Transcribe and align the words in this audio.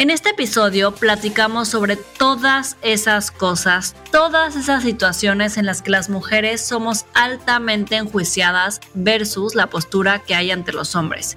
En 0.00 0.08
este 0.08 0.30
episodio 0.30 0.94
platicamos 0.94 1.68
sobre 1.68 1.96
todas 1.96 2.78
esas 2.80 3.30
cosas, 3.30 3.94
todas 4.10 4.56
esas 4.56 4.82
situaciones 4.82 5.58
en 5.58 5.66
las 5.66 5.82
que 5.82 5.90
las 5.90 6.08
mujeres 6.08 6.62
somos 6.62 7.04
altamente 7.12 7.96
enjuiciadas 7.96 8.80
versus 8.94 9.54
la 9.54 9.66
postura 9.66 10.20
que 10.20 10.34
hay 10.34 10.52
ante 10.52 10.72
los 10.72 10.96
hombres. 10.96 11.36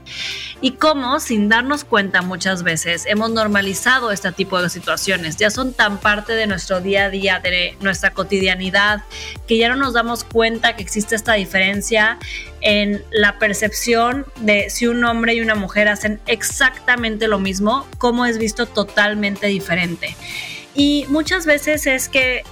Y 0.61 0.71
cómo, 0.71 1.19
sin 1.19 1.49
darnos 1.49 1.83
cuenta 1.83 2.21
muchas 2.21 2.63
veces, 2.63 3.05
hemos 3.05 3.31
normalizado 3.31 4.13
este 4.13 4.31
tipo 4.31 4.61
de 4.61 4.69
situaciones. 4.69 5.35
Ya 5.35 5.51
son 5.51 5.73
tan 5.73 5.97
parte 5.97 6.31
de 6.31 6.47
nuestro 6.47 6.79
día 6.79 7.07
a 7.07 7.09
día, 7.09 7.41
de 7.41 7.75
nuestra 7.81 8.11
cotidianidad, 8.11 9.03
que 9.45 9.57
ya 9.57 9.67
no 9.67 9.75
nos 9.75 9.91
damos 9.91 10.23
cuenta 10.23 10.77
que 10.77 10.83
existe 10.83 11.17
esta 11.17 11.33
diferencia 11.33 12.17
en 12.63 13.03
la 13.11 13.37
percepción 13.37 14.25
de 14.39 14.69
si 14.69 14.87
un 14.87 15.03
hombre 15.03 15.35
y 15.35 15.41
una 15.41 15.53
mujer 15.53 15.89
hacen 15.89 16.19
exactamente 16.27 17.27
lo 17.27 17.37
mismo, 17.37 17.87
cómo 17.97 18.25
es 18.25 18.37
visto 18.37 18.65
totalmente 18.65 19.47
diferente. 19.47 20.15
Y 20.73 21.05
muchas 21.09 21.45
veces 21.45 21.85
es 21.85 22.09
que 22.09 22.43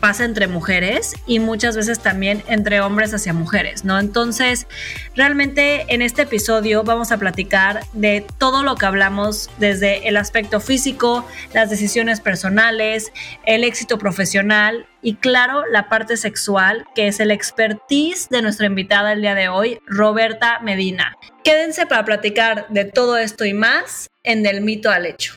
pasa 0.00 0.24
entre 0.24 0.46
mujeres 0.46 1.14
y 1.26 1.38
muchas 1.38 1.76
veces 1.76 2.00
también 2.00 2.42
entre 2.48 2.80
hombres 2.80 3.12
hacia 3.14 3.32
mujeres, 3.32 3.84
¿no? 3.84 3.98
Entonces, 3.98 4.66
realmente 5.14 5.92
en 5.92 6.02
este 6.02 6.22
episodio 6.22 6.84
vamos 6.84 7.12
a 7.12 7.18
platicar 7.18 7.84
de 7.92 8.24
todo 8.38 8.62
lo 8.62 8.76
que 8.76 8.86
hablamos 8.86 9.50
desde 9.58 10.08
el 10.08 10.16
aspecto 10.16 10.60
físico, 10.60 11.26
las 11.52 11.70
decisiones 11.70 12.20
personales, 12.20 13.12
el 13.44 13.64
éxito 13.64 13.98
profesional 13.98 14.86
y 15.02 15.14
claro, 15.14 15.64
la 15.66 15.88
parte 15.88 16.16
sexual, 16.16 16.84
que 16.94 17.08
es 17.08 17.20
el 17.20 17.30
expertise 17.30 18.28
de 18.28 18.42
nuestra 18.42 18.66
invitada 18.66 19.12
el 19.12 19.20
día 19.20 19.34
de 19.34 19.48
hoy, 19.48 19.78
Roberta 19.86 20.60
Medina. 20.60 21.16
Quédense 21.44 21.86
para 21.86 22.04
platicar 22.04 22.66
de 22.70 22.84
todo 22.84 23.16
esto 23.16 23.44
y 23.44 23.54
más 23.54 24.08
en 24.24 24.42
Del 24.42 24.62
mito 24.62 24.90
al 24.90 25.06
hecho 25.06 25.36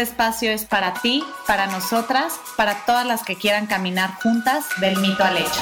espacio 0.01 0.51
es 0.51 0.65
para 0.65 0.93
ti, 0.95 1.23
para 1.47 1.67
nosotras, 1.67 2.33
para 2.57 2.85
todas 2.85 3.05
las 3.05 3.23
que 3.23 3.35
quieran 3.35 3.67
caminar 3.67 4.15
juntas 4.21 4.65
del 4.79 4.97
mito 4.97 5.23
al 5.23 5.37
hecho. 5.37 5.61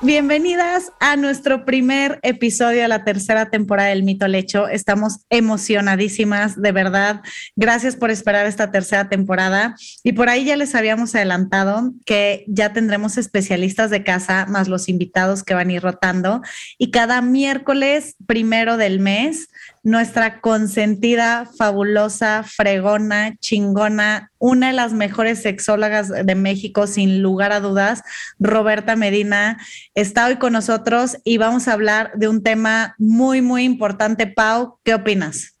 Bienvenidas 0.00 0.92
a 1.00 1.16
nuestro 1.16 1.64
primer 1.64 2.20
episodio 2.22 2.82
de 2.82 2.88
la 2.88 3.02
tercera 3.02 3.50
temporada 3.50 3.88
del 3.88 4.04
Mito 4.04 4.28
Lecho. 4.28 4.68
Estamos 4.68 5.26
emocionadísimas, 5.28 6.62
de 6.62 6.70
verdad. 6.70 7.20
Gracias 7.56 7.96
por 7.96 8.12
esperar 8.12 8.46
esta 8.46 8.70
tercera 8.70 9.08
temporada. 9.08 9.74
Y 10.04 10.12
por 10.12 10.28
ahí 10.28 10.44
ya 10.44 10.56
les 10.56 10.76
habíamos 10.76 11.16
adelantado 11.16 11.94
que 12.06 12.44
ya 12.46 12.72
tendremos 12.72 13.18
especialistas 13.18 13.90
de 13.90 14.04
casa, 14.04 14.46
más 14.46 14.68
los 14.68 14.88
invitados 14.88 15.42
que 15.42 15.54
van 15.54 15.68
a 15.68 15.72
ir 15.72 15.82
rotando. 15.82 16.42
Y 16.78 16.92
cada 16.92 17.20
miércoles 17.20 18.14
primero 18.24 18.76
del 18.76 19.00
mes 19.00 19.48
nuestra 19.82 20.40
consentida, 20.40 21.48
fabulosa, 21.56 22.42
fregona, 22.44 23.36
chingona, 23.38 24.30
una 24.38 24.68
de 24.68 24.72
las 24.72 24.92
mejores 24.92 25.42
sexólogas 25.42 26.08
de 26.08 26.34
México, 26.34 26.86
sin 26.86 27.22
lugar 27.22 27.52
a 27.52 27.60
dudas, 27.60 28.02
Roberta 28.38 28.96
Medina, 28.96 29.58
está 29.94 30.26
hoy 30.26 30.36
con 30.36 30.52
nosotros 30.52 31.18
y 31.24 31.38
vamos 31.38 31.68
a 31.68 31.72
hablar 31.72 32.12
de 32.14 32.28
un 32.28 32.42
tema 32.42 32.94
muy, 32.98 33.42
muy 33.42 33.64
importante. 33.64 34.26
Pau, 34.26 34.78
¿qué 34.84 34.94
opinas? 34.94 35.58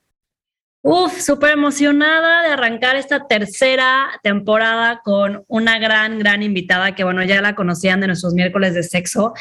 Uf, 0.80 1.20
súper 1.20 1.50
emocionada 1.50 2.44
de 2.44 2.52
arrancar 2.52 2.94
esta 2.96 3.26
tercera 3.26 4.08
temporada 4.22 5.00
con 5.04 5.44
una 5.48 5.78
gran, 5.78 6.20
gran 6.20 6.42
invitada 6.42 6.94
que, 6.94 7.02
bueno, 7.02 7.22
ya 7.24 7.42
la 7.42 7.56
conocían 7.56 8.00
de 8.00 8.06
nuestros 8.06 8.32
miércoles 8.32 8.74
de 8.74 8.84
sexo. 8.84 9.34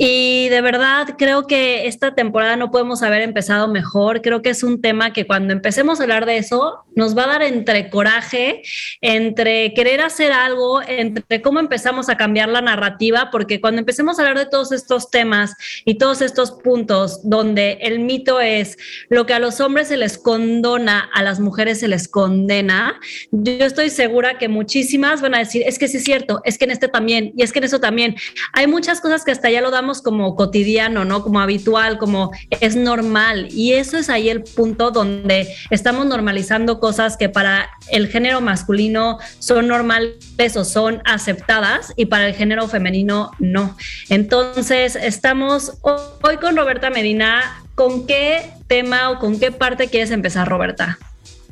Y 0.00 0.48
de 0.48 0.60
verdad 0.60 1.16
creo 1.18 1.48
que 1.48 1.88
esta 1.88 2.14
temporada 2.14 2.54
no 2.54 2.70
podemos 2.70 3.02
haber 3.02 3.20
empezado 3.22 3.66
mejor. 3.66 4.22
Creo 4.22 4.42
que 4.42 4.50
es 4.50 4.62
un 4.62 4.80
tema 4.80 5.12
que 5.12 5.26
cuando 5.26 5.52
empecemos 5.52 5.98
a 5.98 6.04
hablar 6.04 6.24
de 6.24 6.36
eso 6.36 6.84
nos 6.94 7.18
va 7.18 7.24
a 7.24 7.26
dar 7.26 7.42
entre 7.42 7.90
coraje, 7.90 8.62
entre 9.00 9.74
querer 9.74 10.00
hacer 10.00 10.30
algo, 10.30 10.80
entre 10.82 11.42
cómo 11.42 11.58
empezamos 11.58 12.08
a 12.08 12.16
cambiar 12.16 12.48
la 12.48 12.60
narrativa, 12.60 13.30
porque 13.32 13.60
cuando 13.60 13.80
empecemos 13.80 14.18
a 14.18 14.22
hablar 14.22 14.38
de 14.38 14.48
todos 14.48 14.70
estos 14.70 15.10
temas 15.10 15.56
y 15.84 15.98
todos 15.98 16.22
estos 16.22 16.52
puntos 16.52 17.28
donde 17.28 17.78
el 17.80 17.98
mito 17.98 18.40
es 18.40 18.76
lo 19.10 19.26
que 19.26 19.34
a 19.34 19.40
los 19.40 19.60
hombres 19.60 19.88
se 19.88 19.96
les 19.96 20.16
condona, 20.16 21.10
a 21.12 21.24
las 21.24 21.40
mujeres 21.40 21.80
se 21.80 21.88
les 21.88 22.06
condena, 22.06 23.00
yo 23.32 23.64
estoy 23.64 23.90
segura 23.90 24.38
que 24.38 24.48
muchísimas 24.48 25.22
van 25.22 25.34
a 25.34 25.38
decir, 25.38 25.64
es 25.66 25.76
que 25.76 25.88
sí 25.88 25.96
es 25.96 26.04
cierto, 26.04 26.40
es 26.44 26.56
que 26.56 26.66
en 26.66 26.70
este 26.70 26.86
también, 26.86 27.32
y 27.36 27.42
es 27.42 27.52
que 27.52 27.58
en 27.58 27.64
eso 27.64 27.80
también. 27.80 28.14
Hay 28.52 28.68
muchas 28.68 29.00
cosas 29.00 29.24
que 29.24 29.32
hasta 29.32 29.50
ya 29.50 29.60
lo 29.60 29.72
damos 29.72 29.87
como 30.02 30.36
cotidiano, 30.36 31.04
¿no? 31.04 31.22
Como 31.22 31.40
habitual, 31.40 31.98
como 31.98 32.30
es 32.60 32.76
normal. 32.76 33.48
Y 33.50 33.72
eso 33.72 33.96
es 33.96 34.08
ahí 34.10 34.28
el 34.28 34.42
punto 34.42 34.90
donde 34.90 35.48
estamos 35.70 36.06
normalizando 36.06 36.80
cosas 36.80 37.16
que 37.16 37.28
para 37.28 37.70
el 37.90 38.08
género 38.08 38.40
masculino 38.40 39.18
son 39.38 39.68
normales 39.68 40.56
o 40.56 40.64
son 40.64 41.02
aceptadas 41.04 41.92
y 41.96 42.06
para 42.06 42.28
el 42.28 42.34
género 42.34 42.68
femenino 42.68 43.30
no. 43.38 43.76
Entonces, 44.08 44.96
estamos 44.96 45.78
hoy 45.82 46.36
con 46.40 46.56
Roberta 46.56 46.90
Medina. 46.90 47.62
¿Con 47.74 48.06
qué 48.08 48.50
tema 48.66 49.10
o 49.10 49.18
con 49.20 49.38
qué 49.38 49.52
parte 49.52 49.88
quieres 49.88 50.10
empezar, 50.10 50.48
Roberta? 50.48 50.98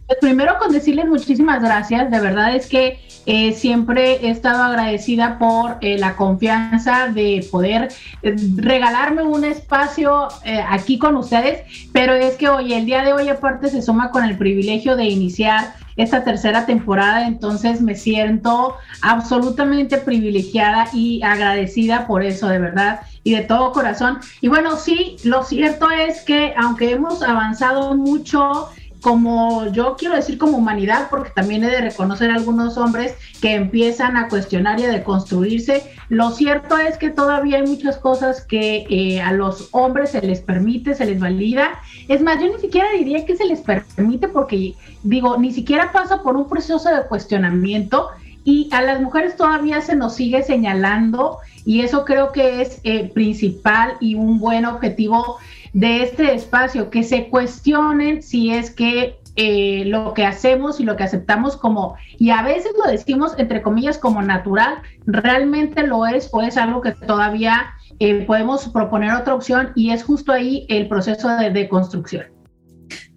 Pues 0.06 0.18
primero 0.20 0.56
con 0.58 0.72
decirles 0.72 1.06
muchísimas 1.06 1.60
gracias. 1.60 2.10
De 2.10 2.20
verdad 2.20 2.54
es 2.54 2.66
que 2.68 3.00
eh, 3.26 3.52
siempre 3.54 4.24
he 4.24 4.30
estado 4.30 4.62
agradecida 4.62 5.36
por 5.36 5.78
eh, 5.80 5.98
la 5.98 6.14
confianza 6.14 7.08
de 7.08 7.44
poder 7.50 7.88
eh, 8.22 8.36
regalarme 8.54 9.24
un 9.24 9.44
espacio 9.44 10.28
aquí 10.68 10.98
con 10.98 11.16
ustedes, 11.16 11.88
pero 11.92 12.14
es 12.14 12.36
que 12.36 12.48
hoy, 12.48 12.72
el 12.72 12.86
día 12.86 13.02
de 13.02 13.12
hoy 13.12 13.28
aparte 13.28 13.68
se 13.68 13.82
suma 13.82 14.12
con 14.12 14.24
el 14.24 14.38
privilegio 14.38 14.94
de 14.94 15.06
iniciar 15.06 15.74
esta 15.96 16.22
tercera 16.22 16.66
temporada, 16.66 17.26
entonces 17.26 17.80
me 17.80 17.94
siento 17.94 18.76
absolutamente 19.00 19.96
privilegiada 19.96 20.88
y 20.92 21.22
agradecida 21.22 22.06
por 22.06 22.22
eso, 22.22 22.48
de 22.48 22.58
verdad, 22.58 23.00
y 23.24 23.34
de 23.34 23.42
todo 23.42 23.72
corazón. 23.72 24.18
Y 24.40 24.48
bueno, 24.48 24.76
sí, 24.76 25.16
lo 25.24 25.42
cierto 25.42 25.90
es 25.90 26.20
que 26.20 26.54
aunque 26.56 26.92
hemos 26.92 27.22
avanzado 27.22 27.96
mucho, 27.96 28.68
como 29.00 29.66
yo 29.72 29.96
quiero 29.98 30.14
decir 30.14 30.38
como 30.38 30.58
humanidad, 30.58 31.08
porque 31.10 31.30
también 31.30 31.64
he 31.64 31.70
de 31.70 31.80
reconocer 31.80 32.30
a 32.30 32.34
algunos 32.34 32.76
hombres 32.76 33.14
que 33.40 33.54
empiezan 33.54 34.16
a 34.16 34.28
cuestionar 34.28 34.80
y 34.80 34.84
a 34.84 34.88
deconstruirse. 34.90 35.82
Lo 36.08 36.30
cierto 36.30 36.78
es 36.78 36.98
que 36.98 37.10
todavía 37.10 37.58
hay 37.58 37.66
muchas 37.66 37.98
cosas 37.98 38.42
que 38.42 38.86
eh, 38.88 39.20
a 39.20 39.32
los 39.32 39.68
hombres 39.72 40.10
se 40.10 40.22
les 40.22 40.40
permite, 40.40 40.94
se 40.94 41.06
les 41.06 41.20
valida. 41.20 41.80
Es 42.08 42.22
más, 42.22 42.40
yo 42.40 42.48
ni 42.52 42.60
siquiera 42.60 42.88
diría 42.92 43.24
que 43.24 43.36
se 43.36 43.44
les 43.44 43.60
permite 43.60 44.28
porque 44.28 44.74
digo, 45.02 45.36
ni 45.38 45.52
siquiera 45.52 45.92
pasa 45.92 46.22
por 46.22 46.36
un 46.36 46.48
proceso 46.48 46.88
de 46.88 47.06
cuestionamiento 47.08 48.08
y 48.44 48.68
a 48.72 48.80
las 48.80 49.00
mujeres 49.00 49.36
todavía 49.36 49.80
se 49.80 49.96
nos 49.96 50.14
sigue 50.14 50.42
señalando 50.44 51.38
y 51.64 51.80
eso 51.80 52.04
creo 52.04 52.30
que 52.30 52.62
es 52.62 52.80
eh, 52.84 53.10
principal 53.12 53.94
y 53.98 54.14
un 54.14 54.38
buen 54.38 54.64
objetivo 54.64 55.38
de 55.76 56.02
este 56.04 56.34
espacio, 56.34 56.88
que 56.88 57.02
se 57.02 57.28
cuestionen 57.28 58.22
si 58.22 58.50
es 58.50 58.70
que 58.70 59.18
eh, 59.36 59.84
lo 59.84 60.14
que 60.14 60.24
hacemos 60.24 60.80
y 60.80 60.84
lo 60.84 60.96
que 60.96 61.04
aceptamos 61.04 61.58
como, 61.58 61.96
y 62.16 62.30
a 62.30 62.40
veces 62.40 62.72
lo 62.82 62.90
decimos 62.90 63.34
entre 63.36 63.60
comillas 63.60 63.98
como 63.98 64.22
natural, 64.22 64.78
realmente 65.04 65.86
lo 65.86 66.06
es 66.06 66.30
o 66.32 66.40
es 66.40 66.56
algo 66.56 66.80
que 66.80 66.92
todavía 66.92 67.74
eh, 67.98 68.24
podemos 68.24 68.70
proponer 68.70 69.12
otra 69.12 69.34
opción 69.34 69.72
y 69.74 69.90
es 69.90 70.02
justo 70.02 70.32
ahí 70.32 70.64
el 70.70 70.88
proceso 70.88 71.28
de, 71.36 71.50
de 71.50 71.68
construcción. 71.68 72.24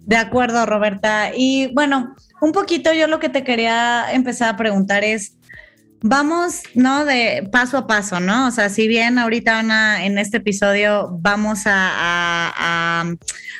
De 0.00 0.16
acuerdo, 0.16 0.66
Roberta. 0.66 1.30
Y 1.34 1.72
bueno, 1.72 2.14
un 2.42 2.52
poquito 2.52 2.92
yo 2.92 3.06
lo 3.06 3.20
que 3.20 3.30
te 3.30 3.42
quería 3.42 4.12
empezar 4.12 4.54
a 4.54 4.58
preguntar 4.58 5.02
es, 5.02 5.38
Vamos, 6.02 6.62
¿no? 6.74 7.04
De 7.04 7.46
paso 7.52 7.76
a 7.76 7.86
paso, 7.86 8.20
¿no? 8.20 8.46
O 8.46 8.50
sea, 8.50 8.70
si 8.70 8.88
bien 8.88 9.18
ahorita 9.18 9.58
Ana, 9.58 10.04
en 10.06 10.16
este 10.16 10.38
episodio 10.38 11.10
vamos 11.20 11.62
a, 11.66 13.04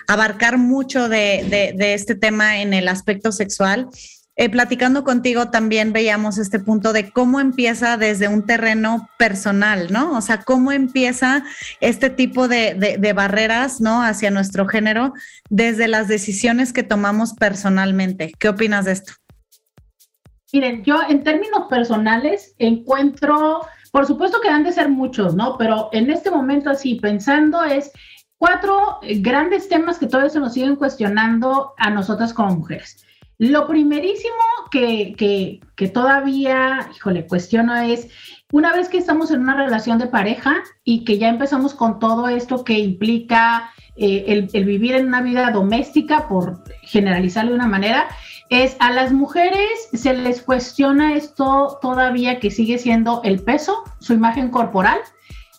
abarcar 0.08 0.58
mucho 0.58 1.08
de, 1.08 1.74
este 1.78 2.14
tema 2.14 2.60
en 2.60 2.72
el 2.72 2.88
aspecto 2.88 3.30
sexual, 3.30 3.88
eh, 4.36 4.48
platicando 4.48 5.04
contigo 5.04 5.50
también 5.50 5.92
veíamos 5.92 6.38
este 6.38 6.58
punto 6.58 6.94
de 6.94 7.10
cómo 7.10 7.40
empieza 7.40 7.98
desde 7.98 8.26
un 8.26 8.46
terreno 8.46 9.08
personal, 9.18 9.92
¿no? 9.92 10.16
O 10.16 10.22
sea, 10.22 10.40
cómo 10.42 10.72
empieza 10.72 11.44
este 11.80 12.08
tipo 12.08 12.48
de, 12.48 12.96
de 12.98 13.12
barreras, 13.12 13.82
¿no? 13.82 14.02
Hacia 14.02 14.30
nuestro 14.30 14.66
género 14.66 15.12
desde 15.50 15.88
las 15.88 16.08
decisiones 16.08 16.72
que 16.72 16.82
tomamos 16.82 17.34
personalmente. 17.34 18.32
¿Qué 18.38 18.48
opinas 18.48 18.86
de 18.86 18.92
esto? 18.92 19.12
Miren, 20.52 20.82
yo 20.84 21.00
en 21.08 21.22
términos 21.22 21.66
personales 21.68 22.54
encuentro, 22.58 23.60
por 23.92 24.06
supuesto 24.06 24.40
que 24.40 24.48
han 24.48 24.64
de 24.64 24.72
ser 24.72 24.88
muchos, 24.88 25.34
¿no? 25.34 25.56
Pero 25.58 25.90
en 25.92 26.10
este 26.10 26.30
momento 26.30 26.70
así, 26.70 26.96
pensando 26.96 27.62
es 27.62 27.92
cuatro 28.36 28.98
grandes 29.20 29.68
temas 29.68 29.98
que 29.98 30.06
todavía 30.06 30.30
se 30.30 30.40
nos 30.40 30.54
siguen 30.54 30.76
cuestionando 30.76 31.74
a 31.76 31.90
nosotras 31.90 32.32
como 32.32 32.56
mujeres. 32.56 33.04
Lo 33.38 33.66
primerísimo 33.66 34.34
que, 34.70 35.14
que, 35.76 35.88
todavía, 35.88 36.90
híjole, 36.94 37.26
cuestiono 37.26 37.74
es, 37.76 38.08
una 38.52 38.72
vez 38.74 38.88
que 38.88 38.98
estamos 38.98 39.30
en 39.30 39.40
una 39.40 39.56
relación 39.56 39.98
de 39.98 40.08
pareja 40.08 40.56
y 40.84 41.04
que 41.04 41.16
ya 41.16 41.28
empezamos 41.28 41.72
con 41.72 41.98
todo 41.98 42.28
esto 42.28 42.64
que 42.64 42.78
implica 42.78 43.70
eh, 43.96 44.24
el, 44.26 44.50
el, 44.52 44.64
vivir 44.66 44.94
en 44.94 45.06
una 45.06 45.22
vida 45.22 45.50
doméstica, 45.52 46.28
por 46.28 46.64
generalizarlo 46.82 47.52
de 47.52 47.56
una 47.56 47.66
manera, 47.66 48.08
es 48.50 48.76
a 48.80 48.90
las 48.90 49.12
mujeres 49.12 49.88
se 49.92 50.12
les 50.12 50.42
cuestiona 50.42 51.14
esto 51.14 51.78
todavía 51.80 52.40
que 52.40 52.50
sigue 52.50 52.78
siendo 52.78 53.22
el 53.24 53.42
peso, 53.42 53.84
su 54.00 54.12
imagen 54.12 54.50
corporal, 54.50 54.98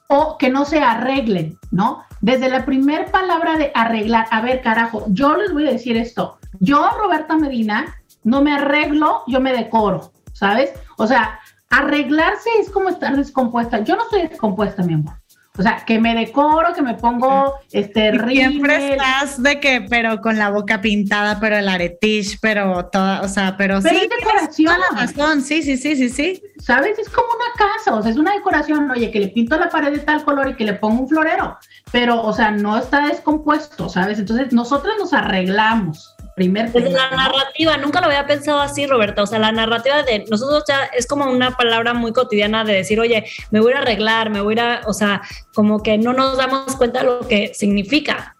o 0.07 0.38
que 0.38 0.49
no 0.49 0.65
se 0.65 0.81
arreglen, 0.81 1.57
¿no? 1.71 2.03
Desde 2.19 2.49
la 2.49 2.65
primera 2.65 3.05
palabra 3.05 3.57
de 3.57 3.71
arreglar, 3.73 4.27
a 4.29 4.41
ver, 4.41 4.61
carajo, 4.61 5.05
yo 5.07 5.38
les 5.38 5.53
voy 5.53 5.67
a 5.67 5.71
decir 5.71 5.95
esto, 5.95 6.38
yo, 6.59 6.89
Roberta 7.01 7.38
Medina, 7.38 7.95
no 8.23 8.41
me 8.41 8.53
arreglo, 8.53 9.23
yo 9.25 9.39
me 9.39 9.53
decoro, 9.53 10.11
¿sabes? 10.33 10.73
O 10.97 11.07
sea, 11.07 11.39
arreglarse 11.69 12.49
es 12.59 12.69
como 12.69 12.89
estar 12.89 13.15
descompuesta. 13.15 13.79
Yo 13.79 13.95
no 13.95 14.03
estoy 14.03 14.27
descompuesta, 14.27 14.83
mi 14.83 14.94
amor. 14.94 15.20
O 15.57 15.62
sea, 15.62 15.83
que 15.86 16.00
me 16.00 16.15
decoro, 16.15 16.74
que 16.74 16.81
me 16.81 16.94
pongo 16.94 17.56
este 17.71 18.18
Siempre 18.30 18.94
estás 18.94 19.44
de 19.44 19.59
que, 19.59 19.81
pero 19.81 20.21
con 20.21 20.38
la 20.38 20.50
boca 20.50 20.80
pintada, 20.80 21.42
pero 21.42 21.57
el 21.57 21.68
aretish, 21.68 22.39
pero 22.39 22.86
toda, 22.86 23.21
o 23.21 23.27
sea, 23.27 23.57
pero, 23.57 23.81
pero 23.81 24.00
sí. 24.00 24.07
decoración. 24.07 24.74
La 24.80 25.01
razón. 25.01 25.42
Sí, 25.42 25.62
sí, 25.62 25.75
sí, 25.75 25.98
sí, 25.98 26.07
sí. 26.07 26.42
¿Sabes? 26.59 26.98
Es 27.00 27.09
como 27.09 27.27
una 27.27 27.68
casa, 27.68 27.94
o 27.95 28.01
sea, 28.01 28.12
es 28.12 28.18
una 28.18 28.33
decoración, 28.33 28.89
oye, 28.92 29.12
que 29.12 29.19
le 29.19 29.27
pinto 29.27 29.57
la 29.57 29.69
pared 29.69 29.92
de 29.92 30.00
tal 30.00 30.24
color 30.24 30.50
y 30.50 30.56
que 30.56 30.63
le 30.63 30.74
pongo 30.74 31.01
un 31.01 31.09
florero, 31.09 31.57
pero, 31.92 32.21
o 32.21 32.31
sea, 32.31 32.51
no 32.51 32.77
está 32.77 33.07
descompuesto, 33.07 33.89
¿sabes? 33.89 34.19
Entonces, 34.19 34.54
nosotros 34.54 34.94
nos 35.00 35.12
arreglamos. 35.12 36.15
Primer 36.36 36.72
pues 36.72 36.92
la 36.92 37.10
narrativa, 37.12 37.78
nunca 37.78 38.00
lo 38.00 38.07
había 38.07 38.25
pensado 38.25 38.60
así, 38.62 38.88
Roberta. 38.88 39.24
O 39.24 39.28
sea, 39.28 39.39
la 39.39 39.51
narrativa 39.51 40.04
de 40.04 40.25
nosotros 40.30 40.63
ya 40.68 40.86
es 40.86 41.06
como 41.06 41.30
una 41.30 41.51
palabra 41.51 41.94
muy 41.94 42.13
cotidiana 42.13 42.63
de 42.63 42.74
decir, 42.74 43.00
oye, 43.00 43.25
me 43.51 43.60
voy 43.60 43.74
a 43.74 43.80
arreglar, 43.80 44.30
me 44.30 44.42
voy 44.42 44.57
a, 44.57 44.81
o 44.86 44.94
sea, 44.94 45.22
como 45.54 45.83
que 45.83 45.98
no 45.98 46.13
nos 46.13 46.38
damos 46.38 46.75
cuenta 46.75 47.00
de 47.00 47.06
lo 47.06 47.28
que 47.28 47.54
significa. 47.54 48.36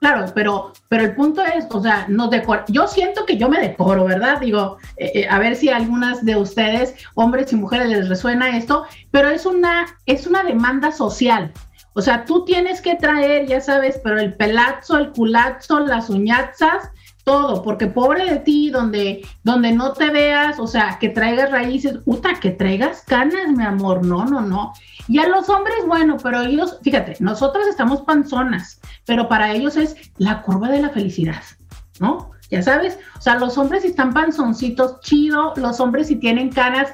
Claro, 0.00 0.32
pero, 0.34 0.72
pero 0.88 1.04
el 1.04 1.14
punto 1.14 1.44
es, 1.44 1.66
o 1.68 1.82
sea, 1.82 2.06
nos 2.08 2.30
decor 2.30 2.64
yo 2.68 2.86
siento 2.88 3.26
que 3.26 3.36
yo 3.36 3.50
me 3.50 3.60
decoro, 3.60 4.06
¿verdad? 4.06 4.40
Digo, 4.40 4.78
eh, 4.96 5.12
eh, 5.14 5.26
a 5.28 5.38
ver 5.38 5.56
si 5.56 5.68
a 5.68 5.76
algunas 5.76 6.24
de 6.24 6.36
ustedes, 6.36 6.94
hombres 7.14 7.52
y 7.52 7.56
mujeres, 7.56 7.88
les 7.88 8.08
resuena 8.08 8.56
esto, 8.56 8.86
pero 9.10 9.28
es 9.28 9.44
una, 9.44 9.86
es 10.06 10.26
una 10.26 10.42
demanda 10.42 10.90
social. 10.90 11.52
O 11.92 12.00
sea, 12.00 12.24
tú 12.24 12.46
tienes 12.46 12.80
que 12.80 12.94
traer, 12.94 13.46
ya 13.46 13.60
sabes, 13.60 14.00
pero 14.02 14.18
el 14.18 14.32
pelazo, 14.34 14.96
el 14.96 15.10
culazo, 15.10 15.80
las 15.80 16.08
uñazas, 16.08 16.90
todo, 17.30 17.62
porque 17.62 17.86
pobre 17.86 18.28
de 18.28 18.40
ti, 18.40 18.70
donde, 18.70 19.24
donde 19.44 19.70
no 19.70 19.92
te 19.92 20.10
veas, 20.10 20.58
o 20.58 20.66
sea, 20.66 20.98
que 20.98 21.10
traigas 21.10 21.52
raíces, 21.52 21.98
puta, 21.98 22.34
que 22.40 22.50
traigas 22.50 23.04
canas, 23.06 23.52
mi 23.56 23.62
amor, 23.62 24.04
no, 24.04 24.24
no, 24.24 24.40
no. 24.40 24.72
Y 25.06 25.20
a 25.20 25.28
los 25.28 25.48
hombres, 25.48 25.76
bueno, 25.86 26.16
pero 26.20 26.40
ellos, 26.40 26.80
fíjate, 26.82 27.14
nosotros 27.20 27.68
estamos 27.68 28.00
panzonas, 28.00 28.80
pero 29.06 29.28
para 29.28 29.52
ellos 29.52 29.76
es 29.76 29.94
la 30.18 30.42
curva 30.42 30.70
de 30.70 30.82
la 30.82 30.90
felicidad, 30.90 31.40
¿no? 32.00 32.32
Ya 32.50 32.64
sabes, 32.64 32.98
o 33.16 33.20
sea, 33.20 33.36
los 33.36 33.56
hombres 33.58 33.82
si 33.82 33.90
están 33.90 34.12
panzoncitos, 34.12 34.98
chido, 34.98 35.52
los 35.54 35.78
hombres 35.78 36.08
si 36.08 36.16
tienen 36.16 36.50
canas, 36.50 36.88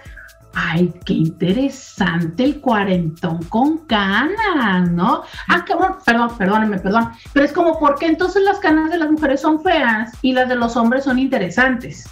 ay, 0.56 0.92
qué 1.04 1.12
interesante 1.12 2.42
el 2.42 2.60
cuarentón 2.62 3.42
con 3.44 3.78
canas, 3.86 4.90
¿no? 4.90 5.22
Ah, 5.48 5.64
cabrón, 5.66 5.96
perdón, 6.04 6.30
perdónenme, 6.38 6.78
perdón. 6.78 7.10
Pero 7.34 7.44
es 7.44 7.52
como, 7.52 7.78
¿por 7.78 7.96
qué 7.98 8.06
entonces 8.06 8.42
las 8.42 8.58
canas 8.58 8.90
de 8.90 8.96
las 8.96 9.10
mujeres 9.10 9.42
son 9.42 9.62
feas 9.62 10.12
y 10.22 10.32
las 10.32 10.48
de 10.48 10.56
los 10.56 10.74
hombres 10.76 11.04
son 11.04 11.18
interesantes? 11.18 12.08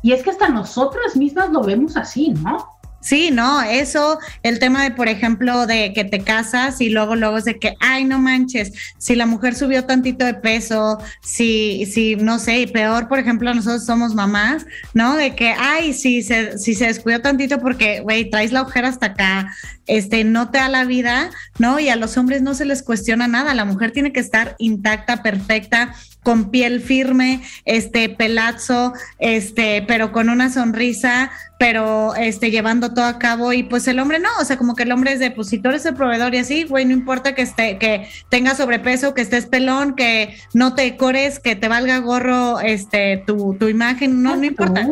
Y 0.00 0.12
es 0.12 0.22
que 0.22 0.30
hasta 0.30 0.48
nosotras 0.48 1.16
mismas 1.16 1.50
lo 1.50 1.62
vemos 1.62 1.96
así, 1.96 2.30
¿no? 2.30 2.77
Sí, 3.00 3.30
no, 3.30 3.62
eso, 3.62 4.18
el 4.42 4.58
tema 4.58 4.82
de, 4.82 4.90
por 4.90 5.08
ejemplo, 5.08 5.66
de 5.66 5.92
que 5.92 6.02
te 6.04 6.20
casas 6.20 6.80
y 6.80 6.88
luego, 6.88 7.14
luego 7.14 7.38
es 7.38 7.44
de 7.44 7.58
que, 7.58 7.74
ay, 7.78 8.04
no 8.04 8.18
manches, 8.18 8.72
si 8.98 9.14
la 9.14 9.24
mujer 9.24 9.54
subió 9.54 9.84
tantito 9.84 10.24
de 10.24 10.34
peso, 10.34 10.98
si, 11.22 11.86
si, 11.86 12.16
no 12.16 12.40
sé, 12.40 12.58
y 12.58 12.66
peor, 12.66 13.06
por 13.06 13.20
ejemplo, 13.20 13.54
nosotros 13.54 13.86
somos 13.86 14.16
mamás, 14.16 14.66
¿no? 14.94 15.14
De 15.14 15.36
que, 15.36 15.54
ay, 15.56 15.92
si 15.92 16.22
se, 16.22 16.58
si 16.58 16.74
se 16.74 16.86
descuidó 16.86 17.20
tantito 17.20 17.60
porque, 17.60 18.00
güey, 18.00 18.30
traes 18.30 18.50
la 18.50 18.62
ojera 18.62 18.88
hasta 18.88 19.06
acá, 19.06 19.54
este, 19.86 20.24
no 20.24 20.50
te 20.50 20.58
da 20.58 20.68
la 20.68 20.84
vida, 20.84 21.30
¿no? 21.58 21.78
Y 21.78 21.88
a 21.90 21.96
los 21.96 22.16
hombres 22.16 22.42
no 22.42 22.54
se 22.54 22.64
les 22.64 22.82
cuestiona 22.82 23.28
nada, 23.28 23.54
la 23.54 23.64
mujer 23.64 23.92
tiene 23.92 24.12
que 24.12 24.20
estar 24.20 24.56
intacta, 24.58 25.22
perfecta, 25.22 25.94
con 26.22 26.50
piel 26.50 26.80
firme, 26.80 27.40
este 27.64 28.08
pelazo, 28.08 28.92
este, 29.18 29.82
pero 29.86 30.12
con 30.12 30.28
una 30.28 30.50
sonrisa, 30.50 31.30
pero 31.58 32.14
este 32.14 32.50
llevando 32.50 32.92
todo 32.94 33.04
a 33.04 33.18
cabo 33.18 33.52
y 33.52 33.62
pues 33.62 33.88
el 33.88 33.98
hombre 33.98 34.18
no, 34.18 34.28
o 34.40 34.44
sea, 34.44 34.56
como 34.56 34.74
que 34.74 34.84
el 34.84 34.92
hombre 34.92 35.12
es 35.12 35.20
de 35.20 35.30
pues 35.30 35.48
si 35.48 35.58
tú 35.58 35.70
eres 35.70 35.86
el 35.86 35.94
proveedor 35.94 36.34
y 36.34 36.38
así, 36.38 36.64
güey, 36.64 36.84
no 36.84 36.92
importa 36.92 37.34
que 37.34 37.42
esté 37.42 37.78
que 37.78 38.08
tengas 38.28 38.58
sobrepeso, 38.58 39.14
que 39.14 39.22
estés 39.22 39.46
pelón, 39.46 39.94
que 39.94 40.36
no 40.54 40.74
te 40.74 40.82
decores, 40.82 41.40
que 41.40 41.56
te 41.56 41.68
valga 41.68 41.98
gorro 41.98 42.60
este 42.60 43.22
tu, 43.26 43.56
tu 43.58 43.68
imagen, 43.68 44.22
no 44.22 44.36
no 44.36 44.44
importa. 44.44 44.86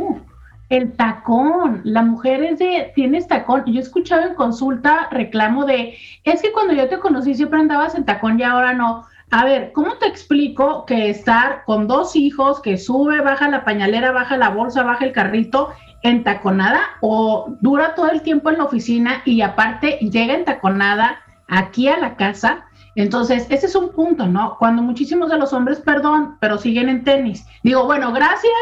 El 0.68 0.94
tacón, 0.94 1.82
la 1.84 2.02
mujer 2.02 2.42
es 2.42 2.58
de, 2.58 2.90
tienes 2.96 3.28
tacón. 3.28 3.62
Yo 3.66 3.78
he 3.78 3.82
escuchado 3.82 4.26
en 4.26 4.34
consulta 4.34 5.08
reclamo 5.12 5.64
de, 5.64 5.96
es 6.24 6.42
que 6.42 6.50
cuando 6.50 6.72
yo 6.72 6.88
te 6.88 6.98
conocí 6.98 7.34
siempre 7.34 7.60
andabas 7.60 7.94
en 7.94 8.04
tacón 8.04 8.40
y 8.40 8.42
ahora 8.42 8.74
no 8.74 9.06
a 9.30 9.44
ver, 9.44 9.72
¿cómo 9.72 9.94
te 9.94 10.06
explico 10.06 10.86
que 10.86 11.10
estar 11.10 11.64
con 11.64 11.88
dos 11.88 12.14
hijos, 12.14 12.60
que 12.60 12.78
sube, 12.78 13.20
baja 13.20 13.48
la 13.48 13.64
pañalera, 13.64 14.12
baja 14.12 14.36
la 14.36 14.50
bolsa, 14.50 14.82
baja 14.84 15.04
el 15.04 15.12
carrito, 15.12 15.70
entaconada 16.02 16.80
o 17.00 17.56
dura 17.60 17.94
todo 17.94 18.10
el 18.10 18.22
tiempo 18.22 18.50
en 18.50 18.58
la 18.58 18.64
oficina 18.64 19.22
y 19.24 19.40
aparte 19.40 19.98
llega 20.00 20.34
entaconada 20.34 21.18
aquí 21.48 21.88
a 21.88 21.98
la 21.98 22.16
casa? 22.16 22.66
Entonces, 22.94 23.46
ese 23.50 23.66
es 23.66 23.74
un 23.74 23.90
punto, 23.90 24.26
¿no? 24.26 24.56
Cuando 24.58 24.80
muchísimos 24.80 25.28
de 25.28 25.38
los 25.38 25.52
hombres, 25.52 25.80
perdón, 25.80 26.38
pero 26.40 26.56
siguen 26.56 26.88
en 26.88 27.04
tenis. 27.04 27.46
Digo, 27.62 27.84
bueno, 27.84 28.12
gracias, 28.12 28.52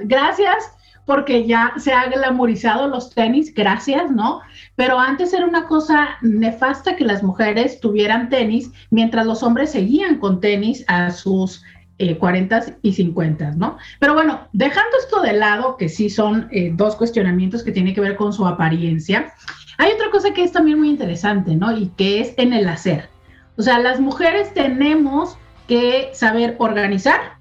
gracias 0.00 0.72
porque 1.08 1.46
ya 1.46 1.72
se 1.78 1.94
ha 1.94 2.06
glamorizado 2.06 2.86
los 2.86 3.14
tenis, 3.14 3.54
gracias, 3.54 4.10
¿no? 4.10 4.42
Pero 4.76 4.98
antes 5.00 5.32
era 5.32 5.46
una 5.46 5.64
cosa 5.64 6.10
nefasta 6.20 6.96
que 6.96 7.04
las 7.06 7.22
mujeres 7.22 7.80
tuvieran 7.80 8.28
tenis 8.28 8.70
mientras 8.90 9.24
los 9.24 9.42
hombres 9.42 9.70
seguían 9.70 10.18
con 10.18 10.38
tenis 10.42 10.84
a 10.86 11.10
sus 11.10 11.62
eh, 11.96 12.18
40 12.18 12.76
y 12.82 12.92
50, 12.92 13.52
¿no? 13.52 13.78
Pero 13.98 14.12
bueno, 14.12 14.48
dejando 14.52 14.98
esto 14.98 15.22
de 15.22 15.32
lado, 15.32 15.78
que 15.78 15.88
sí 15.88 16.10
son 16.10 16.46
eh, 16.52 16.72
dos 16.74 16.94
cuestionamientos 16.94 17.62
que 17.62 17.72
tienen 17.72 17.94
que 17.94 18.02
ver 18.02 18.14
con 18.14 18.34
su 18.34 18.46
apariencia, 18.46 19.32
hay 19.78 19.92
otra 19.92 20.10
cosa 20.10 20.34
que 20.34 20.44
es 20.44 20.52
también 20.52 20.78
muy 20.78 20.90
interesante, 20.90 21.56
¿no? 21.56 21.74
Y 21.74 21.86
que 21.96 22.20
es 22.20 22.34
en 22.36 22.52
el 22.52 22.68
hacer. 22.68 23.08
O 23.56 23.62
sea, 23.62 23.78
las 23.78 23.98
mujeres 23.98 24.52
tenemos 24.52 25.38
que 25.68 26.10
saber 26.12 26.54
organizar, 26.58 27.38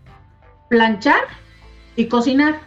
planchar 0.70 1.20
y 1.98 2.06
cocinar. 2.06 2.67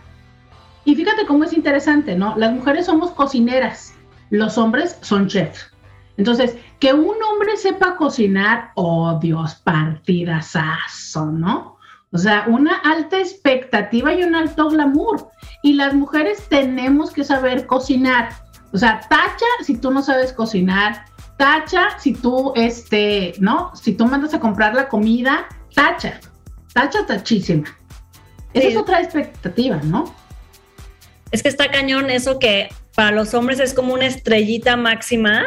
Y 0.84 0.94
fíjate 0.94 1.26
cómo 1.26 1.44
es 1.44 1.52
interesante, 1.52 2.16
¿no? 2.16 2.36
Las 2.36 2.52
mujeres 2.52 2.86
somos 2.86 3.10
cocineras, 3.12 3.94
los 4.30 4.56
hombres 4.58 4.98
son 5.02 5.28
chefs. 5.28 5.70
Entonces, 6.16 6.56
que 6.78 6.92
un 6.92 7.16
hombre 7.22 7.56
sepa 7.56 7.96
cocinar, 7.96 8.72
oh 8.74 9.18
Dios, 9.20 9.54
partidasazo, 9.56 11.26
¿no? 11.26 11.78
O 12.12 12.18
sea, 12.18 12.44
una 12.48 12.76
alta 12.76 13.18
expectativa 13.18 14.12
y 14.12 14.22
un 14.22 14.34
alto 14.34 14.68
glamour. 14.68 15.28
Y 15.62 15.74
las 15.74 15.94
mujeres 15.94 16.46
tenemos 16.48 17.10
que 17.12 17.24
saber 17.24 17.66
cocinar. 17.66 18.30
O 18.72 18.78
sea, 18.78 19.00
tacha 19.08 19.46
si 19.62 19.76
tú 19.76 19.90
no 19.90 20.02
sabes 20.02 20.32
cocinar, 20.32 21.04
tacha 21.36 21.98
si 21.98 22.12
tú, 22.12 22.52
este, 22.56 23.34
¿no? 23.38 23.74
Si 23.74 23.92
tú 23.92 24.06
mandas 24.06 24.34
a 24.34 24.40
comprar 24.40 24.74
la 24.74 24.88
comida, 24.88 25.46
tacha, 25.74 26.20
tacha 26.74 27.06
tachísima. 27.06 27.68
Esa 28.52 28.68
es 28.68 28.76
otra 28.76 29.00
expectativa, 29.00 29.80
¿no? 29.84 30.12
Es 31.32 31.42
que 31.42 31.48
está 31.48 31.70
cañón 31.70 32.10
eso 32.10 32.38
que 32.38 32.68
para 32.94 33.12
los 33.12 33.34
hombres 33.34 33.60
es 33.60 33.72
como 33.72 33.94
una 33.94 34.06
estrellita 34.06 34.76
máxima 34.76 35.46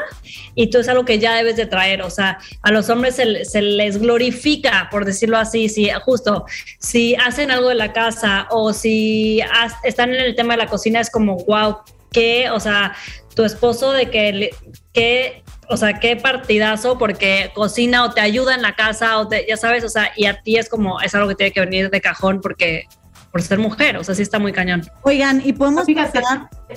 y 0.55 0.69
tú 0.69 0.79
es 0.79 0.87
algo 0.87 1.05
que 1.05 1.19
ya 1.19 1.35
debes 1.35 1.55
de 1.55 1.65
traer, 1.65 2.01
o 2.01 2.09
sea, 2.09 2.39
a 2.61 2.71
los 2.71 2.89
hombres 2.89 3.15
se, 3.15 3.61
les 3.61 3.99
glorifica, 3.99 4.87
por 4.89 5.05
decirlo 5.05 5.37
así, 5.37 5.69
si 5.69 5.89
justo, 6.05 6.45
si 6.79 7.15
hacen 7.15 7.51
algo 7.51 7.69
de 7.69 7.75
la 7.75 7.91
casa 7.91 8.47
o 8.49 8.73
si 8.73 9.41
están 9.83 10.13
en 10.13 10.21
el 10.21 10.35
tema 10.35 10.53
de 10.53 10.63
la 10.63 10.67
cocina, 10.67 10.99
es 10.99 11.09
como, 11.09 11.37
wow, 11.45 11.77
qué, 12.11 12.49
o 12.49 12.59
sea, 12.59 12.95
tu 13.35 13.43
esposo 13.43 13.91
de 13.91 14.09
que, 14.09 14.51
que 14.93 15.43
o 15.69 15.77
sea, 15.77 15.99
qué 15.99 16.15
partidazo 16.15 16.97
porque 16.97 17.51
cocina 17.53 18.05
o 18.05 18.13
te 18.13 18.21
ayuda 18.21 18.55
en 18.55 18.61
la 18.61 18.75
casa 18.75 19.19
o 19.19 19.27
te, 19.27 19.45
ya 19.47 19.57
sabes, 19.57 19.83
o 19.83 19.89
sea, 19.89 20.11
y 20.15 20.25
a 20.25 20.41
ti 20.41 20.57
es 20.57 20.69
como, 20.69 21.01
es 21.01 21.13
algo 21.15 21.27
que 21.29 21.35
tiene 21.35 21.51
que 21.51 21.59
venir 21.61 21.89
de 21.89 22.01
cajón 22.01 22.41
porque 22.41 22.87
por 23.33 23.41
ser 23.41 23.57
mujer, 23.57 23.97
o 23.97 24.03
sea, 24.03 24.13
sí 24.13 24.21
está 24.21 24.37
muy 24.37 24.53
cañón. 24.53 24.83
Oigan, 25.01 25.41
y 25.43 25.53
podemos 25.53 25.85
fíjate, 25.85 26.21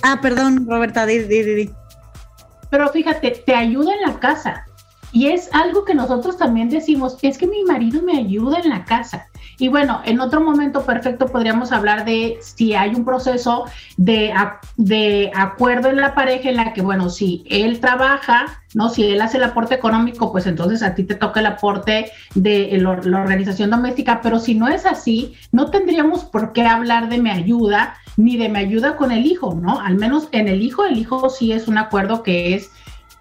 Ah, 0.02 0.18
perdón, 0.22 0.66
Roberta, 0.66 1.04
di, 1.04 1.18
di, 1.18 1.42
di. 1.42 1.70
Pero 2.70 2.88
fíjate, 2.88 3.30
te 3.44 3.54
ayuda 3.54 3.92
en 3.94 4.00
la 4.10 4.18
casa. 4.18 4.64
Y 5.12 5.28
es 5.28 5.50
algo 5.52 5.84
que 5.84 5.94
nosotros 5.94 6.38
también 6.38 6.70
decimos, 6.70 7.18
es 7.20 7.36
que 7.36 7.46
mi 7.46 7.62
marido 7.64 8.00
me 8.00 8.16
ayuda 8.16 8.60
en 8.60 8.70
la 8.70 8.86
casa. 8.86 9.26
Y 9.58 9.68
bueno, 9.68 10.02
en 10.04 10.20
otro 10.20 10.40
momento 10.40 10.84
perfecto 10.84 11.26
podríamos 11.26 11.72
hablar 11.72 12.04
de 12.04 12.38
si 12.40 12.74
hay 12.74 12.94
un 12.94 13.04
proceso 13.04 13.64
de, 13.96 14.34
de 14.76 15.30
acuerdo 15.34 15.88
en 15.88 15.96
la 15.96 16.14
pareja 16.14 16.50
en 16.50 16.56
la 16.56 16.72
que, 16.74 16.82
bueno, 16.82 17.08
si 17.08 17.44
él 17.48 17.80
trabaja, 17.80 18.62
¿no? 18.74 18.90
Si 18.90 19.04
él 19.04 19.20
hace 19.22 19.38
el 19.38 19.44
aporte 19.44 19.74
económico, 19.74 20.30
pues 20.30 20.46
entonces 20.46 20.82
a 20.82 20.94
ti 20.94 21.04
te 21.04 21.14
toca 21.14 21.40
el 21.40 21.46
aporte 21.46 22.10
de 22.34 22.78
la 22.80 22.90
organización 22.90 23.70
doméstica, 23.70 24.20
pero 24.22 24.38
si 24.38 24.54
no 24.54 24.68
es 24.68 24.84
así, 24.84 25.34
no 25.52 25.70
tendríamos 25.70 26.24
por 26.24 26.52
qué 26.52 26.66
hablar 26.66 27.08
de 27.08 27.18
me 27.18 27.30
ayuda 27.30 27.94
ni 28.18 28.36
de 28.36 28.50
me 28.50 28.58
ayuda 28.58 28.96
con 28.96 29.10
el 29.10 29.24
hijo, 29.24 29.54
¿no? 29.54 29.80
Al 29.80 29.96
menos 29.96 30.28
en 30.32 30.48
el 30.48 30.62
hijo, 30.62 30.84
el 30.84 30.98
hijo 30.98 31.30
sí 31.30 31.52
es 31.52 31.68
un 31.68 31.78
acuerdo 31.78 32.22
que 32.22 32.54
es, 32.54 32.70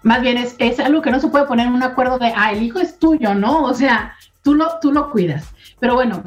más 0.03 0.21
bien 0.21 0.37
es, 0.37 0.55
es 0.59 0.79
algo 0.79 1.01
que 1.01 1.11
no 1.11 1.19
se 1.19 1.27
puede 1.29 1.45
poner 1.45 1.67
en 1.67 1.73
un 1.73 1.83
acuerdo 1.83 2.19
de, 2.19 2.33
ah, 2.35 2.51
el 2.51 2.63
hijo 2.63 2.79
es 2.79 2.99
tuyo, 2.99 3.33
¿no? 3.33 3.63
O 3.63 3.73
sea, 3.73 4.13
tú 4.43 4.53
lo, 4.53 4.79
tú 4.81 4.91
lo 4.91 5.11
cuidas. 5.11 5.54
Pero 5.85 5.93
bueno, 5.93 6.23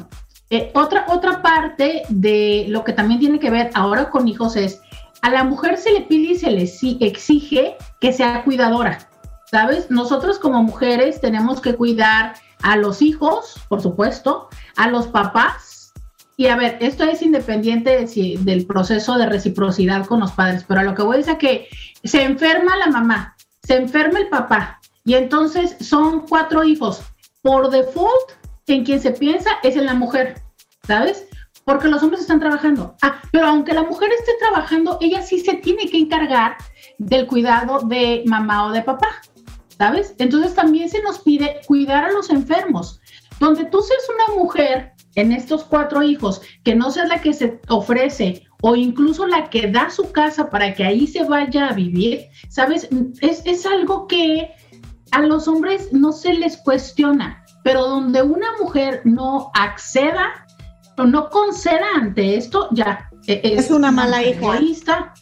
eh, 0.51 0.71
otra, 0.73 1.05
otra 1.09 1.41
parte 1.41 2.03
de 2.07 2.67
lo 2.69 2.85
que 2.85 2.93
también 2.93 3.19
tiene 3.19 3.39
que 3.39 3.49
ver 3.49 3.71
ahora 3.73 4.09
con 4.09 4.25
hijos 4.25 4.55
es, 4.55 4.79
a 5.21 5.29
la 5.29 5.43
mujer 5.43 5.77
se 5.77 5.91
le 5.91 5.99
pide 6.03 6.31
y 6.31 6.35
se 6.37 6.49
le 6.49 6.63
exige 7.05 7.75
que 7.99 8.13
sea 8.13 8.45
cuidadora, 8.45 9.09
¿sabes? 9.51 9.91
Nosotros 9.91 10.39
como 10.39 10.63
mujeres 10.63 11.19
tenemos 11.19 11.59
que 11.59 11.75
cuidar 11.75 12.35
a 12.61 12.77
los 12.77 13.01
hijos, 13.01 13.59
por 13.67 13.81
supuesto, 13.81 14.47
a 14.77 14.87
los 14.87 15.07
papás. 15.07 15.91
Y 16.37 16.47
a 16.47 16.55
ver, 16.55 16.77
esto 16.79 17.03
es 17.03 17.21
independiente 17.21 18.07
del 18.39 18.65
proceso 18.65 19.17
de 19.17 19.25
reciprocidad 19.25 20.05
con 20.05 20.21
los 20.21 20.31
padres, 20.31 20.63
pero 20.65 20.79
a 20.79 20.83
lo 20.83 20.95
que 20.95 21.03
voy 21.03 21.19
es 21.19 21.27
a 21.27 21.37
que 21.37 21.67
se 22.05 22.23
enferma 22.23 22.77
la 22.77 22.87
mamá, 22.87 23.35
se 23.61 23.75
enferma 23.75 24.19
el 24.19 24.29
papá, 24.29 24.79
y 25.03 25.15
entonces 25.15 25.75
son 25.81 26.21
cuatro 26.29 26.63
hijos. 26.63 27.01
Por 27.41 27.69
default, 27.69 28.38
en 28.73 28.85
quien 28.85 29.01
se 29.01 29.11
piensa 29.11 29.49
es 29.63 29.75
en 29.75 29.85
la 29.85 29.93
mujer, 29.93 30.41
¿sabes? 30.85 31.27
Porque 31.65 31.87
los 31.87 32.01
hombres 32.01 32.21
están 32.21 32.39
trabajando. 32.39 32.95
Ah, 33.01 33.21
pero 33.31 33.47
aunque 33.47 33.73
la 33.73 33.83
mujer 33.83 34.09
esté 34.11 34.31
trabajando, 34.39 34.97
ella 35.01 35.21
sí 35.21 35.39
se 35.39 35.55
tiene 35.55 35.89
que 35.89 35.97
encargar 35.97 36.57
del 36.97 37.27
cuidado 37.27 37.81
de 37.81 38.23
mamá 38.25 38.65
o 38.65 38.71
de 38.71 38.81
papá, 38.81 39.09
¿sabes? 39.77 40.15
Entonces 40.17 40.55
también 40.55 40.89
se 40.89 41.01
nos 41.01 41.19
pide 41.19 41.61
cuidar 41.67 42.05
a 42.05 42.11
los 42.11 42.29
enfermos. 42.29 43.01
Donde 43.39 43.65
tú 43.65 43.81
seas 43.81 44.03
una 44.13 44.41
mujer 44.41 44.93
en 45.15 45.31
estos 45.31 45.63
cuatro 45.63 46.03
hijos, 46.03 46.41
que 46.63 46.75
no 46.75 46.91
seas 46.91 47.09
la 47.09 47.21
que 47.21 47.33
se 47.33 47.59
ofrece 47.69 48.45
o 48.61 48.75
incluso 48.75 49.25
la 49.25 49.49
que 49.49 49.67
da 49.67 49.89
su 49.89 50.11
casa 50.11 50.49
para 50.49 50.73
que 50.73 50.83
ahí 50.83 51.07
se 51.07 51.23
vaya 51.23 51.67
a 51.67 51.73
vivir, 51.73 52.25
¿sabes? 52.49 52.89
Es, 53.21 53.41
es 53.45 53.65
algo 53.65 54.07
que 54.07 54.51
a 55.11 55.21
los 55.21 55.47
hombres 55.47 55.91
no 55.93 56.11
se 56.11 56.33
les 56.33 56.57
cuestiona 56.57 57.38
pero 57.63 57.87
donde 57.87 58.21
una 58.21 58.47
mujer 58.61 59.01
no 59.03 59.51
acceda 59.53 60.45
o 60.97 61.03
no 61.03 61.29
conceda 61.29 61.85
ante 61.95 62.35
esto, 62.35 62.69
ya 62.71 63.09
e, 63.27 63.41
es, 63.43 63.71
una, 63.71 63.91
mala 63.91 64.23
hija. 64.23 65.13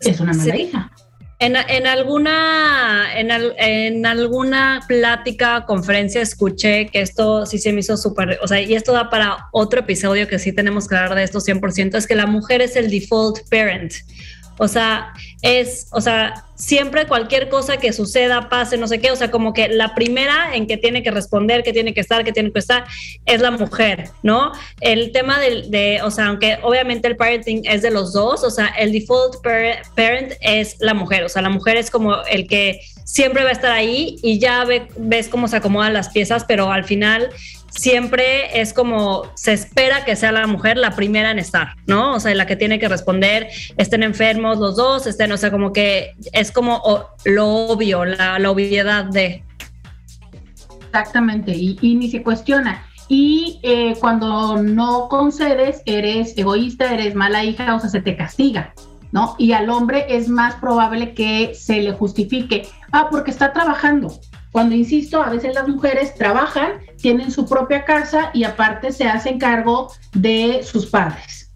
es 0.00 0.20
una 0.20 0.32
mala 0.32 0.56
hija. 0.56 0.90
En, 1.38 1.54
en, 1.54 1.86
alguna, 1.86 3.08
en, 3.14 3.30
en, 3.58 4.06
alguna 4.06 4.80
plática, 4.88 5.66
conferencia, 5.66 6.22
escuché 6.22 6.86
que 6.86 7.02
esto 7.02 7.44
sí 7.44 7.58
se 7.58 7.74
me 7.74 7.80
hizo 7.80 7.98
súper, 7.98 8.38
o 8.42 8.48
sea, 8.48 8.62
y 8.62 8.74
esto 8.74 8.92
da 8.92 9.10
para 9.10 9.48
otro 9.52 9.80
episodio 9.80 10.28
que 10.28 10.38
sí 10.38 10.52
tenemos 10.52 10.88
que 10.88 10.96
hablar 10.96 11.14
de 11.14 11.24
esto 11.24 11.40
100%, 11.40 11.96
es 11.96 12.06
que 12.06 12.14
la 12.14 12.26
mujer 12.26 12.62
es 12.62 12.74
el 12.74 12.90
default 12.90 13.40
parent. 13.50 13.92
O 14.58 14.68
sea, 14.68 15.12
es, 15.42 15.88
o 15.92 16.00
sea, 16.00 16.44
siempre 16.54 17.06
cualquier 17.06 17.48
cosa 17.48 17.76
que 17.76 17.92
suceda, 17.92 18.48
pase, 18.48 18.76
no 18.78 18.88
sé 18.88 18.98
qué, 19.00 19.10
o 19.10 19.16
sea, 19.16 19.30
como 19.30 19.52
que 19.52 19.68
la 19.68 19.94
primera 19.94 20.54
en 20.54 20.66
que 20.66 20.76
tiene 20.76 21.02
que 21.02 21.10
responder, 21.10 21.62
que 21.62 21.72
tiene 21.72 21.92
que 21.92 22.00
estar, 22.00 22.24
que 22.24 22.32
tiene 22.32 22.50
que 22.50 22.58
estar, 22.58 22.84
es 23.26 23.40
la 23.40 23.50
mujer, 23.50 24.10
¿no? 24.22 24.52
El 24.80 25.12
tema 25.12 25.38
de, 25.38 26.00
o 26.02 26.10
sea, 26.10 26.28
aunque 26.28 26.58
obviamente 26.62 27.06
el 27.08 27.16
parenting 27.16 27.62
es 27.64 27.82
de 27.82 27.90
los 27.90 28.12
dos, 28.12 28.42
o 28.42 28.50
sea, 28.50 28.68
el 28.78 28.92
default 28.92 29.36
parent 29.94 30.32
es 30.40 30.76
la 30.80 30.94
mujer, 30.94 31.24
o 31.24 31.28
sea, 31.28 31.42
la 31.42 31.50
mujer 31.50 31.76
es 31.76 31.90
como 31.90 32.16
el 32.24 32.46
que 32.46 32.80
siempre 33.04 33.44
va 33.44 33.50
a 33.50 33.52
estar 33.52 33.70
ahí 33.70 34.16
y 34.22 34.38
ya 34.38 34.64
ve, 34.64 34.88
ves 34.96 35.28
cómo 35.28 35.48
se 35.48 35.56
acomodan 35.56 35.92
las 35.92 36.08
piezas, 36.08 36.44
pero 36.44 36.72
al 36.72 36.84
final 36.84 37.28
siempre 37.76 38.60
es 38.60 38.72
como 38.72 39.24
se 39.34 39.52
espera 39.52 40.04
que 40.04 40.16
sea 40.16 40.32
la 40.32 40.46
mujer 40.46 40.76
la 40.76 40.92
primera 40.92 41.30
en 41.30 41.38
estar, 41.38 41.76
¿no? 41.86 42.14
O 42.14 42.20
sea, 42.20 42.34
la 42.34 42.46
que 42.46 42.56
tiene 42.56 42.78
que 42.78 42.88
responder, 42.88 43.48
estén 43.76 44.02
enfermos 44.02 44.58
los 44.58 44.76
dos, 44.76 45.06
estén, 45.06 45.30
o 45.32 45.36
sea, 45.36 45.50
como 45.50 45.72
que 45.72 46.14
es 46.32 46.50
como 46.50 46.82
lo 47.24 47.48
obvio, 47.48 48.04
la, 48.04 48.38
obviedad 48.50 49.04
de. 49.04 49.44
Exactamente, 50.86 51.52
y, 51.54 51.94
ni 51.94 52.10
se 52.10 52.22
cuestiona. 52.22 52.82
Y 53.08 53.60
eh, 53.62 53.94
cuando 54.00 54.60
no 54.62 55.08
concedes, 55.08 55.82
eres 55.86 56.36
egoísta, 56.36 56.92
eres 56.92 57.14
mala 57.14 57.44
hija, 57.44 57.74
o 57.74 57.80
sea, 57.80 57.90
se 57.90 58.00
te 58.00 58.16
castiga, 58.16 58.74
¿no? 59.12 59.36
Y 59.38 59.52
al 59.52 59.70
hombre 59.70 60.06
es 60.08 60.28
más 60.28 60.56
probable 60.56 61.14
que 61.14 61.54
se 61.54 61.82
le 61.82 61.92
justifique, 61.92 62.66
ah, 62.90 63.08
porque 63.10 63.30
está 63.30 63.52
trabajando, 63.52 64.18
cuando 64.56 64.74
insisto, 64.74 65.22
a 65.22 65.28
veces 65.28 65.54
las 65.54 65.68
mujeres 65.68 66.14
trabajan, 66.14 66.80
tienen 66.96 67.30
su 67.30 67.44
propia 67.44 67.84
casa 67.84 68.30
y 68.32 68.44
aparte 68.44 68.90
se 68.90 69.04
hacen 69.04 69.38
cargo 69.38 69.92
de 70.14 70.62
sus 70.64 70.86
padres. 70.86 71.52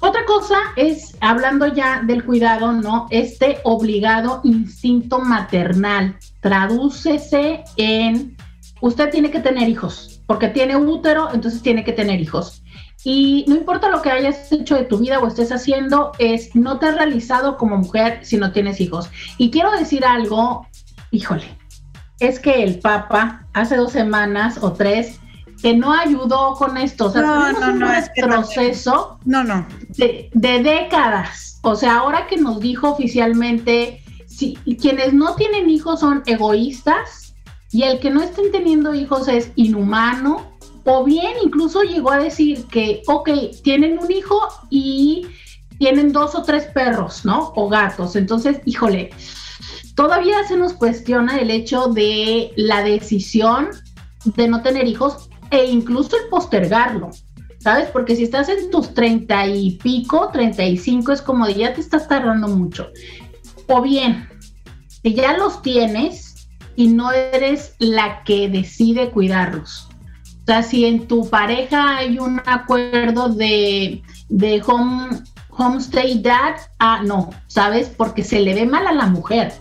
Otra 0.00 0.24
cosa 0.24 0.56
es, 0.74 1.16
hablando 1.20 1.68
ya 1.68 2.02
del 2.02 2.24
cuidado, 2.24 2.72
¿no? 2.72 3.06
Este 3.10 3.58
obligado 3.62 4.40
instinto 4.42 5.20
maternal. 5.20 6.16
Tradúcese 6.40 7.62
en, 7.76 8.36
usted 8.80 9.10
tiene 9.10 9.30
que 9.30 9.38
tener 9.38 9.68
hijos, 9.68 10.20
porque 10.26 10.48
tiene 10.48 10.74
útero, 10.74 11.28
entonces 11.32 11.62
tiene 11.62 11.84
que 11.84 11.92
tener 11.92 12.20
hijos. 12.20 12.64
Y 13.04 13.44
no 13.46 13.54
importa 13.54 13.90
lo 13.90 14.02
que 14.02 14.10
hayas 14.10 14.50
hecho 14.50 14.74
de 14.74 14.82
tu 14.82 14.98
vida 14.98 15.20
o 15.20 15.28
estés 15.28 15.52
haciendo, 15.52 16.10
es 16.18 16.52
no 16.56 16.80
te 16.80 16.86
has 16.86 16.96
realizado 16.96 17.56
como 17.56 17.76
mujer 17.76 18.18
si 18.22 18.38
no 18.38 18.50
tienes 18.50 18.80
hijos. 18.80 19.08
Y 19.36 19.52
quiero 19.52 19.70
decir 19.70 20.04
algo, 20.04 20.66
híjole, 21.12 21.57
es 22.20 22.38
que 22.40 22.62
el 22.62 22.80
Papa 22.80 23.46
hace 23.52 23.76
dos 23.76 23.92
semanas 23.92 24.58
o 24.62 24.72
tres 24.72 25.20
que 25.62 25.76
no 25.76 25.92
ayudó 25.92 26.54
con 26.54 26.76
esto. 26.76 27.06
O 27.06 27.10
sea, 27.10 27.22
no, 27.22 27.52
no, 27.52 27.72
un 27.72 27.78
no, 27.78 27.92
es 27.92 28.10
no, 29.24 29.44
no. 29.44 29.66
De, 29.96 30.30
décadas. 30.34 31.58
O 31.62 31.74
sea, 31.74 31.98
ahora 31.98 32.26
que 32.26 32.36
nos 32.36 32.60
dijo 32.60 32.90
oficialmente, 32.90 34.02
si 34.26 34.54
quienes 34.80 35.12
no 35.12 35.34
tienen 35.34 35.68
hijos 35.68 36.00
son 36.00 36.22
egoístas 36.26 37.34
y 37.72 37.82
el 37.82 37.98
que 37.98 38.10
no 38.10 38.22
estén 38.22 38.52
teniendo 38.52 38.94
hijos 38.94 39.28
es 39.28 39.50
inhumano, 39.56 40.52
o 40.84 41.04
bien 41.04 41.32
incluso 41.42 41.82
llegó 41.82 42.12
a 42.12 42.18
decir 42.18 42.64
que, 42.66 43.02
ok, 43.06 43.28
tienen 43.62 43.98
un 43.98 44.10
hijo 44.10 44.40
y 44.70 45.26
tienen 45.78 46.12
dos 46.12 46.34
o 46.34 46.42
tres 46.42 46.64
perros, 46.66 47.24
¿no? 47.24 47.52
O 47.56 47.68
gatos. 47.68 48.16
Entonces, 48.16 48.60
híjole, 48.64 49.10
todavía 49.98 50.44
se 50.46 50.56
nos 50.56 50.74
cuestiona 50.74 51.40
el 51.40 51.50
hecho 51.50 51.88
de 51.88 52.52
la 52.54 52.84
decisión 52.84 53.70
de 54.24 54.46
no 54.46 54.62
tener 54.62 54.86
hijos 54.86 55.28
e 55.50 55.64
incluso 55.64 56.16
el 56.16 56.28
postergarlo, 56.28 57.10
¿sabes? 57.58 57.88
Porque 57.88 58.14
si 58.14 58.22
estás 58.22 58.48
en 58.48 58.70
tus 58.70 58.94
treinta 58.94 59.44
y 59.48 59.72
pico, 59.72 60.30
treinta 60.32 60.62
y 60.62 60.76
cinco, 60.76 61.10
es 61.10 61.20
como 61.20 61.48
de 61.48 61.54
ya 61.54 61.74
te 61.74 61.80
estás 61.80 62.06
tardando 62.06 62.46
mucho. 62.46 62.92
O 63.66 63.82
bien, 63.82 64.28
si 65.02 65.14
ya 65.14 65.36
los 65.36 65.62
tienes 65.62 66.48
y 66.76 66.86
no 66.86 67.10
eres 67.10 67.74
la 67.80 68.22
que 68.22 68.48
decide 68.48 69.10
cuidarlos. 69.10 69.88
O 70.42 70.46
sea, 70.46 70.62
si 70.62 70.84
en 70.84 71.08
tu 71.08 71.28
pareja 71.28 71.96
hay 71.96 72.20
un 72.20 72.40
acuerdo 72.46 73.30
de, 73.30 74.00
de 74.28 74.62
home, 74.64 75.08
homestay 75.50 76.22
dad, 76.22 76.54
ah, 76.78 77.02
no, 77.04 77.30
¿sabes? 77.48 77.88
Porque 77.88 78.22
se 78.22 78.38
le 78.38 78.54
ve 78.54 78.64
mal 78.64 78.86
a 78.86 78.92
la 78.92 79.06
mujer 79.06 79.52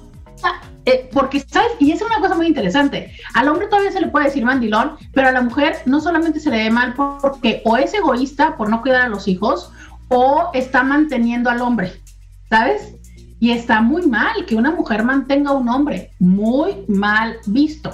eh, 0.87 1.09
porque, 1.11 1.41
¿sabes? 1.41 1.71
Y 1.79 1.91
es 1.91 2.01
una 2.01 2.21
cosa 2.21 2.33
muy 2.33 2.47
interesante. 2.47 3.11
Al 3.33 3.49
hombre 3.49 3.67
todavía 3.67 3.91
se 3.91 3.99
le 3.99 4.07
puede 4.07 4.27
decir 4.27 4.45
mandilón, 4.45 4.93
pero 5.13 5.27
a 5.27 5.33
la 5.33 5.41
mujer 5.41 5.75
no 5.85 5.99
solamente 5.99 6.39
se 6.39 6.49
le 6.49 6.63
ve 6.63 6.69
mal 6.69 6.93
porque 6.93 7.61
o 7.65 7.75
es 7.75 7.93
egoísta 7.93 8.55
por 8.55 8.69
no 8.69 8.81
cuidar 8.81 9.01
a 9.01 9.09
los 9.09 9.27
hijos 9.27 9.69
o 10.07 10.49
está 10.53 10.83
manteniendo 10.83 11.49
al 11.49 11.61
hombre, 11.61 11.91
¿sabes? 12.49 12.93
Y 13.37 13.51
está 13.51 13.81
muy 13.81 14.07
mal 14.07 14.45
que 14.45 14.55
una 14.55 14.71
mujer 14.71 15.03
mantenga 15.03 15.49
a 15.49 15.55
un 15.55 15.67
hombre, 15.67 16.13
muy 16.19 16.85
mal 16.87 17.35
visto. 17.45 17.91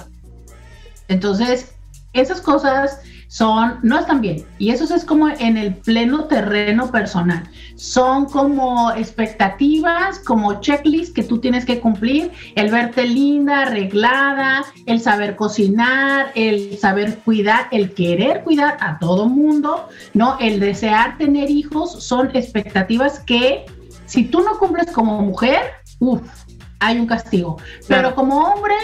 Entonces, 1.08 1.74
esas 2.12 2.40
cosas 2.40 3.00
son, 3.28 3.78
no 3.82 3.98
están 3.98 4.20
bien. 4.20 4.44
Y 4.58 4.70
eso 4.70 4.92
es 4.94 5.04
como 5.04 5.28
en 5.28 5.56
el 5.56 5.74
pleno 5.74 6.24
terreno 6.24 6.90
personal. 6.90 7.48
Son 7.76 8.26
como 8.26 8.92
expectativas, 8.92 10.18
como 10.20 10.60
checklists 10.60 11.14
que 11.14 11.22
tú 11.22 11.38
tienes 11.38 11.64
que 11.64 11.80
cumplir, 11.80 12.30
el 12.54 12.70
verte 12.70 13.04
linda, 13.04 13.62
arreglada, 13.62 14.64
el 14.86 15.00
saber 15.00 15.36
cocinar, 15.36 16.32
el 16.34 16.78
saber 16.78 17.18
cuidar, 17.18 17.68
el 17.70 17.92
querer 17.94 18.42
cuidar 18.44 18.76
a 18.80 18.98
todo 18.98 19.28
mundo, 19.28 19.88
¿no? 20.12 20.36
El 20.40 20.60
desear 20.60 21.18
tener 21.18 21.50
hijos 21.50 22.04
son 22.04 22.30
expectativas 22.34 23.20
que 23.20 23.64
si 24.06 24.24
tú 24.24 24.40
no 24.42 24.58
cumples 24.58 24.90
como 24.92 25.20
mujer, 25.22 25.60
uff, 25.98 26.22
hay 26.80 26.98
un 26.98 27.06
castigo. 27.06 27.56
Pero 27.88 28.14
como 28.14 28.38
hombre, 28.38 28.74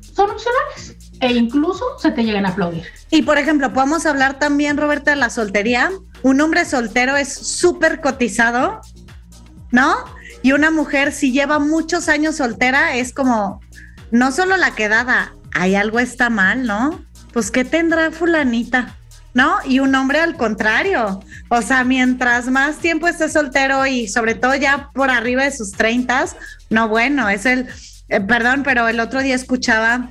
son 0.00 0.30
opcionales 0.30 0.97
e 1.20 1.32
incluso 1.32 1.84
se 1.98 2.10
te 2.10 2.24
llegan 2.24 2.46
a 2.46 2.50
aplaudir. 2.50 2.84
Y 3.10 3.22
por 3.22 3.38
ejemplo, 3.38 3.72
podemos 3.72 4.06
hablar 4.06 4.38
también, 4.38 4.76
Roberta, 4.76 5.10
de 5.12 5.16
la 5.16 5.30
soltería. 5.30 5.90
Un 6.22 6.40
hombre 6.40 6.64
soltero 6.64 7.16
es 7.16 7.32
súper 7.32 8.00
cotizado, 8.00 8.80
¿no? 9.70 9.96
Y 10.42 10.52
una 10.52 10.70
mujer, 10.70 11.12
si 11.12 11.32
lleva 11.32 11.58
muchos 11.58 12.08
años 12.08 12.36
soltera, 12.36 12.96
es 12.96 13.12
como, 13.12 13.60
no 14.10 14.30
solo 14.32 14.56
la 14.56 14.74
quedada, 14.74 15.34
hay 15.52 15.74
algo 15.74 15.98
está 15.98 16.30
mal, 16.30 16.64
¿no? 16.64 17.04
Pues, 17.32 17.50
¿qué 17.50 17.64
tendrá 17.64 18.10
fulanita? 18.10 18.94
¿No? 19.34 19.56
Y 19.64 19.78
un 19.78 19.94
hombre 19.94 20.20
al 20.20 20.36
contrario. 20.36 21.20
O 21.48 21.62
sea, 21.62 21.84
mientras 21.84 22.48
más 22.48 22.78
tiempo 22.78 23.06
esté 23.06 23.28
soltero 23.28 23.86
y 23.86 24.08
sobre 24.08 24.34
todo 24.34 24.54
ya 24.54 24.90
por 24.94 25.10
arriba 25.10 25.44
de 25.44 25.52
sus 25.52 25.72
treintas, 25.72 26.34
no, 26.70 26.88
bueno, 26.88 27.28
es 27.28 27.46
el, 27.46 27.68
eh, 28.08 28.20
perdón, 28.20 28.62
pero 28.64 28.88
el 28.88 28.98
otro 29.00 29.20
día 29.20 29.34
escuchaba 29.34 30.10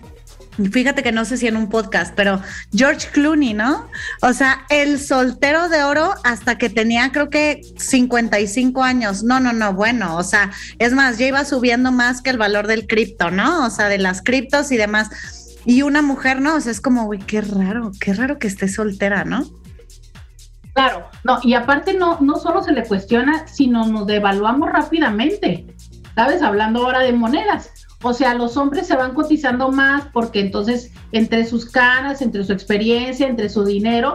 Fíjate 0.72 1.04
que 1.04 1.12
no 1.12 1.24
sé 1.24 1.38
si 1.38 1.48
en 1.48 1.56
un 1.56 1.70
podcast, 1.70 2.14
pero 2.16 2.42
George 2.74 3.10
Clooney, 3.12 3.54
¿no? 3.54 3.88
O 4.22 4.34
sea, 4.34 4.66
el 4.70 5.00
soltero 5.00 5.70
de 5.70 5.84
oro 5.84 6.16
hasta 6.24 6.58
que 6.58 6.70
tenía 6.70 7.12
creo 7.12 7.30
que 7.30 7.62
55 7.78 8.84
años. 8.84 9.24
No, 9.24 9.40
no, 9.40 9.54
no, 9.54 9.74
bueno, 9.74 10.16
o 10.18 10.24
sea, 10.24 10.52
es 10.80 10.94
más, 10.94 11.20
ya 11.20 11.28
iba 11.28 11.46
subiendo 11.46 11.92
más 11.92 12.22
que 12.22 12.32
el 12.32 12.40
valor 12.40 12.66
del 12.66 12.88
cripto, 12.88 13.30
¿no? 13.30 13.66
O 13.66 13.70
sea, 13.70 13.88
de 13.88 14.00
las 14.00 14.24
criptos 14.24 14.72
y 14.72 14.78
demás. 14.78 15.10
Y 15.66 15.84
una 15.84 16.02
mujer, 16.02 16.42
¿no? 16.42 16.56
O 16.56 16.62
sea, 16.62 16.72
es 16.72 16.82
como, 16.82 17.06
güey, 17.06 17.20
qué 17.20 17.42
raro, 17.42 17.92
qué 18.00 18.14
raro 18.14 18.40
que 18.40 18.48
esté 18.48 18.68
soltera, 18.68 19.26
¿no? 19.26 19.46
Claro, 20.74 21.08
no, 21.24 21.40
y 21.44 21.54
aparte 21.54 21.94
no, 21.94 22.20
no 22.20 22.38
solo 22.38 22.64
se 22.64 22.72
le 22.72 22.84
cuestiona, 22.84 23.48
sino 23.48 23.86
nos 23.86 24.08
devaluamos 24.08 24.70
rápidamente. 24.70 25.68
¿Sabes? 26.16 26.42
Hablando 26.42 26.84
ahora 26.84 27.02
de 27.02 27.14
monedas 27.14 27.77
o 28.04 28.14
sea, 28.14 28.34
los 28.36 28.58
hombres 28.58 28.88
se 28.88 28.96
van 28.96 29.14
cotizando 29.14 29.70
más 29.72 30.06
porque 30.14 30.40
entonces 30.40 30.92
entre 31.12 31.46
sus 31.46 31.66
caras, 31.66 32.22
entre 32.22 32.44
su 32.44 32.54
experiencia, 32.54 33.28
entre 33.28 33.50
su 33.50 33.66
dinero, 33.66 34.14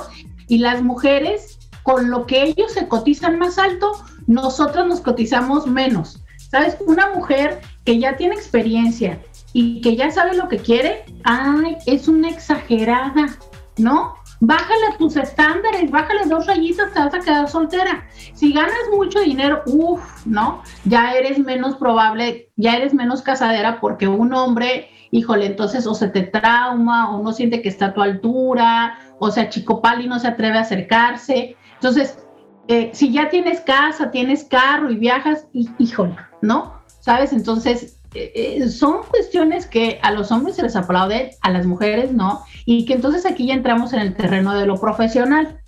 y 0.49 0.59
las 0.59 0.83
mujeres, 0.83 1.59
con 1.83 2.11
lo 2.11 2.27
que 2.27 2.45
ellos 2.45 2.73
se 2.73 2.87
cotizan 2.89 3.39
más 3.39 3.59
alto, 3.59 3.93
nosotros 4.27 4.87
nos 4.87 5.01
cotizamos 5.01 5.67
menos. 5.67 6.23
¿Sabes? 6.51 6.77
Una 6.87 7.11
mujer 7.15 7.61
que 7.85 7.99
ya 7.99 8.17
tiene 8.17 8.35
experiencia 8.35 9.21
y 9.55 9.81
que 9.81 9.97
ya 9.97 10.11
sabe 10.11 10.37
lo 10.37 10.49
que 10.49 10.59
quiere, 10.59 11.05
ay, 11.25 11.79
es 11.87 12.09
una 12.09 12.29
exagerada, 12.29 13.39
¿no? 13.79 14.15
Bájale 14.45 14.97
tus 14.99 15.17
estándares, 15.17 15.89
bájale 15.89 16.27
dos 16.27 16.47
rayitas, 16.49 16.93
te 16.93 16.99
vas 16.99 17.15
a 17.15 17.21
quedar 17.21 17.49
soltera. 17.49 18.09
Si 18.35 18.53
ganas 18.53 18.75
mucho 18.93 19.21
dinero, 19.21 19.63
uff, 19.67 20.27
¿no? 20.27 20.63
Ya 20.85 21.13
eres 21.13 21.39
menos 21.39 21.77
probable, 21.77 22.51
ya 22.57 22.75
eres 22.77 22.93
menos 22.93 23.23
casadera 23.23 23.79
porque 23.81 24.09
un 24.09 24.35
hombre, 24.35 24.89
híjole, 25.13 25.47
entonces 25.47 25.87
o 25.87 25.95
se 25.95 26.09
te 26.09 26.23
trauma 26.23 27.15
o 27.15 27.23
no 27.23 27.33
siente 27.33 27.63
que 27.63 27.69
está 27.69 27.87
a 27.87 27.95
tu 27.95 28.03
altura, 28.03 28.99
o 29.21 29.31
sea, 29.31 29.49
chico 29.49 29.81
pali 29.81 30.09
no 30.09 30.19
se 30.19 30.27
atreve 30.27 30.59
a 30.59 30.63
acercarse. 30.63 31.57
Entonces, 31.75 32.19
eh, 32.67 32.91
si 32.93 33.13
ya 33.13 33.29
tienes 33.29 33.61
casa, 33.61 34.11
tienes 34.11 34.43
carro 34.43 34.91
y 34.91 34.97
viajas, 34.97 35.47
híjole, 35.79 36.17
¿no? 36.41 36.83
¿Sabes? 36.99 37.33
Entonces, 37.33 38.02
eh, 38.15 38.33
eh, 38.35 38.69
son 38.69 39.03
cuestiones 39.09 39.67
que 39.67 39.99
a 40.03 40.11
los 40.11 40.31
hombres 40.31 40.57
se 40.57 40.63
les 40.63 40.77
aplaude, 40.77 41.37
a 41.41 41.51
las 41.51 41.67
mujeres 41.67 42.13
no, 42.13 42.43
y 42.65 42.85
que 42.85 42.95
entonces 42.95 43.25
aquí 43.27 43.47
ya 43.47 43.55
entramos 43.55 43.93
en 43.93 44.01
el 44.01 44.15
terreno 44.15 44.55
de 44.55 44.67
lo 44.67 44.81
profesional. 44.81 45.59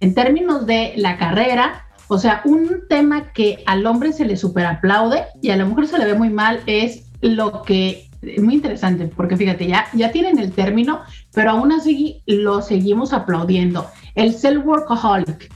En 0.00 0.14
términos 0.14 0.66
de 0.66 0.94
la 0.96 1.18
carrera, 1.18 1.86
o 2.08 2.18
sea, 2.18 2.42
un 2.44 2.82
tema 2.88 3.32
que 3.32 3.62
al 3.66 3.86
hombre 3.86 4.12
se 4.12 4.24
le 4.24 4.36
superaplaude 4.36 5.24
y 5.42 5.50
a 5.50 5.56
la 5.56 5.64
mujer 5.64 5.86
se 5.86 5.98
le 5.98 6.06
ve 6.06 6.14
muy 6.14 6.30
mal 6.30 6.60
es 6.66 7.10
lo 7.20 7.62
que 7.62 8.08
es 8.22 8.42
muy 8.42 8.54
interesante, 8.54 9.06
porque 9.06 9.36
fíjate, 9.36 9.66
ya, 9.66 9.86
ya 9.94 10.12
tienen 10.12 10.38
el 10.38 10.52
término, 10.52 11.00
pero 11.32 11.52
aún 11.52 11.72
así 11.72 12.22
lo 12.26 12.62
seguimos 12.62 13.12
aplaudiendo. 13.12 13.86
El 14.14 14.34
self-workaholic, 14.34 15.50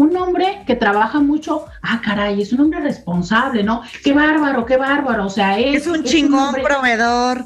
un 0.00 0.16
hombre 0.16 0.62
que 0.66 0.76
trabaja 0.76 1.20
mucho, 1.20 1.66
ah, 1.82 2.00
caray, 2.02 2.40
es 2.40 2.54
un 2.54 2.60
hombre 2.60 2.80
responsable, 2.80 3.62
¿no? 3.62 3.82
Qué 4.02 4.14
bárbaro, 4.14 4.64
qué 4.64 4.78
bárbaro, 4.78 5.26
o 5.26 5.30
sea, 5.30 5.58
es, 5.58 5.82
es 5.82 5.86
un 5.86 6.04
chingón 6.04 6.54
proveedor, 6.54 7.44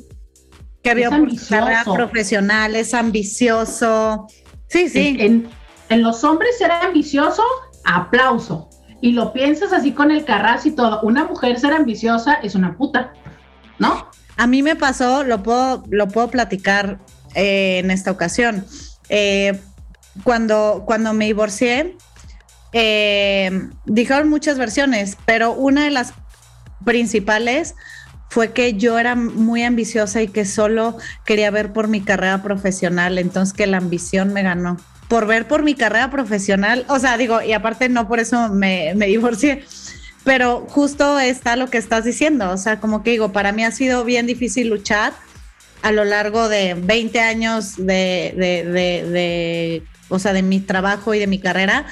que 0.80 0.94
vio 0.94 1.10
carrera 1.10 1.82
profesional, 1.84 2.76
es 2.76 2.94
ambicioso. 2.94 4.28
Sí, 4.68 4.88
sí. 4.88 5.16
En, 5.18 5.48
en, 5.88 6.02
los 6.02 6.22
hombres 6.22 6.56
ser 6.56 6.70
ambicioso, 6.70 7.42
aplauso. 7.84 8.70
Y 9.00 9.12
lo 9.12 9.32
piensas 9.32 9.72
así 9.72 9.90
con 9.90 10.12
el 10.12 10.24
carraz 10.24 10.64
y 10.64 10.70
todo. 10.70 11.00
Una 11.02 11.24
mujer 11.24 11.58
ser 11.58 11.72
ambiciosa 11.72 12.34
es 12.34 12.54
una 12.54 12.76
puta, 12.76 13.14
¿no? 13.80 14.10
A 14.36 14.46
mí 14.46 14.62
me 14.62 14.76
pasó, 14.76 15.24
lo 15.24 15.42
puedo, 15.42 15.82
lo 15.90 16.06
puedo 16.06 16.28
platicar 16.28 17.00
eh, 17.34 17.80
en 17.80 17.90
esta 17.90 18.12
ocasión. 18.12 18.64
Eh, 19.08 19.60
cuando, 20.22 20.84
cuando 20.86 21.12
me 21.12 21.24
divorcié, 21.24 21.96
eh, 22.76 23.68
dijeron 23.86 24.28
muchas 24.28 24.58
versiones, 24.58 25.16
pero 25.24 25.52
una 25.52 25.84
de 25.84 25.90
las 25.90 26.12
principales 26.84 27.76
fue 28.28 28.52
que 28.52 28.74
yo 28.74 28.98
era 28.98 29.14
muy 29.14 29.62
ambiciosa 29.62 30.20
y 30.20 30.26
que 30.26 30.44
solo 30.44 30.98
quería 31.24 31.52
ver 31.52 31.72
por 31.72 31.86
mi 31.86 32.00
carrera 32.00 32.42
profesional, 32.42 33.18
entonces 33.18 33.54
que 33.54 33.68
la 33.68 33.76
ambición 33.76 34.32
me 34.32 34.42
ganó. 34.42 34.76
Por 35.08 35.26
ver 35.26 35.46
por 35.46 35.62
mi 35.62 35.76
carrera 35.76 36.10
profesional, 36.10 36.84
o 36.88 36.98
sea, 36.98 37.16
digo, 37.16 37.40
y 37.42 37.52
aparte 37.52 37.88
no 37.88 38.08
por 38.08 38.18
eso 38.18 38.48
me, 38.48 38.92
me 38.96 39.06
divorcié, 39.06 39.64
pero 40.24 40.66
justo 40.68 41.20
está 41.20 41.54
lo 41.54 41.70
que 41.70 41.78
estás 41.78 42.02
diciendo, 42.04 42.50
o 42.50 42.56
sea, 42.56 42.80
como 42.80 43.04
que 43.04 43.12
digo, 43.12 43.30
para 43.30 43.52
mí 43.52 43.62
ha 43.62 43.70
sido 43.70 44.04
bien 44.04 44.26
difícil 44.26 44.68
luchar 44.68 45.12
a 45.82 45.92
lo 45.92 46.04
largo 46.04 46.48
de 46.48 46.74
20 46.74 47.20
años 47.20 47.76
de, 47.76 48.34
de, 48.36 48.64
de, 48.64 49.10
de 49.10 49.82
o 50.08 50.18
sea, 50.18 50.32
de 50.32 50.42
mi 50.42 50.58
trabajo 50.58 51.14
y 51.14 51.20
de 51.20 51.28
mi 51.28 51.38
carrera, 51.38 51.86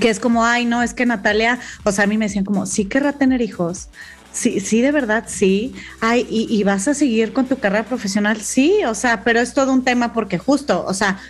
que 0.00 0.10
es 0.10 0.20
como, 0.20 0.44
ay, 0.44 0.64
no, 0.64 0.82
es 0.82 0.94
que 0.94 1.06
Natalia, 1.06 1.58
o 1.84 1.92
sea, 1.92 2.04
a 2.04 2.06
mí 2.06 2.18
me 2.18 2.26
decían 2.26 2.44
como, 2.44 2.66
sí 2.66 2.84
querrá 2.86 3.12
tener 3.12 3.40
hijos. 3.40 3.88
Sí, 4.32 4.58
sí, 4.58 4.80
de 4.80 4.90
verdad, 4.90 5.24
sí. 5.28 5.74
Ay, 6.00 6.26
y, 6.28 6.62
vas 6.64 6.88
a 6.88 6.94
seguir 6.94 7.32
con 7.32 7.46
tu 7.46 7.58
carrera 7.58 7.84
profesional, 7.84 8.40
sí, 8.40 8.80
o 8.86 8.94
sea, 8.94 9.22
pero 9.22 9.40
es 9.40 9.54
todo 9.54 9.72
un 9.72 9.84
tema 9.84 10.12
porque 10.12 10.38
justo, 10.38 10.84
o 10.84 10.92
sea, 10.92 11.20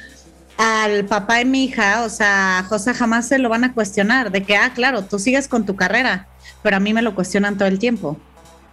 al 0.56 1.04
papá 1.04 1.36
de 1.36 1.44
mi 1.44 1.64
hija, 1.64 2.02
o 2.04 2.08
sea, 2.08 2.64
José 2.68 2.94
jamás 2.94 3.28
se 3.28 3.38
lo 3.38 3.50
van 3.50 3.64
a 3.64 3.74
cuestionar, 3.74 4.32
de 4.32 4.42
que, 4.44 4.56
ah, 4.56 4.72
claro, 4.74 5.04
tú 5.04 5.18
sigues 5.18 5.48
con 5.48 5.66
tu 5.66 5.76
carrera, 5.76 6.28
pero 6.62 6.76
a 6.76 6.80
mí 6.80 6.94
me 6.94 7.02
lo 7.02 7.14
cuestionan 7.14 7.58
todo 7.58 7.68
el 7.68 7.78
tiempo. 7.78 8.18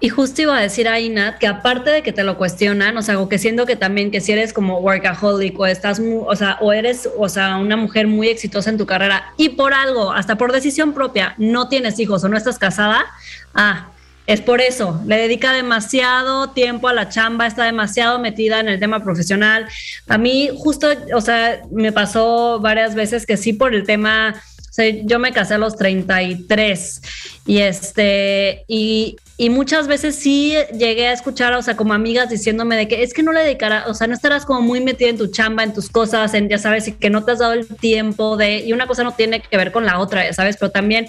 Y 0.04 0.10
justo 0.10 0.42
iba 0.42 0.58
a 0.58 0.62
decir 0.62 0.88
a 0.88 1.00
Inat 1.00 1.38
que 1.38 1.46
aparte 1.46 1.92
de 1.92 2.02
que 2.02 2.12
te 2.12 2.24
lo 2.24 2.36
cuestionan, 2.36 2.98
o 2.98 3.04
sea, 3.04 3.18
que 3.30 3.38
siento 3.38 3.68
que 3.68 3.76
también 3.76 4.10
que 4.10 4.20
si 4.20 4.32
eres 4.32 4.52
como 4.52 4.80
workaholic 4.80 5.60
o 5.60 5.68
estás, 5.68 6.02
o 6.02 6.36
sea, 6.36 6.58
o 6.60 6.74
eres, 6.74 7.08
o 7.20 7.30
sea, 7.30 7.58
una 7.58 7.78
mujer 7.78 8.08
muy 8.08 8.28
exitosa 8.28 8.72
en 8.72 8.80
tu 8.80 8.88
carrera 8.88 9.32
y 9.38 9.50
por 9.50 9.76
algo, 9.76 10.12
hasta 10.12 10.40
por 10.40 10.52
decisión 10.52 10.94
propia, 10.94 11.36
no 11.38 11.70
tienes 11.70 12.00
hijos 12.00 12.24
o 12.24 12.30
no 12.30 12.36
estás 12.36 12.58
casada, 12.58 13.06
ah, 13.54 13.92
es 14.26 14.42
por 14.42 14.60
eso, 14.62 15.02
le 15.06 15.18
dedica 15.18 15.54
demasiado 15.54 16.50
tiempo 16.50 16.88
a 16.88 16.94
la 16.94 17.10
chamba, 17.10 17.46
está 17.46 17.66
demasiado 17.66 18.18
metida 18.18 18.60
en 18.60 18.70
el 18.70 18.80
tema 18.80 19.04
profesional. 19.04 19.68
A 20.08 20.18
mí 20.18 20.50
justo, 20.58 20.88
o 21.14 21.22
sea, 21.22 21.62
me 21.72 21.92
pasó 21.92 22.60
varias 22.60 22.96
veces 22.96 23.26
que 23.26 23.36
sí 23.36 23.54
por 23.54 23.76
el 23.76 23.84
tema 23.84 24.42
o 24.72 24.74
sea, 24.74 24.90
yo 25.04 25.20
me 25.20 25.34
casé 25.34 25.56
a 25.56 25.58
los 25.58 25.76
33 25.76 27.02
y 27.46 27.58
este, 27.58 28.64
y, 28.70 29.18
y 29.36 29.50
muchas 29.50 29.90
veces 29.90 30.16
sí 30.16 30.56
llegué 30.72 31.10
a 31.10 31.12
escuchar, 31.12 31.54
o 31.56 31.62
sea, 31.62 31.76
como 31.76 31.94
amigas 31.94 32.30
diciéndome 32.30 32.78
de 32.78 32.88
que 32.88 33.04
es 33.04 33.14
que 33.14 33.22
no 33.22 33.34
le 33.34 33.42
dedicarás, 33.42 33.90
o 33.90 33.94
sea, 33.94 34.08
no 34.08 34.14
estarás 34.14 34.46
como 34.46 34.62
muy 34.62 34.80
metida 34.80 35.10
en 35.10 35.18
tu 35.18 35.28
chamba, 35.28 35.64
en 35.64 35.74
tus 35.74 35.90
cosas, 35.90 36.34
en, 36.36 36.48
ya 36.48 36.58
sabes, 36.58 36.88
y 36.88 36.94
que 36.94 37.10
no 37.10 37.26
te 37.26 37.34
has 37.34 37.40
dado 37.40 37.52
el 37.52 37.68
tiempo 37.68 38.38
de, 38.38 38.60
y 38.60 38.72
una 38.72 38.88
cosa 38.88 39.04
no 39.04 39.12
tiene 39.12 39.42
que 39.42 39.58
ver 39.58 39.74
con 39.74 39.86
la 39.86 40.00
otra, 40.00 40.24
ya 40.24 40.32
sabes, 40.32 40.56
pero 40.56 40.72
también, 40.72 41.06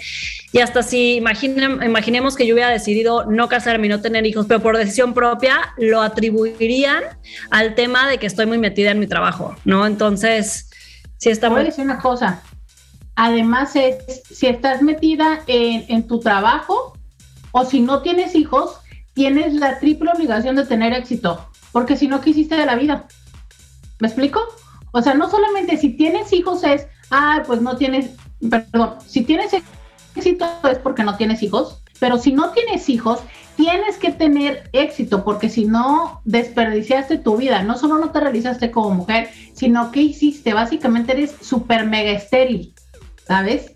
y 0.51 0.59
hasta 0.59 0.83
si 0.83 1.15
imaginemos 1.15 2.35
que 2.35 2.45
yo 2.45 2.55
hubiera 2.55 2.69
decidido 2.69 3.23
no 3.31 3.47
casarme 3.47 3.87
y 3.87 3.89
no 3.91 4.01
tener 4.01 4.25
hijos, 4.25 4.45
pero 4.45 4.59
por 4.59 4.75
decisión 4.75 5.13
propia, 5.13 5.73
lo 5.77 6.01
atribuirían 6.01 7.01
al 7.49 7.75
tema 7.75 8.09
de 8.09 8.17
que 8.17 8.27
estoy 8.27 8.45
muy 8.45 8.57
metida 8.57 8.91
en 8.91 8.99
mi 8.99 9.07
trabajo, 9.07 9.55
¿no? 9.63 9.87
Entonces, 9.87 10.69
sí 11.15 11.29
está 11.29 11.49
muy... 11.49 11.63
decir 11.63 11.85
una 11.85 11.99
cosa, 11.99 12.43
Además, 13.15 13.75
es, 13.75 14.23
si 14.29 14.47
estás 14.47 14.81
metida 14.81 15.41
en, 15.47 16.07
tu 16.07 16.19
trabajo, 16.19 16.93
O 17.51 17.65
si 17.65 17.81
no 17.81 18.01
tienes 18.01 18.33
hijos, 18.33 18.79
tienes 19.13 19.53
la 19.53 19.79
triple 19.79 20.09
obligación 20.11 20.55
de 20.55 20.65
tener 20.65 20.91
éxito, 20.93 21.47
porque 21.71 21.95
si 21.95 22.07
no, 22.07 22.19
¿qué 22.19 22.31
hiciste 22.31 22.55
de 22.55 22.65
la 22.65 22.75
vida? 22.75 23.05
¿Me 23.99 24.07
explico? 24.07 24.41
O 24.91 25.01
sea, 25.03 25.13
no 25.13 25.29
solamente 25.29 25.77
si 25.77 25.89
tienes 25.89 26.33
hijos 26.33 26.63
es, 26.63 26.87
ah, 27.11 27.43
pues 27.45 27.61
no 27.61 27.77
tienes, 27.77 28.09
perdón, 28.49 28.95
si 29.05 29.23
tienes 29.23 29.53
éxito 30.15 30.45
es 30.69 30.79
porque 30.79 31.03
no 31.03 31.15
tienes 31.15 31.43
hijos, 31.43 31.83
pero 31.99 32.17
si 32.17 32.31
no 32.31 32.49
tienes 32.51 32.89
hijos, 32.89 33.19
tienes 33.55 33.97
que 33.97 34.11
tener 34.11 34.69
éxito, 34.73 35.23
porque 35.23 35.49
si 35.49 35.65
no, 35.65 36.21
desperdiciaste 36.25 37.17
tu 37.17 37.37
vida. 37.37 37.63
No 37.63 37.77
solo 37.77 37.97
no 37.97 38.11
te 38.11 38.19
realizaste 38.19 38.71
como 38.71 38.91
mujer, 38.91 39.29
sino 39.53 39.91
que 39.91 40.01
hiciste. 40.01 40.53
Básicamente 40.53 41.13
eres 41.13 41.35
súper 41.41 41.85
mega 41.85 42.11
estéril, 42.11 42.72
¿sabes? 43.27 43.71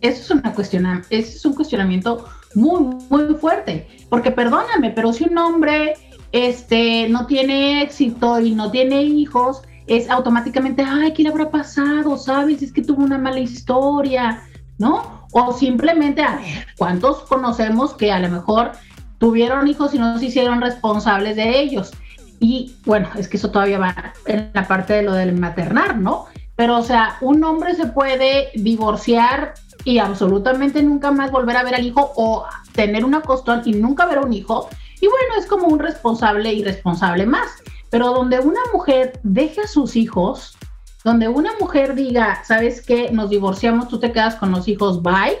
Eso 0.00 0.20
es, 0.20 0.30
una 0.30 0.52
cuestiona 0.52 1.02
eso 1.08 1.36
es 1.36 1.44
un 1.44 1.54
cuestionamiento 1.54 2.26
muy, 2.54 2.96
muy 3.08 3.34
fuerte. 3.36 3.88
Porque 4.08 4.30
perdóname, 4.30 4.90
pero 4.90 5.12
si 5.12 5.24
un 5.24 5.38
hombre 5.38 5.94
este, 6.32 7.08
no 7.08 7.26
tiene 7.26 7.82
éxito 7.82 8.40
y 8.40 8.52
no 8.52 8.70
tiene 8.70 9.02
hijos, 9.02 9.62
es 9.86 10.08
automáticamente, 10.08 10.82
ay, 10.86 11.12
¿qué 11.12 11.22
le 11.22 11.28
habrá 11.28 11.50
pasado? 11.50 12.16
¿Sabes? 12.16 12.62
Es 12.62 12.72
que 12.72 12.82
tuvo 12.82 13.04
una 13.04 13.18
mala 13.18 13.40
historia, 13.40 14.42
¿no? 14.78 15.26
O 15.32 15.52
simplemente, 15.52 16.22
a 16.22 16.36
ver, 16.36 16.66
¿cuántos 16.76 17.22
conocemos 17.22 17.94
que 17.94 18.12
a 18.12 18.18
lo 18.18 18.28
mejor 18.28 18.72
tuvieron 19.18 19.68
hijos 19.68 19.94
y 19.94 19.98
no 19.98 20.18
se 20.18 20.26
hicieron 20.26 20.60
responsables 20.60 21.36
de 21.36 21.60
ellos? 21.60 21.92
Y 22.40 22.76
bueno, 22.84 23.08
es 23.16 23.28
que 23.28 23.36
eso 23.36 23.50
todavía 23.50 23.78
va 23.78 24.12
en 24.26 24.50
la 24.52 24.66
parte 24.66 24.94
de 24.94 25.02
lo 25.02 25.12
del 25.12 25.34
maternar, 25.34 25.96
¿no? 25.96 26.26
Pero, 26.56 26.78
o 26.78 26.82
sea, 26.82 27.16
un 27.20 27.42
hombre 27.44 27.74
se 27.74 27.86
puede 27.86 28.50
divorciar 28.54 29.54
y 29.84 29.98
absolutamente 29.98 30.82
nunca 30.82 31.10
más 31.10 31.30
volver 31.30 31.56
a 31.56 31.64
ver 31.64 31.74
al 31.74 31.84
hijo 31.84 32.12
o 32.16 32.44
tener 32.72 33.04
una 33.04 33.22
costón 33.22 33.62
y 33.64 33.72
nunca 33.72 34.06
ver 34.06 34.18
a 34.18 34.22
un 34.22 34.32
hijo. 34.32 34.68
Y 35.00 35.06
bueno, 35.06 35.34
es 35.38 35.46
como 35.46 35.66
un 35.66 35.78
responsable 35.78 36.52
y 36.52 36.62
responsable 36.62 37.26
más. 37.26 37.48
Pero 37.90 38.12
donde 38.12 38.40
una 38.40 38.60
mujer 38.72 39.20
deje 39.22 39.62
a 39.62 39.68
sus 39.68 39.96
hijos, 39.96 40.56
donde 41.04 41.28
una 41.28 41.50
mujer 41.60 41.94
diga, 41.94 42.42
¿sabes 42.44 42.84
qué? 42.84 43.10
Nos 43.12 43.30
divorciamos, 43.30 43.88
tú 43.88 44.00
te 44.00 44.10
quedas 44.10 44.36
con 44.36 44.50
los 44.50 44.66
hijos, 44.68 45.02
bye. 45.02 45.38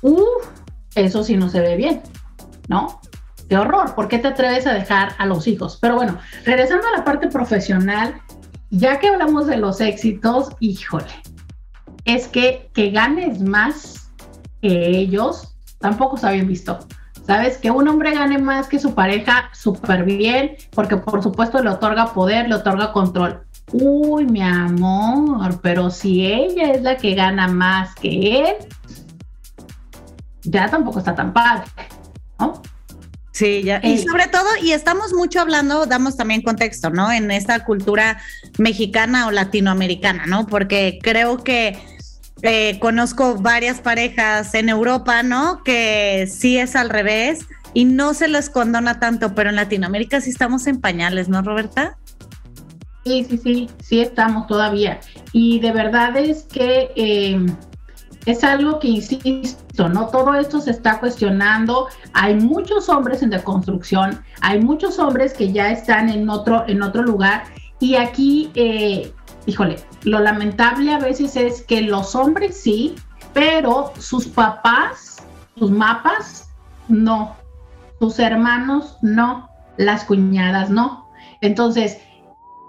Uf, 0.00 0.46
eso 0.94 1.24
sí 1.24 1.36
no 1.36 1.48
se 1.48 1.60
ve 1.60 1.76
bien, 1.76 2.02
¿no? 2.68 3.00
Qué 3.48 3.58
horror, 3.58 3.96
¿por 3.96 4.06
qué 4.06 4.18
te 4.18 4.28
atreves 4.28 4.66
a 4.68 4.72
dejar 4.72 5.14
a 5.18 5.26
los 5.26 5.48
hijos? 5.48 5.76
Pero 5.80 5.96
bueno, 5.96 6.18
regresando 6.44 6.86
a 6.86 6.98
la 6.98 7.04
parte 7.04 7.26
profesional, 7.26 8.22
ya 8.70 8.98
que 8.98 9.08
hablamos 9.08 9.46
de 9.46 9.56
los 9.56 9.80
éxitos, 9.80 10.50
híjole, 10.60 11.12
es 12.04 12.28
que 12.28 12.70
que 12.72 12.90
ganes 12.90 13.40
más 13.42 14.10
que 14.62 14.98
ellos, 14.98 15.56
tampoco 15.78 16.16
se 16.16 16.26
habían 16.28 16.46
visto. 16.46 16.78
¿Sabes? 17.26 17.58
Que 17.58 17.70
un 17.70 17.86
hombre 17.86 18.12
gane 18.12 18.38
más 18.38 18.66
que 18.66 18.80
su 18.80 18.94
pareja, 18.94 19.50
súper 19.52 20.04
bien, 20.04 20.56
porque 20.70 20.96
por 20.96 21.22
supuesto 21.22 21.62
le 21.62 21.70
otorga 21.70 22.12
poder, 22.12 22.48
le 22.48 22.56
otorga 22.56 22.92
control 22.92 23.44
uy, 23.72 24.26
mi 24.26 24.42
amor, 24.42 25.60
pero 25.60 25.90
si 25.90 26.26
ella 26.26 26.72
es 26.72 26.82
la 26.82 26.96
que 26.96 27.14
gana 27.14 27.48
más 27.48 27.94
que 27.94 28.40
él, 28.40 28.56
ya 30.42 30.68
tampoco 30.68 30.98
está 30.98 31.14
tan 31.14 31.32
padre, 31.32 31.64
¿no? 32.38 32.60
Sí, 33.40 33.62
ya. 33.62 33.80
Y 33.82 33.96
sobre 33.96 34.26
todo, 34.26 34.44
y 34.62 34.72
estamos 34.72 35.14
mucho 35.14 35.40
hablando, 35.40 35.86
damos 35.86 36.14
también 36.14 36.42
contexto, 36.42 36.90
¿no? 36.90 37.10
En 37.10 37.30
esta 37.30 37.64
cultura 37.64 38.20
mexicana 38.58 39.26
o 39.26 39.30
latinoamericana, 39.30 40.26
¿no? 40.26 40.46
Porque 40.46 40.98
creo 41.02 41.42
que 41.42 41.78
eh, 42.42 42.78
conozco 42.80 43.36
varias 43.36 43.80
parejas 43.80 44.52
en 44.52 44.68
Europa, 44.68 45.22
¿no? 45.22 45.62
Que 45.64 46.28
sí 46.30 46.58
es 46.58 46.76
al 46.76 46.90
revés 46.90 47.46
y 47.72 47.86
no 47.86 48.12
se 48.12 48.28
les 48.28 48.50
condona 48.50 49.00
tanto, 49.00 49.34
pero 49.34 49.48
en 49.48 49.56
Latinoamérica 49.56 50.20
sí 50.20 50.28
estamos 50.28 50.66
en 50.66 50.78
pañales, 50.78 51.30
¿no, 51.30 51.40
Roberta? 51.40 51.96
Sí, 53.06 53.26
sí, 53.26 53.40
sí, 53.42 53.70
sí 53.82 54.00
estamos 54.02 54.48
todavía. 54.48 55.00
Y 55.32 55.60
de 55.60 55.72
verdad 55.72 56.14
es 56.18 56.42
que 56.42 56.90
eh, 56.94 57.40
es 58.26 58.44
algo 58.44 58.80
que, 58.80 58.88
insisto, 58.88 59.88
no 59.88 60.08
todo 60.08 60.34
esto 60.34 60.60
se 60.60 60.70
está 60.70 61.00
cuestionando. 61.00 61.88
Hay 62.12 62.34
muchos 62.34 62.88
hombres 62.88 63.22
en 63.22 63.30
deconstrucción, 63.30 64.22
hay 64.40 64.60
muchos 64.60 64.98
hombres 64.98 65.32
que 65.32 65.52
ya 65.52 65.70
están 65.70 66.10
en 66.10 66.28
otro, 66.28 66.64
en 66.68 66.82
otro 66.82 67.02
lugar. 67.02 67.44
Y 67.78 67.94
aquí, 67.94 68.50
eh, 68.54 69.12
híjole, 69.46 69.76
lo 70.02 70.20
lamentable 70.20 70.92
a 70.92 70.98
veces 70.98 71.36
es 71.36 71.62
que 71.62 71.80
los 71.80 72.14
hombres 72.14 72.60
sí, 72.60 72.94
pero 73.32 73.92
sus 73.98 74.26
papás, 74.26 75.22
sus 75.58 75.70
mapas, 75.70 76.50
no. 76.88 77.36
Sus 78.00 78.18
hermanos, 78.18 78.98
no. 79.00 79.48
Las 79.78 80.04
cuñadas, 80.04 80.68
no. 80.68 81.08
Entonces, 81.40 81.98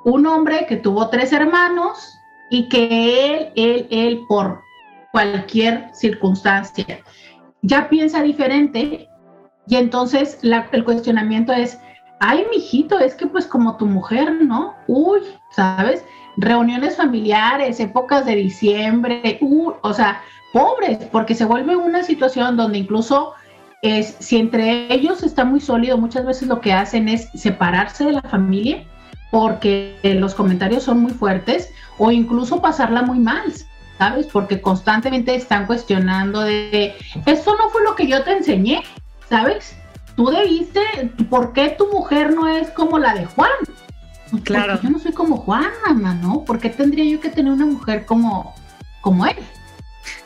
un 0.06 0.26
hombre 0.26 0.66
que 0.68 0.78
tuvo 0.78 1.10
tres 1.10 1.34
hermanos 1.34 2.18
y 2.50 2.70
que 2.70 3.34
él, 3.34 3.50
él, 3.56 3.88
él, 3.92 4.22
por 4.28 4.62
cualquier 5.12 5.90
circunstancia, 5.94 7.00
ya 7.62 7.90
piensa 7.90 8.22
diferente 8.22 9.08
y 9.68 9.76
entonces 9.76 10.40
el 10.42 10.84
cuestionamiento 10.84 11.54
es, 11.54 11.80
ay, 12.20 12.46
mijito, 12.52 13.00
es 13.00 13.16
que 13.16 13.28
pues 13.28 13.46
como 13.46 13.78
tu 13.78 13.86
mujer, 13.86 14.44
¿no? 14.44 14.74
Uy, 14.88 15.22
¿sabes? 15.56 16.04
Reuniones 16.38 16.98
familiares, 16.98 17.80
épocas 17.80 18.26
de 18.26 18.36
diciembre, 18.36 19.40
o 19.82 19.94
sea, 19.94 20.22
pobres, 20.54 20.98
porque 21.12 21.36
se 21.36 21.46
vuelve 21.46 21.76
una 21.76 22.04
situación 22.04 22.58
donde 22.58 22.80
incluso 22.80 23.34
es, 23.82 24.16
si 24.20 24.38
entre 24.38 24.94
ellos 24.94 25.24
está 25.24 25.46
muy 25.46 25.60
sólido, 25.60 25.98
muchas 25.98 26.26
veces 26.26 26.48
lo 26.48 26.62
que 26.62 26.74
hacen 26.74 27.10
es 27.10 27.30
separarse 27.34 28.06
de 28.06 28.14
la 28.14 28.22
familia 28.22 28.86
porque 29.32 29.98
los 30.04 30.36
comentarios 30.36 30.84
son 30.84 31.00
muy 31.00 31.14
fuertes 31.14 31.74
o 31.98 32.12
incluso 32.12 32.62
pasarla 32.62 33.02
muy 33.02 33.20
mal, 33.20 33.42
¿sabes? 34.02 34.26
Porque 34.26 34.60
constantemente 34.60 35.36
están 35.36 35.68
cuestionando 35.68 36.42
de, 36.42 36.96
esto 37.28 37.56
no 37.56 37.70
fue 37.70 37.84
lo 37.84 37.94
que 37.94 38.08
yo 38.08 38.24
te 38.24 38.32
enseñé, 38.32 38.82
¿sabes? 39.30 39.76
Tú 40.16 40.32
debiste, 40.32 40.82
¿por 41.30 41.54
qué 41.54 41.76
tu 41.78 41.86
mujer 41.92 42.34
no 42.34 42.48
es 42.48 42.72
como 42.72 42.98
la 42.98 43.14
de 43.14 43.28
Juan? 43.28 43.52
Claro. 44.44 44.80
yo 44.82 44.90
no 44.90 44.98
soy 44.98 45.12
como 45.12 45.38
Juan, 45.38 45.70
mamá, 45.86 46.16
¿no? 46.16 46.44
¿Por 46.46 46.58
qué 46.58 46.70
tendría 46.70 47.06
yo 47.06 47.20
que 47.20 47.30
tener 47.30 47.54
una 47.54 47.68
mujer 47.68 48.08
como, 48.08 48.56
como 49.02 49.28
él? 49.28 49.36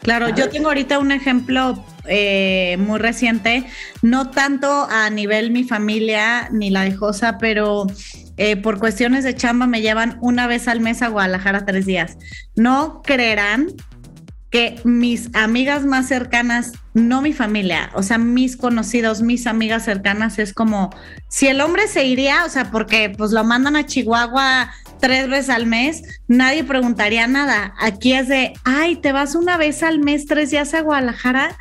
Claro, 0.01 0.29
yo 0.29 0.49
tengo 0.49 0.69
ahorita 0.69 0.97
un 0.97 1.11
ejemplo 1.11 1.83
eh, 2.07 2.77
muy 2.79 2.97
reciente, 2.97 3.65
no 4.01 4.29
tanto 4.29 4.87
a 4.89 5.09
nivel 5.09 5.51
mi 5.51 5.65
familia 5.65 6.47
ni 6.49 6.69
la 6.69 6.83
de 6.83 6.95
Josa, 6.95 7.37
pero 7.39 7.87
eh, 8.37 8.57
por 8.57 8.79
cuestiones 8.79 9.23
de 9.23 9.35
chamba 9.35 9.67
me 9.67 9.81
llevan 9.81 10.17
una 10.21 10.47
vez 10.47 10.67
al 10.67 10.81
mes 10.81 11.01
a 11.01 11.07
Guadalajara 11.07 11.65
tres 11.65 11.85
días. 11.85 12.17
No 12.55 13.01
creerán 13.03 13.67
que 14.55 14.79
mis 14.85 15.29
amigas 15.33 15.83
más 15.83 16.07
cercanas, 16.07 16.71
no 16.93 17.21
mi 17.21 17.33
familia, 17.33 17.91
o 17.93 18.01
sea, 18.01 18.17
mis 18.17 18.55
conocidos, 18.55 19.21
mis 19.21 19.47
amigas 19.47 19.83
cercanas, 19.83 20.39
es 20.39 20.53
como 20.53 20.91
si 21.27 21.47
el 21.47 21.59
hombre 21.59 21.89
se 21.89 22.05
iría, 22.05 22.45
o 22.45 22.49
sea, 22.49 22.71
porque 22.71 23.09
pues 23.09 23.31
lo 23.33 23.43
mandan 23.43 23.75
a 23.75 23.85
Chihuahua 23.85 24.71
tres 25.01 25.27
veces 25.27 25.49
al 25.49 25.65
mes, 25.65 26.03
nadie 26.29 26.63
preguntaría 26.63 27.27
nada. 27.27 27.73
Aquí 27.81 28.13
es 28.13 28.29
de, 28.29 28.53
ay, 28.63 28.95
te 28.95 29.11
vas 29.11 29.35
una 29.35 29.57
vez 29.57 29.83
al 29.83 29.99
mes, 29.99 30.25
tres 30.25 30.51
días 30.51 30.73
a 30.73 30.79
Guadalajara, 30.79 31.57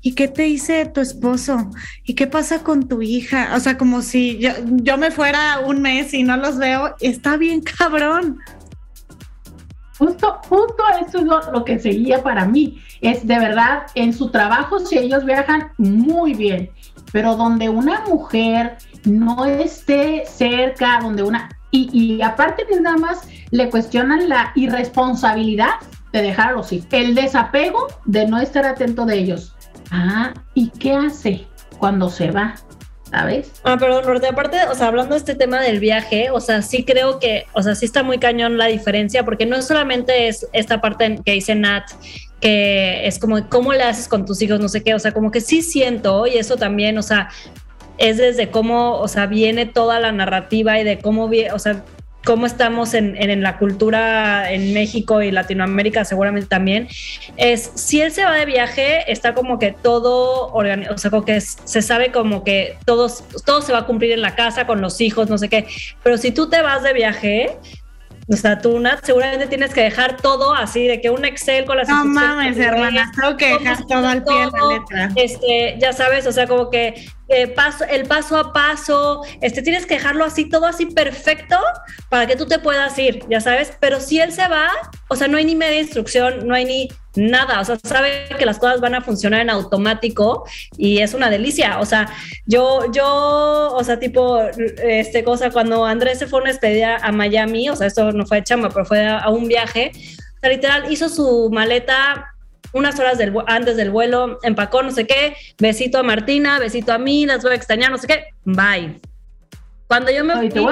¿y 0.00 0.16
qué 0.16 0.26
te 0.26 0.42
dice 0.42 0.86
tu 0.86 1.00
esposo? 1.00 1.70
¿Y 2.02 2.14
qué 2.14 2.26
pasa 2.26 2.64
con 2.64 2.88
tu 2.88 3.02
hija? 3.02 3.52
O 3.54 3.60
sea, 3.60 3.78
como 3.78 4.02
si 4.02 4.38
yo, 4.38 4.50
yo 4.66 4.98
me 4.98 5.12
fuera 5.12 5.60
un 5.60 5.80
mes 5.80 6.12
y 6.12 6.24
no 6.24 6.36
los 6.36 6.58
veo, 6.58 6.96
está 6.98 7.36
bien 7.36 7.60
cabrón. 7.60 8.40
Justo, 10.02 10.40
justo 10.48 10.82
eso 11.06 11.18
es 11.18 11.52
lo, 11.52 11.64
que 11.64 11.78
seguía 11.78 12.24
para 12.24 12.44
mí. 12.44 12.82
Es 13.00 13.24
de 13.24 13.38
verdad, 13.38 13.86
en 13.94 14.12
su 14.12 14.30
trabajo, 14.30 14.80
si 14.80 14.98
ellos 14.98 15.24
viajan 15.24 15.70
muy 15.78 16.34
bien, 16.34 16.70
pero 17.12 17.36
donde 17.36 17.68
una 17.68 18.00
mujer 18.00 18.78
no 19.04 19.44
esté 19.44 20.24
cerca, 20.26 20.98
donde 21.00 21.22
una, 21.22 21.50
y, 21.70 22.20
aparte 22.20 22.64
de 22.64 22.80
nada 22.80 22.96
más 22.96 23.28
le 23.52 23.70
cuestionan 23.70 24.28
la 24.28 24.50
irresponsabilidad 24.56 25.74
de 26.12 26.22
dejar 26.22 26.48
a 26.48 26.52
los 26.54 26.72
hijos, 26.72 26.88
el 26.90 27.14
desapego 27.14 27.86
de 28.04 28.26
no 28.26 28.40
estar 28.40 28.66
atento 28.66 29.06
de 29.06 29.20
ellos. 29.20 29.54
Ah, 29.92 30.34
¿y 30.54 30.70
qué 30.70 30.94
hace 30.94 31.46
cuando 31.78 32.10
se 32.10 32.32
va? 32.32 32.56
¿Sabes? 33.12 33.52
Ah, 33.62 33.76
perdón, 33.76 34.06
Norte, 34.06 34.26
aparte, 34.26 34.56
o 34.70 34.74
sea, 34.74 34.86
hablando 34.86 35.14
de 35.14 35.18
este 35.18 35.34
tema 35.34 35.60
del 35.60 35.80
viaje, 35.80 36.30
o 36.30 36.40
sea, 36.40 36.62
sí 36.62 36.82
creo 36.82 37.18
que, 37.18 37.44
o 37.52 37.62
sea, 37.62 37.74
sí 37.74 37.84
está 37.84 38.02
muy 38.02 38.18
cañón 38.18 38.56
la 38.56 38.68
diferencia, 38.68 39.22
porque 39.22 39.44
no 39.44 39.60
solamente 39.60 40.28
es 40.28 40.48
esta 40.54 40.80
parte 40.80 41.20
que 41.22 41.32
dice 41.32 41.54
Nat, 41.54 41.84
que 42.40 43.06
es 43.06 43.18
como, 43.18 43.46
¿cómo 43.50 43.74
le 43.74 43.82
haces 43.82 44.08
con 44.08 44.24
tus 44.24 44.40
hijos? 44.40 44.60
No 44.60 44.68
sé 44.70 44.82
qué, 44.82 44.94
o 44.94 44.98
sea, 44.98 45.12
como 45.12 45.30
que 45.30 45.42
sí 45.42 45.60
siento, 45.60 46.26
y 46.26 46.38
eso 46.38 46.56
también, 46.56 46.96
o 46.96 47.02
sea, 47.02 47.28
es 47.98 48.16
desde 48.16 48.48
cómo, 48.48 48.98
o 48.98 49.08
sea, 49.08 49.26
viene 49.26 49.66
toda 49.66 50.00
la 50.00 50.10
narrativa 50.10 50.80
y 50.80 50.84
de 50.84 50.98
cómo, 50.98 51.30
o 51.52 51.58
sea, 51.58 51.84
cómo 52.24 52.46
estamos 52.46 52.94
en, 52.94 53.16
en, 53.16 53.42
la 53.42 53.58
cultura 53.58 54.52
en 54.52 54.72
México 54.72 55.22
y 55.22 55.30
Latinoamérica 55.30 56.04
seguramente 56.04 56.48
también, 56.48 56.88
es 57.36 57.72
si 57.74 58.00
él 58.00 58.12
se 58.12 58.24
va 58.24 58.36
de 58.36 58.46
viaje, 58.46 59.10
está 59.10 59.34
como 59.34 59.58
que 59.58 59.72
todo 59.72 60.52
o 60.52 60.98
sea, 60.98 61.10
como 61.10 61.24
que 61.24 61.40
se 61.40 61.82
sabe 61.82 62.12
como 62.12 62.44
que 62.44 62.76
todos, 62.84 63.24
todo 63.44 63.62
se 63.62 63.72
va 63.72 63.80
a 63.80 63.86
cumplir 63.86 64.12
en 64.12 64.22
la 64.22 64.34
casa 64.34 64.66
con 64.66 64.80
los 64.80 65.00
hijos, 65.00 65.28
no 65.28 65.38
sé 65.38 65.48
qué, 65.48 65.66
pero 66.02 66.16
si 66.18 66.30
tú 66.30 66.48
te 66.48 66.62
vas 66.62 66.82
de 66.82 66.92
viaje, 66.92 67.58
o 68.28 68.36
sea, 68.36 68.60
tú, 68.60 68.78
Nat, 68.78 69.04
seguramente 69.04 69.46
tienes 69.48 69.74
que 69.74 69.82
dejar 69.82 70.16
todo 70.16 70.54
así, 70.54 70.86
de 70.86 71.00
que 71.00 71.10
un 71.10 71.24
Excel 71.24 71.64
con 71.64 71.76
las 71.76 71.88
No 71.88 72.04
mames, 72.04 72.56
hermana, 72.56 73.10
tengo 73.20 73.36
que 73.36 73.58
dejar 73.58 73.84
todo 73.86 74.06
al 74.06 74.22
pie 74.22 74.34
de 74.34 74.50
la 74.50 74.78
letra. 74.78 75.10
Este, 75.16 75.76
ya 75.80 75.92
sabes, 75.92 76.26
o 76.26 76.32
sea, 76.32 76.46
como 76.46 76.70
que 76.70 77.06
paso, 77.54 77.84
el 77.84 78.06
paso 78.06 78.36
a 78.36 78.52
paso, 78.52 79.22
este, 79.40 79.62
tienes 79.62 79.86
que 79.86 79.94
dejarlo 79.94 80.24
así, 80.24 80.48
todo 80.48 80.66
así 80.66 80.86
perfecto 80.86 81.58
para 82.08 82.26
que 82.26 82.36
tú 82.36 82.46
te 82.46 82.58
puedas 82.58 82.98
ir, 82.98 83.24
ya 83.28 83.40
sabes, 83.40 83.72
pero 83.80 84.00
si 84.00 84.20
él 84.20 84.32
se 84.32 84.46
va, 84.48 84.68
o 85.08 85.16
sea, 85.16 85.28
no 85.28 85.38
hay 85.38 85.44
ni 85.44 85.54
media 85.54 85.80
instrucción, 85.80 86.46
no 86.46 86.54
hay 86.54 86.64
ni 86.64 86.88
nada, 87.14 87.60
o 87.60 87.64
sea, 87.64 87.78
sabe 87.82 88.26
que 88.38 88.46
las 88.46 88.58
cosas 88.58 88.80
van 88.80 88.94
a 88.94 89.02
funcionar 89.02 89.40
en 89.40 89.50
automático 89.50 90.44
y 90.76 90.98
es 90.98 91.14
una 91.14 91.30
delicia, 91.30 91.80
o 91.80 91.86
sea, 91.86 92.08
yo, 92.46 92.90
yo, 92.92 93.72
o 93.74 93.84
sea, 93.84 93.98
tipo, 93.98 94.40
este 94.82 95.24
cosa, 95.24 95.50
cuando 95.50 95.84
Andrés 95.84 96.18
se 96.18 96.26
fue 96.26 96.38
a 96.38 96.42
una 96.42 96.50
despedida 96.50 96.96
a 96.96 97.12
Miami, 97.12 97.68
o 97.68 97.76
sea, 97.76 97.86
esto 97.86 98.12
no 98.12 98.26
fue 98.26 98.38
de 98.38 98.44
chamba, 98.44 98.70
pero 98.70 98.84
fue 98.84 99.06
a, 99.06 99.28
un 99.28 99.48
viaje, 99.48 99.92
o 99.94 100.40
sea, 100.40 100.50
literal, 100.50 100.90
hizo 100.90 101.08
su 101.08 101.50
maleta 101.52 102.34
unas 102.72 102.98
horas 102.98 103.18
del, 103.18 103.32
antes 103.46 103.76
del 103.76 103.90
vuelo, 103.90 104.38
empacó 104.42 104.82
no 104.82 104.90
sé 104.90 105.06
qué, 105.06 105.34
besito 105.58 105.98
a 105.98 106.02
Martina, 106.02 106.58
besito 106.58 106.92
a 106.92 106.98
mí, 106.98 107.26
las 107.26 107.42
voy 107.42 107.52
a 107.52 107.56
extrañar, 107.56 107.90
no 107.90 107.98
sé 107.98 108.06
qué, 108.06 108.24
bye. 108.44 109.00
Cuando 109.86 110.10
yo 110.10 110.24
me 110.24 110.34
fui, 110.34 110.62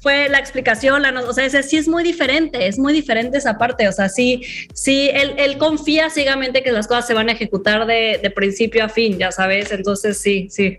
fue 0.00 0.28
la 0.28 0.38
explicación, 0.38 1.02
la, 1.02 1.10
o 1.22 1.32
sea, 1.32 1.44
ese, 1.44 1.62
sí 1.64 1.76
es 1.76 1.88
muy 1.88 2.04
diferente, 2.04 2.68
es 2.68 2.78
muy 2.78 2.92
diferente 2.92 3.38
esa 3.38 3.58
parte, 3.58 3.88
o 3.88 3.92
sea, 3.92 4.08
sí, 4.08 4.42
sí, 4.72 5.10
él, 5.12 5.34
él 5.38 5.58
confía 5.58 6.08
ciegamente 6.08 6.62
que 6.62 6.70
las 6.70 6.86
cosas 6.86 7.06
se 7.06 7.14
van 7.14 7.28
a 7.28 7.32
ejecutar 7.32 7.84
de, 7.86 8.20
de 8.22 8.30
principio 8.30 8.84
a 8.84 8.88
fin, 8.88 9.18
ya 9.18 9.32
sabes, 9.32 9.72
entonces 9.72 10.18
sí, 10.18 10.46
sí. 10.50 10.78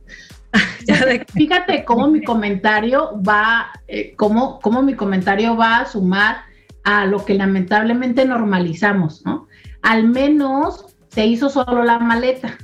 Fíjate 1.34 1.84
cómo 1.86 2.08
mi 2.08 2.24
comentario 2.24 3.22
va, 3.22 3.72
eh, 3.88 4.14
cómo, 4.16 4.60
cómo 4.60 4.82
mi 4.82 4.96
comentario 4.96 5.56
va 5.56 5.78
a 5.78 5.86
sumar 5.86 6.44
a 6.84 7.06
lo 7.06 7.24
que 7.26 7.34
lamentablemente 7.34 8.26
normalizamos, 8.26 9.26
¿no? 9.26 9.48
Al 9.82 10.08
menos 10.08 10.86
se 11.10 11.26
hizo 11.26 11.50
solo 11.50 11.84
la 11.84 12.00
maleta. 12.00 12.58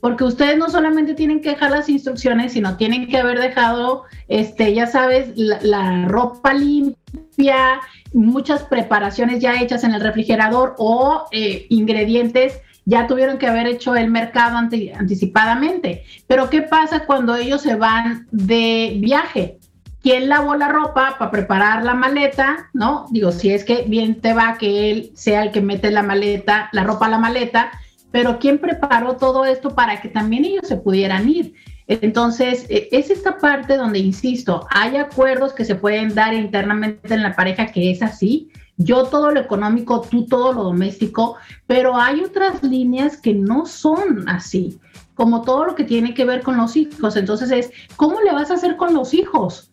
Porque 0.00 0.24
ustedes 0.24 0.58
no 0.58 0.68
solamente 0.68 1.14
tienen 1.14 1.40
que 1.40 1.50
dejar 1.50 1.70
las 1.70 1.88
instrucciones, 1.88 2.52
sino 2.54 2.76
tienen 2.76 3.06
que 3.06 3.18
haber 3.18 3.38
dejado, 3.38 4.02
este, 4.26 4.74
ya 4.74 4.88
sabes, 4.88 5.30
la, 5.36 6.06
ropa 6.08 6.52
limpia, 6.54 7.80
muchas 8.12 8.64
preparaciones 8.64 9.40
ya 9.40 9.60
hechas 9.60 9.84
en 9.84 9.94
el 9.94 10.00
refrigerador 10.00 10.74
o 10.78 11.26
eh, 11.30 11.66
ingredientes 11.68 12.60
ya 12.84 13.06
tuvieron 13.06 13.38
que 13.38 13.46
haber 13.46 13.68
hecho 13.68 13.94
el 13.94 14.10
mercado 14.10 14.58
anticipadamente. 14.58 16.02
Pero 16.26 16.50
¿qué 16.50 16.62
pasa 16.62 17.06
cuando 17.06 17.36
ellos 17.36 17.62
se 17.62 17.76
van 17.76 18.26
de 18.32 18.96
viaje? 18.98 19.58
Quién 20.02 20.28
lavó 20.28 20.56
la 20.56 20.68
ropa 20.68 21.16
para 21.18 21.30
preparar 21.30 21.84
la 21.84 21.94
maleta, 21.94 22.70
¿no? 22.72 23.06
Digo, 23.10 23.32
si 23.32 23.52
es 23.52 23.64
que 23.64 23.84
bien 23.86 24.20
te 24.20 24.34
va 24.34 24.58
que 24.58 24.90
él 24.90 25.12
sea 25.14 25.42
el 25.44 25.52
que 25.52 25.60
mete 25.60 25.90
la 25.90 26.02
maleta, 26.02 26.68
la 26.72 26.84
ropa 26.84 27.06
a 27.06 27.10
la 27.10 27.18
maleta, 27.18 27.70
pero 28.10 28.38
quién 28.38 28.58
preparó 28.58 29.16
todo 29.16 29.44
esto 29.44 29.74
para 29.74 30.00
que 30.00 30.08
también 30.08 30.44
ellos 30.44 30.66
se 30.66 30.76
pudieran 30.76 31.28
ir. 31.28 31.54
Entonces, 31.86 32.66
e, 32.68 32.88
es 32.92 33.10
esta 33.10 33.38
parte 33.38 33.76
donde, 33.76 34.00
insisto, 34.00 34.66
hay 34.70 34.96
acuerdos 34.96 35.52
que 35.52 35.64
se 35.64 35.76
pueden 35.76 36.14
dar 36.14 36.34
internamente 36.34 37.14
en 37.14 37.22
la 37.22 37.34
pareja 37.34 37.66
que 37.66 37.90
es 37.90 38.02
así. 38.02 38.50
Yo 38.76 39.04
todo 39.04 39.30
lo 39.30 39.40
económico, 39.40 40.00
tú 40.00 40.26
todo 40.26 40.52
lo 40.52 40.64
doméstico, 40.64 41.36
pero 41.66 41.96
hay 41.96 42.22
otras 42.22 42.62
líneas 42.62 43.16
que 43.16 43.34
no 43.34 43.66
son 43.66 44.28
así, 44.28 44.80
como 45.14 45.42
todo 45.42 45.66
lo 45.66 45.74
que 45.74 45.84
tiene 45.84 46.14
que 46.14 46.24
ver 46.24 46.42
con 46.42 46.56
los 46.56 46.76
hijos. 46.76 47.16
Entonces 47.16 47.50
es, 47.50 47.70
¿cómo 47.96 48.20
le 48.20 48.32
vas 48.32 48.50
a 48.50 48.54
hacer 48.54 48.76
con 48.76 48.94
los 48.94 49.14
hijos? 49.14 49.71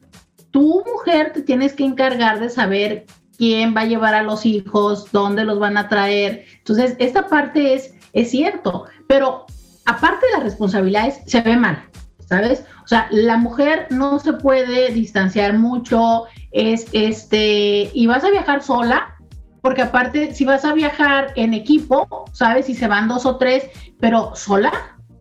Tú 0.52 0.84
mujer 0.94 1.34
te 1.34 1.42
tienes 1.42 1.74
que 1.74 1.86
encargar 1.86 2.40
de 2.40 2.50
saber 2.50 3.06
quién 3.38 3.76
va 3.76 3.82
a 3.82 3.86
llevar 3.86 4.14
a 4.16 4.24
los 4.24 4.46
hijos, 4.46 5.12
dónde 5.12 5.46
los 5.46 5.60
van 5.60 5.78
a 5.78 5.88
traer. 5.88 6.46
Entonces, 6.58 6.96
esta 7.00 7.28
parte 7.28 7.74
es, 7.74 7.94
es 8.14 8.32
cierto, 8.32 8.86
pero 9.08 9.46
aparte 9.86 10.26
de 10.28 10.34
las 10.34 10.44
responsabilidades, 10.44 11.22
se 11.26 11.42
ve 11.42 11.56
mal, 11.56 11.84
¿sabes? 12.28 12.66
O 12.84 12.88
sea, 12.88 13.08
la 13.12 13.38
mujer 13.38 13.88
no 13.90 14.20
se 14.20 14.34
puede 14.34 14.92
distanciar 14.92 15.58
mucho, 15.58 16.26
es 16.52 16.88
este, 16.92 17.90
y 17.94 18.08
vas 18.08 18.24
a 18.24 18.32
viajar 18.32 18.62
sola, 18.62 19.16
porque 19.62 19.84
aparte, 19.84 20.34
si 20.34 20.46
vas 20.46 20.66
a 20.66 20.74
viajar 20.74 21.34
en 21.36 21.54
equipo, 21.54 22.26
¿sabes? 22.34 22.66
Si 22.66 22.76
se 22.76 22.88
van 22.88 23.08
dos 23.08 23.26
o 23.26 23.38
tres, 23.38 23.66
pero 24.00 24.36
sola, 24.36 24.72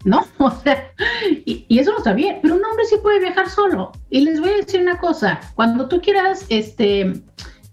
¿no? 0.08 0.26
O 0.38 0.50
sea, 0.62 0.92
y, 1.44 1.66
eso 1.78 1.92
no 1.92 1.98
está 1.98 2.12
bien, 2.12 2.38
pero 2.42 2.54
un 2.54 2.64
hombre 2.64 2.84
sí 2.86 2.96
puede 3.02 3.20
viajar 3.20 3.48
solo. 3.48 3.92
Y 4.10 4.20
les 4.20 4.40
voy 4.40 4.50
a 4.50 4.56
decir 4.56 4.80
una 4.80 4.98
cosa, 4.98 5.40
cuando 5.54 5.88
tú 5.88 6.00
quieras, 6.00 6.46
este, 6.48 7.22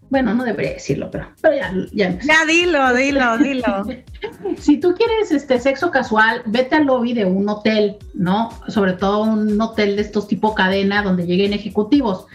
bueno, 0.10 0.34
no 0.34 0.44
debería 0.44 0.74
decirlo, 0.74 1.10
pero, 1.12 1.28
ya, 1.44 1.74
ya. 1.94 2.20
Ya 2.20 2.46
dilo, 2.46 2.94
dilo, 2.94 3.38
dilo. 3.38 3.86
si 4.58 4.78
tú 4.78 4.94
quieres 4.94 5.32
este 5.32 5.60
sexo 5.60 5.92
casual, 5.92 6.42
vete 6.46 6.76
al 6.76 6.86
lobby 6.86 7.14
de 7.14 7.26
un 7.26 7.48
hotel, 7.50 7.98
¿no? 8.14 8.50
Sobre 8.68 8.94
todo 8.94 9.24
un 9.24 9.60
hotel 9.60 9.96
de 9.96 10.02
estos 10.02 10.28
tipo 10.28 10.54
cadena 10.54 11.02
donde 11.02 11.26
lleguen 11.26 11.54
ejecutivos. 11.54 12.28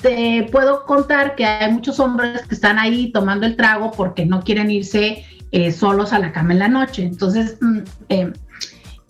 Te 0.00 0.48
puedo 0.52 0.84
contar 0.84 1.34
que 1.34 1.44
hay 1.44 1.72
muchos 1.72 1.98
hombres 2.00 2.42
que 2.46 2.54
están 2.54 2.78
ahí 2.78 3.10
tomando 3.12 3.46
el 3.46 3.56
trago 3.56 3.90
porque 3.90 4.24
no 4.24 4.42
quieren 4.42 4.70
irse 4.70 5.24
eh, 5.52 5.70
solos 5.70 6.12
a 6.12 6.18
la 6.18 6.32
cama 6.32 6.54
en 6.54 6.58
la 6.60 6.68
noche. 6.68 7.04
Entonces, 7.04 7.58
mm, 7.60 7.78
eh, 8.08 8.32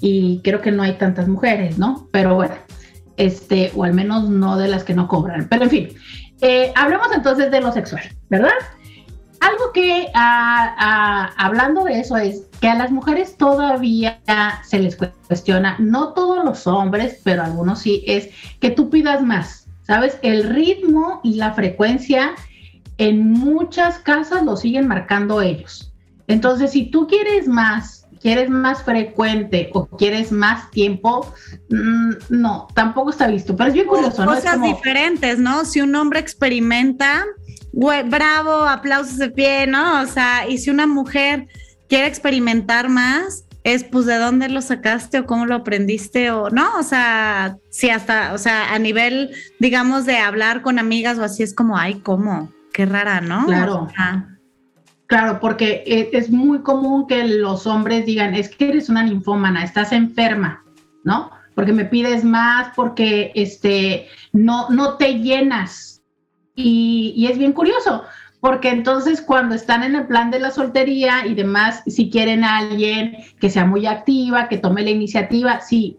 y 0.02 0.40
creo 0.42 0.60
que 0.60 0.72
no 0.72 0.82
hay 0.82 0.94
tantas 0.94 1.28
mujeres, 1.28 1.78
¿no? 1.78 2.08
Pero 2.10 2.34
bueno, 2.34 2.56
este, 3.16 3.70
o 3.76 3.84
al 3.84 3.94
menos 3.94 4.28
no 4.28 4.58
de 4.58 4.66
las 4.66 4.82
que 4.82 4.94
no 4.94 5.06
cobran. 5.06 5.46
Pero 5.48 5.62
en 5.62 5.70
fin, 5.70 5.88
eh, 6.40 6.72
hablemos 6.74 7.06
entonces 7.14 7.52
de 7.52 7.60
lo 7.60 7.72
sexual, 7.72 8.02
¿verdad? 8.28 8.50
Algo 9.38 9.72
que 9.72 10.08
ah, 10.12 10.74
ah, 10.76 11.30
hablando 11.36 11.84
de 11.84 12.00
eso 12.00 12.16
es 12.16 12.48
que 12.60 12.68
a 12.68 12.74
las 12.74 12.90
mujeres 12.90 13.36
todavía 13.36 14.20
se 14.64 14.80
les 14.80 14.96
cuestiona, 14.96 15.76
no 15.78 16.14
todos 16.14 16.44
los 16.44 16.66
hombres, 16.66 17.20
pero 17.22 17.44
algunos 17.44 17.78
sí, 17.78 18.02
es 18.08 18.30
que 18.58 18.70
tú 18.70 18.90
pidas 18.90 19.22
más, 19.22 19.68
¿sabes? 19.82 20.18
El 20.22 20.48
ritmo 20.50 21.20
y 21.22 21.34
la 21.34 21.52
frecuencia 21.52 22.32
en 22.98 23.30
muchas 23.30 24.00
casas 24.00 24.42
lo 24.42 24.56
siguen 24.56 24.88
marcando 24.88 25.40
ellos. 25.40 25.92
Entonces, 26.26 26.72
si 26.72 26.90
tú 26.90 27.06
quieres 27.06 27.46
más, 27.46 28.01
quieres 28.22 28.48
más 28.48 28.84
frecuente 28.84 29.70
o 29.74 29.86
quieres 29.86 30.30
más 30.32 30.70
tiempo, 30.70 31.34
mm, 31.68 32.12
no, 32.30 32.68
tampoco 32.74 33.10
está 33.10 33.26
visto. 33.26 33.56
Pero 33.56 33.68
es 33.68 33.74
bien 33.74 33.86
curioso, 33.86 34.24
¿no? 34.24 34.34
Cosas 34.34 34.62
diferentes, 34.62 35.38
¿no? 35.38 35.64
Si 35.64 35.80
un 35.80 35.94
hombre 35.96 36.20
experimenta, 36.20 37.24
güey, 37.72 38.08
bravo, 38.08 38.64
aplausos 38.64 39.18
de 39.18 39.30
pie, 39.30 39.66
¿no? 39.66 40.02
O 40.02 40.06
sea, 40.06 40.48
y 40.48 40.58
si 40.58 40.70
una 40.70 40.86
mujer 40.86 41.48
quiere 41.88 42.06
experimentar 42.06 42.88
más, 42.88 43.44
es 43.64 43.84
pues 43.84 44.06
de 44.06 44.16
dónde 44.16 44.48
lo 44.48 44.60
sacaste 44.62 45.20
o 45.20 45.26
cómo 45.26 45.46
lo 45.46 45.56
aprendiste 45.56 46.30
o 46.30 46.50
no, 46.50 46.78
o 46.78 46.82
sea, 46.82 47.58
si 47.70 47.90
hasta, 47.90 48.32
o 48.32 48.38
sea, 48.38 48.74
a 48.74 48.78
nivel, 48.78 49.30
digamos, 49.60 50.04
de 50.04 50.18
hablar 50.18 50.62
con 50.62 50.78
amigas 50.78 51.18
o 51.18 51.24
así 51.24 51.42
es 51.42 51.54
como, 51.54 51.76
ay, 51.76 52.00
¿cómo? 52.00 52.52
Qué 52.72 52.86
rara, 52.86 53.20
¿no? 53.20 53.46
Claro. 53.46 53.88
Claro, 55.12 55.40
porque 55.40 55.84
e, 55.84 56.08
es 56.16 56.30
muy 56.30 56.60
común 56.60 57.06
que 57.06 57.22
los 57.24 57.66
hombres 57.66 58.06
digan, 58.06 58.34
es 58.34 58.48
que 58.48 58.70
eres 58.70 58.88
una 58.88 59.02
ninfómana, 59.02 59.62
estás 59.62 59.92
enferma, 59.92 60.64
¿no? 61.04 61.30
Porque 61.54 61.74
me 61.74 61.84
pides 61.84 62.24
más, 62.24 62.72
porque 62.74 63.30
este, 63.34 64.08
no, 64.32 64.70
no 64.70 64.96
te 64.96 65.18
llenas. 65.18 66.00
Y, 66.54 67.12
y 67.14 67.26
es 67.26 67.36
bien 67.36 67.52
curioso, 67.52 68.04
porque 68.40 68.70
entonces 68.70 69.20
cuando 69.20 69.54
están 69.54 69.82
en 69.82 69.96
el 69.96 70.06
plan 70.06 70.30
de 70.30 70.40
la 70.40 70.50
soltería 70.50 71.26
y 71.26 71.34
demás, 71.34 71.82
si 71.86 72.08
quieren 72.08 72.42
a 72.42 72.56
alguien 72.56 73.18
que 73.38 73.50
sea 73.50 73.66
muy 73.66 73.84
activa, 73.84 74.48
que 74.48 74.56
tome 74.56 74.82
la 74.82 74.92
iniciativa, 74.92 75.60
sí, 75.60 75.98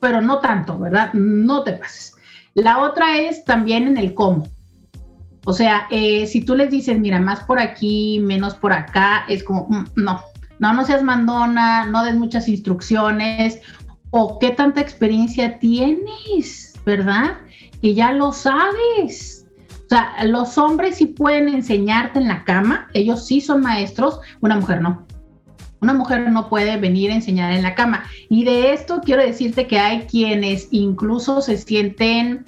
pero 0.00 0.22
no 0.22 0.38
tanto, 0.38 0.78
¿verdad? 0.78 1.12
No 1.12 1.64
te 1.64 1.74
pases. 1.74 2.16
La 2.54 2.78
otra 2.78 3.18
es 3.18 3.44
también 3.44 3.88
en 3.88 3.98
el 3.98 4.14
cómo. 4.14 4.48
O 5.44 5.52
sea, 5.52 5.86
eh, 5.90 6.26
si 6.26 6.40
tú 6.40 6.54
les 6.54 6.70
dices, 6.70 6.98
mira, 6.98 7.20
más 7.20 7.40
por 7.40 7.60
aquí, 7.60 8.20
menos 8.22 8.54
por 8.54 8.72
acá, 8.72 9.24
es 9.28 9.44
como, 9.44 9.66
mm, 9.68 9.84
no, 9.96 10.22
no, 10.58 10.72
no 10.72 10.84
seas 10.84 11.02
mandona, 11.02 11.86
no 11.86 12.04
des 12.04 12.14
muchas 12.14 12.48
instrucciones, 12.48 13.60
o 14.10 14.38
qué 14.38 14.50
tanta 14.50 14.80
experiencia 14.80 15.58
tienes, 15.58 16.74
¿verdad? 16.86 17.38
Que 17.82 17.94
ya 17.94 18.12
lo 18.12 18.32
sabes. 18.32 19.46
O 19.84 19.88
sea, 19.88 20.24
los 20.24 20.56
hombres 20.56 20.96
sí 20.96 21.06
pueden 21.06 21.48
enseñarte 21.48 22.20
en 22.20 22.28
la 22.28 22.44
cama, 22.44 22.88
ellos 22.94 23.26
sí 23.26 23.40
son 23.40 23.60
maestros, 23.60 24.20
una 24.40 24.56
mujer 24.56 24.80
no. 24.80 25.06
Una 25.80 25.92
mujer 25.92 26.30
no 26.30 26.48
puede 26.48 26.78
venir 26.78 27.10
a 27.10 27.16
enseñar 27.16 27.52
en 27.52 27.62
la 27.62 27.74
cama. 27.74 28.04
Y 28.30 28.44
de 28.44 28.72
esto 28.72 29.02
quiero 29.04 29.20
decirte 29.20 29.66
que 29.66 29.78
hay 29.78 30.06
quienes 30.06 30.68
incluso 30.70 31.42
se 31.42 31.58
sienten 31.58 32.46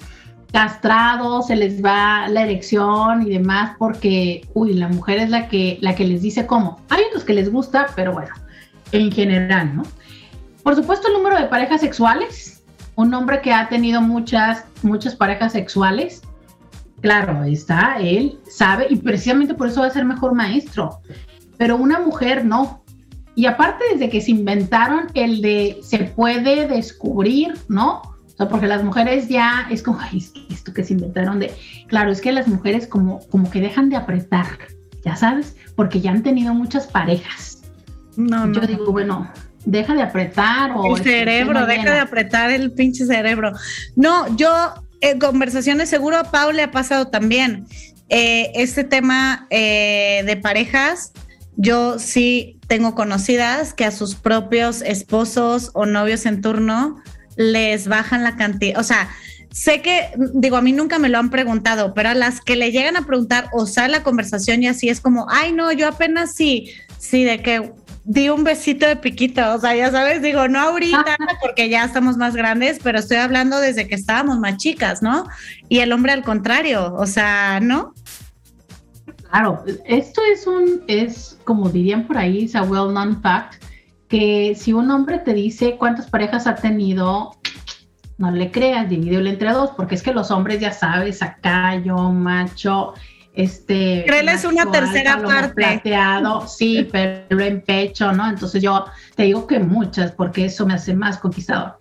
castrados, 0.51 1.47
se 1.47 1.55
les 1.55 1.83
va 1.83 2.27
la 2.29 2.43
erección 2.43 3.21
y 3.23 3.29
demás 3.29 3.75
porque, 3.77 4.47
uy, 4.53 4.73
la 4.73 4.87
mujer 4.87 5.19
es 5.19 5.29
la 5.29 5.47
que, 5.47 5.77
la 5.81 5.95
que 5.95 6.05
les 6.05 6.21
dice 6.21 6.45
cómo. 6.45 6.79
Hay 6.89 7.03
otros 7.09 7.23
que 7.23 7.33
les 7.33 7.51
gusta, 7.51 7.87
pero 7.95 8.13
bueno, 8.13 8.33
en 8.91 9.11
general, 9.11 9.75
¿no? 9.75 9.83
Por 10.63 10.75
supuesto, 10.75 11.07
el 11.07 11.13
número 11.13 11.37
de 11.37 11.45
parejas 11.45 11.81
sexuales. 11.81 12.63
Un 12.95 13.13
hombre 13.13 13.41
que 13.41 13.53
ha 13.53 13.69
tenido 13.69 14.01
muchas, 14.01 14.65
muchas 14.81 15.15
parejas 15.15 15.51
sexuales, 15.51 16.23
claro, 16.99 17.43
está, 17.43 17.97
él 17.99 18.39
sabe 18.49 18.87
y 18.89 18.95
precisamente 18.95 19.53
por 19.53 19.67
eso 19.67 19.81
va 19.81 19.87
a 19.87 19.91
ser 19.91 20.03
mejor 20.03 20.33
maestro. 20.33 20.99
Pero 21.57 21.75
una 21.75 21.99
mujer 21.99 22.43
no. 22.43 22.83
Y 23.35 23.45
aparte, 23.45 23.83
desde 23.93 24.09
que 24.09 24.19
se 24.19 24.31
inventaron 24.31 25.07
el 25.13 25.41
de 25.41 25.77
se 25.83 25.99
puede 25.99 26.67
descubrir, 26.67 27.53
¿no? 27.67 28.01
O 28.37 28.43
sea, 28.45 28.49
porque 28.49 28.67
las 28.67 28.83
mujeres 28.83 29.29
ya 29.29 29.67
es 29.71 29.81
como, 29.81 29.99
ay, 29.99 30.23
esto 30.51 30.71
que 30.71 30.83
se 30.83 30.93
inventaron 30.93 31.39
de, 31.39 31.55
claro, 31.87 32.11
es 32.11 32.21
que 32.21 32.31
las 32.31 32.47
mujeres 32.47 32.85
como, 32.85 33.19
como 33.29 33.49
que 33.49 33.59
dejan 33.59 33.89
de 33.89 33.95
apretar, 33.95 34.59
ya 35.03 35.15
sabes, 35.15 35.55
porque 35.75 36.01
ya 36.01 36.11
han 36.11 36.21
tenido 36.21 36.53
muchas 36.53 36.85
parejas. 36.85 37.63
No, 38.15 38.51
Yo 38.53 38.61
digo, 38.61 38.91
bueno, 38.91 39.27
deja 39.65 39.95
de 39.95 40.03
apretar 40.03 40.71
o... 40.75 40.95
El 40.95 41.03
cerebro, 41.03 41.65
deja 41.65 41.91
de 41.91 41.99
apretar 41.99 42.51
el 42.51 42.71
pinche 42.73 43.07
cerebro. 43.07 43.53
No, 43.95 44.35
yo, 44.37 44.75
en 45.01 45.17
conversaciones, 45.17 45.89
seguro 45.89 46.17
a 46.17 46.25
Pau 46.25 46.51
le 46.51 46.61
ha 46.61 46.69
pasado 46.69 47.07
también. 47.07 47.65
Eh, 48.09 48.51
este 48.53 48.83
tema 48.83 49.47
eh, 49.49 50.21
de 50.27 50.37
parejas, 50.37 51.11
yo 51.55 51.97
sí 51.97 52.59
tengo 52.67 52.93
conocidas 52.93 53.73
que 53.73 53.83
a 53.83 53.89
sus 53.89 54.13
propios 54.13 54.83
esposos 54.83 55.71
o 55.73 55.87
novios 55.87 56.27
en 56.27 56.41
turno 56.41 57.01
les 57.37 57.87
bajan 57.87 58.23
la 58.23 58.35
cantidad, 58.35 58.79
o 58.79 58.83
sea, 58.83 59.09
sé 59.51 59.81
que, 59.81 60.09
digo, 60.33 60.57
a 60.57 60.61
mí 60.61 60.73
nunca 60.73 60.99
me 60.99 61.09
lo 61.09 61.17
han 61.17 61.29
preguntado, 61.29 61.93
pero 61.93 62.09
a 62.09 62.13
las 62.13 62.41
que 62.41 62.55
le 62.55 62.71
llegan 62.71 62.97
a 62.97 63.05
preguntar 63.05 63.49
o 63.53 63.65
sale 63.65 63.93
la 63.93 64.03
conversación 64.03 64.61
y 64.63 64.67
así 64.67 64.89
es 64.89 64.99
como, 64.99 65.27
ay, 65.29 65.53
no, 65.53 65.71
yo 65.71 65.87
apenas 65.87 66.33
sí, 66.35 66.71
sí, 66.99 67.23
de 67.23 67.41
que 67.41 67.71
di 68.03 68.29
un 68.29 68.43
besito 68.43 68.85
de 68.87 68.95
piquito, 68.95 69.53
o 69.53 69.59
sea, 69.59 69.75
ya 69.75 69.91
sabes, 69.91 70.21
digo, 70.21 70.47
no 70.47 70.59
ahorita 70.59 71.17
porque 71.41 71.69
ya 71.69 71.83
estamos 71.83 72.15
más 72.15 72.35
grandes, 72.35 72.79
pero 72.81 72.99
estoy 72.99 73.17
hablando 73.17 73.59
desde 73.59 73.87
que 73.87 73.95
estábamos 73.95 74.39
más 74.39 74.57
chicas, 74.57 75.01
¿no? 75.01 75.25
Y 75.67 75.79
el 75.79 75.91
hombre 75.91 76.13
al 76.13 76.23
contrario, 76.23 76.93
o 76.93 77.05
sea, 77.05 77.59
¿no? 77.59 77.93
Claro, 79.29 79.61
esto 79.85 80.21
es 80.31 80.47
un, 80.47 80.83
es 80.87 81.37
como 81.43 81.69
dirían 81.69 82.07
por 82.07 82.17
ahí, 82.17 82.45
es 82.45 82.55
a 82.55 82.63
well-known 82.63 83.21
fact, 83.21 83.61
que 84.07 84.55
si 84.55 84.73
un 84.73 84.89
hombre 84.91 85.19
te 85.19 85.33
dice 85.33 85.75
cuántas 85.77 86.09
parejas 86.09 86.47
ha 86.47 86.55
tenido, 86.55 87.35
no 88.17 88.31
le 88.31 88.51
creas, 88.51 88.89
divídelo 88.89 89.29
entre 89.29 89.51
dos, 89.51 89.71
porque 89.75 89.95
es 89.95 90.03
que 90.03 90.13
los 90.13 90.31
hombres 90.31 90.59
ya 90.59 90.71
sabes, 90.71 91.21
acá 91.21 91.75
yo, 91.75 91.95
macho, 92.11 92.93
este... 93.33 94.03
Créeles 94.07 94.45
una 94.45 94.71
tercera 94.71 95.21
parte. 95.21 95.53
Plateado, 95.53 96.47
sí, 96.47 96.87
pero 96.91 97.39
en 97.39 97.61
pecho, 97.61 98.11
¿no? 98.11 98.27
Entonces 98.29 98.61
yo 98.61 98.85
te 99.15 99.23
digo 99.23 99.45
que 99.45 99.59
muchas, 99.59 100.11
porque 100.11 100.45
eso 100.45 100.65
me 100.65 100.73
hace 100.73 100.95
más 100.95 101.17
conquistador. 101.17 101.77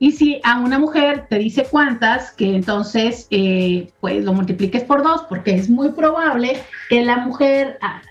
Y 0.00 0.12
si 0.12 0.40
a 0.42 0.58
una 0.58 0.78
mujer 0.78 1.26
te 1.30 1.38
dice 1.38 1.66
cuántas, 1.70 2.32
que 2.32 2.56
entonces 2.56 3.28
eh, 3.30 3.92
pues 4.00 4.24
lo 4.24 4.32
multipliques 4.32 4.82
por 4.82 5.02
dos, 5.02 5.22
porque 5.28 5.54
es 5.54 5.70
muy 5.70 5.90
probable 5.90 6.60
que 6.88 7.04
la 7.04 7.18
mujer 7.18 7.78
ah, 7.80 8.02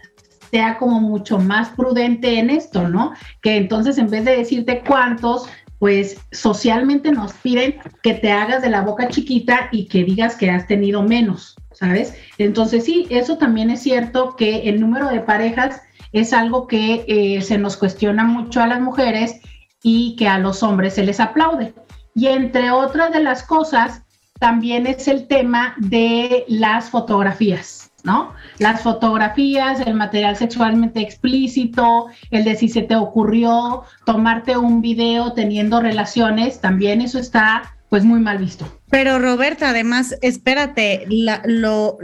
sea 0.53 0.77
como 0.77 1.01
mucho 1.01 1.39
más 1.39 1.69
prudente 1.69 2.37
en 2.37 2.51
esto, 2.51 2.87
¿no? 2.87 3.13
Que 3.41 3.57
entonces 3.57 3.97
en 3.97 4.07
vez 4.07 4.23
de 4.23 4.37
decirte 4.37 4.83
cuántos, 4.87 5.49
pues 5.79 6.17
socialmente 6.31 7.11
nos 7.11 7.33
piden 7.33 7.77
que 8.03 8.13
te 8.13 8.31
hagas 8.31 8.61
de 8.61 8.69
la 8.69 8.81
boca 8.81 9.07
chiquita 9.07 9.69
y 9.71 9.87
que 9.87 10.03
digas 10.03 10.35
que 10.35 10.51
has 10.51 10.67
tenido 10.67 11.01
menos, 11.01 11.55
¿sabes? 11.71 12.13
Entonces 12.37 12.85
sí, 12.85 13.07
eso 13.09 13.39
también 13.39 13.71
es 13.71 13.81
cierto 13.81 14.35
que 14.35 14.69
el 14.69 14.79
número 14.79 15.09
de 15.09 15.21
parejas 15.21 15.81
es 16.11 16.33
algo 16.33 16.67
que 16.67 17.03
eh, 17.07 17.41
se 17.41 17.57
nos 17.57 17.75
cuestiona 17.75 18.23
mucho 18.23 18.61
a 18.61 18.67
las 18.67 18.79
mujeres 18.79 19.41
y 19.81 20.15
que 20.17 20.27
a 20.27 20.37
los 20.37 20.61
hombres 20.61 20.93
se 20.93 21.03
les 21.03 21.19
aplaude. 21.19 21.73
Y 22.13 22.27
entre 22.27 22.69
otras 22.69 23.11
de 23.11 23.23
las 23.23 23.41
cosas, 23.41 24.03
también 24.39 24.85
es 24.85 25.07
el 25.07 25.25
tema 25.25 25.73
de 25.79 26.45
las 26.47 26.91
fotografías. 26.91 27.82
¿No? 28.03 28.33
Las 28.59 28.81
fotografías, 28.81 29.79
el 29.79 29.95
material 29.95 30.35
sexualmente 30.35 31.01
explícito, 31.01 32.07
el 32.31 32.43
de 32.43 32.55
si 32.55 32.69
se 32.69 32.81
te 32.81 32.95
ocurrió 32.95 33.83
tomarte 34.05 34.57
un 34.57 34.81
video 34.81 35.33
teniendo 35.33 35.79
relaciones, 35.79 36.59
también 36.61 37.01
eso 37.01 37.17
está 37.19 37.75
pues 37.89 38.03
muy 38.03 38.19
mal 38.19 38.39
visto. 38.39 38.65
Pero 38.89 39.19
Roberta, 39.19 39.69
además, 39.69 40.15
espérate, 40.21 41.05
lo, 41.45 41.97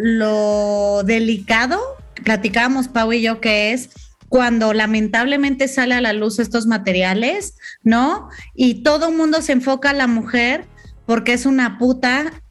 delicado, 1.03 1.79
platicábamos 2.23 2.87
Pau 2.87 3.11
y 3.11 3.21
yo, 3.21 3.41
que 3.41 3.73
es 3.73 3.89
cuando 4.29 4.73
lamentablemente 4.73 5.67
sale 5.67 5.95
a 5.95 6.01
la 6.01 6.13
luz 6.13 6.37
estos 6.37 6.67
materiales, 6.67 7.57
¿no? 7.83 8.29
Y 8.53 8.83
todo 8.83 9.09
el 9.09 9.15
mundo 9.15 9.41
se 9.41 9.53
enfoca 9.53 9.89
a 9.89 9.93
la 9.93 10.05
mujer 10.05 10.67
porque 11.07 11.33
es 11.33 11.47
una 11.47 11.79
puta 11.79 12.43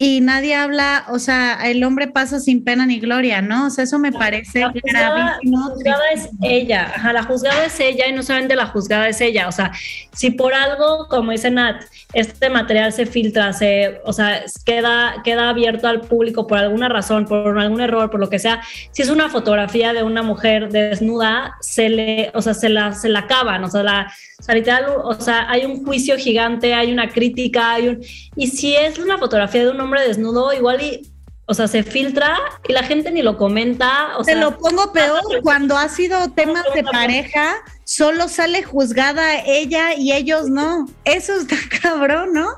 y 0.00 0.20
nadie 0.20 0.54
habla, 0.54 1.06
o 1.08 1.18
sea, 1.18 1.58
el 1.68 1.82
hombre 1.82 2.06
pasa 2.06 2.38
sin 2.38 2.62
pena 2.62 2.86
ni 2.86 3.00
gloria, 3.00 3.42
¿no? 3.42 3.66
O 3.66 3.70
sea, 3.70 3.82
eso 3.82 3.98
me 3.98 4.12
parece 4.12 4.60
la 4.60 4.70
juzgada, 4.70 5.38
La 5.42 5.58
juzgada 5.58 6.10
es 6.14 6.28
ella, 6.40 6.92
ajá, 6.94 7.12
la 7.12 7.24
juzgada 7.24 7.64
es 7.64 7.80
ella 7.80 8.06
y 8.06 8.12
no 8.12 8.22
solamente 8.22 8.54
la 8.54 8.66
juzgada 8.66 9.08
es 9.08 9.20
ella, 9.20 9.48
o 9.48 9.52
sea, 9.52 9.72
si 10.12 10.30
por 10.30 10.54
algo, 10.54 11.08
como 11.08 11.32
dice 11.32 11.50
Nat, 11.50 11.82
este 12.12 12.48
material 12.48 12.92
se 12.92 13.06
filtra, 13.06 13.52
se, 13.52 14.00
o 14.04 14.12
sea, 14.12 14.44
queda, 14.64 15.16
queda 15.24 15.48
abierto 15.48 15.88
al 15.88 16.02
público 16.02 16.46
por 16.46 16.58
alguna 16.58 16.88
razón, 16.88 17.24
por 17.24 17.58
algún 17.58 17.80
error, 17.80 18.08
por 18.08 18.20
lo 18.20 18.30
que 18.30 18.38
sea, 18.38 18.62
si 18.92 19.02
es 19.02 19.10
una 19.10 19.28
fotografía 19.28 19.92
de 19.92 20.04
una 20.04 20.22
mujer 20.22 20.68
desnuda, 20.70 21.56
se 21.60 21.88
le, 21.88 22.30
o 22.34 22.42
sea, 22.42 22.54
se 22.54 22.68
la, 22.68 22.92
se 22.92 23.08
la 23.08 23.20
acaban, 23.20 23.64
o 23.64 23.68
sea, 23.68 23.82
la, 23.82 24.12
o 24.38 24.42
sea, 24.44 24.54
literal, 24.54 24.84
o 25.02 25.14
sea, 25.14 25.50
hay 25.50 25.64
un 25.64 25.84
juicio 25.84 26.16
gigante, 26.16 26.72
hay 26.72 26.92
una 26.92 27.08
crítica, 27.08 27.72
hay 27.72 27.88
un, 27.88 28.00
y 28.36 28.46
si 28.46 28.76
es 28.76 28.96
una 29.00 29.18
fotografía 29.18 29.64
de 29.64 29.70
un 29.72 29.80
hombre 29.80 29.87
desnudo, 29.96 30.52
igual 30.52 30.80
y, 30.80 31.10
o 31.50 31.54
sea, 31.54 31.66
se 31.66 31.82
filtra 31.82 32.36
y 32.68 32.74
la 32.74 32.82
gente 32.82 33.10
ni 33.10 33.22
lo 33.22 33.38
comenta. 33.38 34.18
O 34.18 34.22
Te 34.22 34.36
lo 34.36 34.58
pongo 34.58 34.92
peor, 34.92 35.22
cuando 35.42 35.78
ha 35.78 35.88
sido 35.88 36.30
temas 36.32 36.64
de 36.74 36.84
pareja, 36.84 37.56
solo 37.84 38.28
sale 38.28 38.62
juzgada 38.62 39.42
ella 39.46 39.94
y 39.94 40.12
ellos 40.12 40.50
no. 40.50 40.86
Eso 41.04 41.32
está 41.34 41.56
cabrón, 41.82 42.34
¿no? 42.34 42.48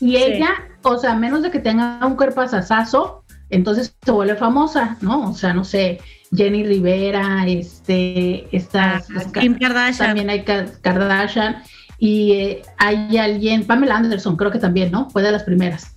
Y 0.00 0.16
ella, 0.16 0.48
o 0.82 0.96
sea, 0.96 1.14
menos 1.14 1.42
de 1.42 1.50
que 1.50 1.58
tenga 1.58 2.00
un 2.06 2.16
cuerpo 2.16 2.40
asasazo, 2.40 3.22
entonces 3.50 3.94
se 4.02 4.10
vuelve 4.10 4.34
famosa, 4.34 4.96
¿no? 5.02 5.28
O 5.30 5.34
sea, 5.34 5.52
no 5.52 5.62
sé, 5.62 6.00
Jenny 6.34 6.64
Rivera, 6.64 7.44
este, 7.46 8.48
estas, 8.56 9.08
ah, 9.10 9.40
Kim 9.40 9.58
Kardashian. 9.58 10.08
También 10.08 10.30
hay 10.30 10.44
Kardashian. 10.44 11.62
Y 11.98 12.32
eh, 12.32 12.62
hay 12.78 13.18
alguien, 13.18 13.66
Pamela 13.66 13.96
Anderson, 13.96 14.36
creo 14.36 14.50
que 14.50 14.58
también, 14.58 14.90
¿no? 14.90 15.10
Fue 15.10 15.22
de 15.22 15.32
las 15.32 15.42
primeras 15.42 15.92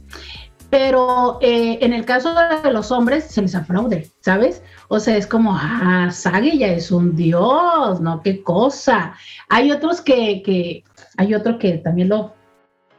pero 0.73 1.37
eh, 1.39 1.77
en 1.81 1.93
el 1.93 2.03
caso 2.03 2.33
de 2.63 2.71
los 2.71 2.91
hombres 2.91 3.25
se 3.25 3.43
les 3.43 3.53
aplaude, 3.53 4.09
¿sabes? 4.21 4.63
O 4.87 4.99
sea, 4.99 5.15
es 5.17 5.27
como, 5.27 5.55
ah, 5.55 6.09
Sage 6.11 6.57
ya 6.57 6.67
es 6.69 6.89
un 6.89 7.15
dios, 7.15 8.01
¿no? 8.01 8.23
Qué 8.23 8.41
cosa. 8.41 9.13
Hay 9.49 9.71
otros 9.71 10.01
que, 10.01 10.41
que 10.41 10.83
hay 11.17 11.35
otro 11.35 11.59
que 11.59 11.73
también 11.73 12.09
lo, 12.09 12.33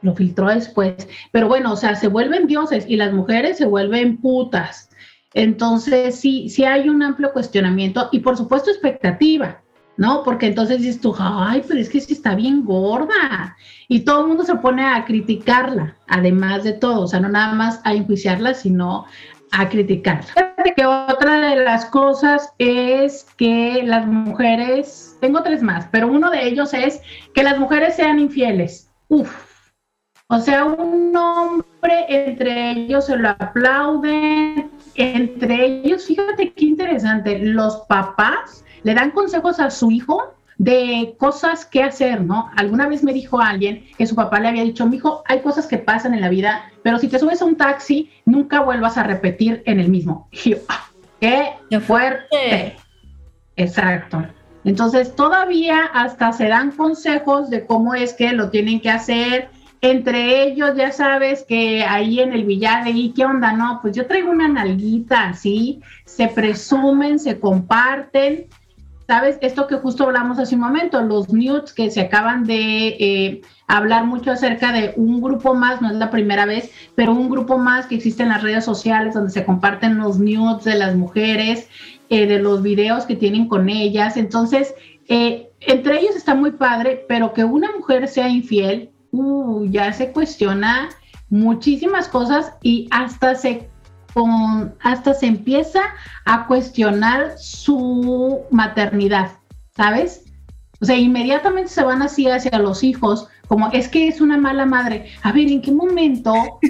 lo 0.01 0.15
filtró 0.15 0.47
después, 0.47 1.05
pero 1.33 1.49
bueno, 1.49 1.73
o 1.73 1.75
sea, 1.75 1.95
se 1.95 2.07
vuelven 2.07 2.47
dioses 2.47 2.85
y 2.87 2.95
las 2.95 3.11
mujeres 3.11 3.57
se 3.57 3.65
vuelven 3.65 4.21
putas. 4.21 4.89
Entonces, 5.33 6.15
sí, 6.15 6.47
sí 6.47 6.63
hay 6.63 6.87
un 6.87 7.03
amplio 7.03 7.33
cuestionamiento 7.33 8.07
y 8.13 8.19
por 8.19 8.37
supuesto 8.37 8.69
expectativa. 8.71 9.64
¿No? 9.97 10.23
Porque 10.23 10.47
entonces 10.47 10.79
dices 10.79 11.01
tú, 11.01 11.15
ay, 11.17 11.63
pero 11.67 11.79
es 11.79 11.89
que 11.89 12.01
sí 12.01 12.13
está 12.13 12.35
bien 12.35 12.65
gorda. 12.65 13.55
Y 13.87 14.01
todo 14.01 14.21
el 14.21 14.27
mundo 14.27 14.43
se 14.43 14.55
pone 14.55 14.85
a 14.85 15.05
criticarla, 15.05 15.95
además 16.07 16.63
de 16.63 16.73
todo, 16.73 17.01
o 17.01 17.07
sea, 17.07 17.19
no 17.19 17.29
nada 17.29 17.53
más 17.53 17.81
a 17.83 17.93
enjuiciarla, 17.93 18.53
sino 18.53 19.05
a 19.51 19.69
criticarla. 19.69 20.55
Que 20.75 20.85
otra 20.85 21.39
de 21.49 21.63
las 21.63 21.85
cosas 21.85 22.53
es 22.57 23.25
que 23.37 23.83
las 23.83 24.05
mujeres, 24.07 25.15
tengo 25.21 25.43
tres 25.43 25.61
más, 25.61 25.87
pero 25.91 26.07
uno 26.07 26.29
de 26.29 26.47
ellos 26.47 26.73
es 26.73 27.01
que 27.33 27.43
las 27.43 27.59
mujeres 27.59 27.95
sean 27.95 28.19
infieles. 28.19 28.91
Uf. 29.07 29.71
O 30.27 30.39
sea, 30.39 30.65
un 30.65 31.15
hombre 31.15 32.05
entre 32.09 32.71
ellos 32.71 33.05
se 33.05 33.15
lo 33.15 33.29
aplauden, 33.29 34.71
entre 34.95 35.65
ellos, 35.65 36.05
fíjate 36.05 36.53
qué 36.53 36.65
interesante, 36.65 37.39
los 37.39 37.77
papás 37.87 38.63
le 38.83 38.93
dan 38.93 39.11
consejos 39.11 39.59
a 39.59 39.69
su 39.71 39.91
hijo 39.91 40.35
de 40.57 41.15
cosas 41.17 41.65
que 41.65 41.83
hacer, 41.83 42.21
¿no? 42.21 42.49
Alguna 42.55 42.87
vez 42.87 43.03
me 43.03 43.13
dijo 43.13 43.39
alguien 43.41 43.85
que 43.97 44.07
su 44.07 44.15
papá 44.15 44.39
le 44.39 44.47
había 44.47 44.63
dicho, 44.63 44.85
mi 44.85 44.97
hijo, 44.97 45.23
hay 45.27 45.41
cosas 45.41 45.67
que 45.67 45.77
pasan 45.77 46.13
en 46.13 46.21
la 46.21 46.29
vida, 46.29 46.71
pero 46.81 46.97
si 46.97 47.07
te 47.07 47.19
subes 47.19 47.41
a 47.41 47.45
un 47.45 47.57
taxi, 47.57 48.11
nunca 48.25 48.61
vuelvas 48.61 48.97
a 48.97 49.03
repetir 49.03 49.63
en 49.65 49.79
el 49.79 49.89
mismo. 49.89 50.29
Ah, 50.69 50.85
¡Qué 51.19 51.79
fuerte! 51.79 52.75
Exacto. 53.57 54.25
Entonces, 54.63 55.15
todavía 55.15 55.85
hasta 55.93 56.31
se 56.31 56.47
dan 56.47 56.71
consejos 56.71 57.49
de 57.49 57.65
cómo 57.65 57.93
es 57.93 58.13
que 58.13 58.31
lo 58.33 58.49
tienen 58.49 58.81
que 58.81 58.89
hacer 58.89 59.49
entre 59.91 60.43
ellos, 60.43 60.75
ya 60.75 60.91
sabes 60.91 61.43
que 61.43 61.83
ahí 61.83 62.19
en 62.19 62.33
el 62.33 62.43
billar, 62.43 62.87
¿y 62.87 63.11
qué 63.11 63.23
onda? 63.23 63.53
No, 63.53 63.79
pues 63.81 63.95
yo 63.95 64.07
traigo 64.07 64.31
una 64.31 64.47
nalguita 64.47 65.29
así, 65.29 65.81
se 66.05 66.27
presumen, 66.27 67.19
se 67.19 67.39
comparten. 67.39 68.47
¿Sabes? 69.07 69.37
Esto 69.41 69.67
que 69.67 69.75
justo 69.75 70.05
hablamos 70.05 70.39
hace 70.39 70.55
un 70.55 70.61
momento, 70.61 70.99
los 71.03 71.31
nudes 71.31 71.73
que 71.73 71.91
se 71.91 72.01
acaban 72.01 72.43
de 72.43 72.87
eh, 72.99 73.41
hablar 73.67 74.05
mucho 74.05 74.31
acerca 74.31 74.71
de 74.71 74.95
un 74.95 75.21
grupo 75.21 75.53
más, 75.53 75.79
no 75.79 75.91
es 75.91 75.97
la 75.97 76.09
primera 76.09 76.47
vez, 76.47 76.71
pero 76.95 77.11
un 77.11 77.29
grupo 77.29 77.59
más 77.59 77.85
que 77.85 77.93
existe 77.93 78.23
en 78.23 78.29
las 78.29 78.41
redes 78.41 78.65
sociales 78.65 79.13
donde 79.13 79.29
se 79.29 79.45
comparten 79.45 79.99
los 79.99 80.17
nudes 80.17 80.63
de 80.63 80.79
las 80.79 80.95
mujeres, 80.95 81.69
eh, 82.09 82.25
de 82.25 82.39
los 82.39 82.63
videos 82.63 83.05
que 83.05 83.15
tienen 83.15 83.47
con 83.47 83.69
ellas. 83.69 84.17
Entonces, 84.17 84.73
eh, 85.07 85.51
entre 85.59 85.99
ellos 85.99 86.15
está 86.15 86.33
muy 86.33 86.53
padre, 86.53 87.05
pero 87.07 87.31
que 87.31 87.43
una 87.43 87.71
mujer 87.77 88.07
sea 88.07 88.27
infiel, 88.27 88.89
uh, 89.19 89.65
ya 89.69 89.91
se 89.93 90.11
cuestiona 90.11 90.89
muchísimas 91.29 92.07
cosas 92.07 92.53
y 92.61 92.87
hasta 92.91 93.35
se 93.35 93.69
con, 94.13 94.73
hasta 94.81 95.13
se 95.13 95.25
empieza 95.25 95.81
a 96.23 96.47
cuestionar 96.47 97.33
su 97.37 98.43
maternidad, 98.49 99.31
¿sabes? 99.75 100.23
O 100.79 100.85
sea, 100.85 100.95
inmediatamente 100.95 101.69
se 101.69 101.83
van 101.83 102.01
así 102.01 102.29
hacia 102.29 102.57
los 102.59 102.83
hijos, 102.83 103.27
como 103.47 103.69
es 103.71 103.89
que 103.89 104.07
es 104.07 104.21
una 104.21 104.37
mala 104.37 104.65
madre. 104.65 105.11
A 105.21 105.33
ver, 105.33 105.49
¿en 105.49 105.61
qué 105.61 105.71
momento 105.71 106.33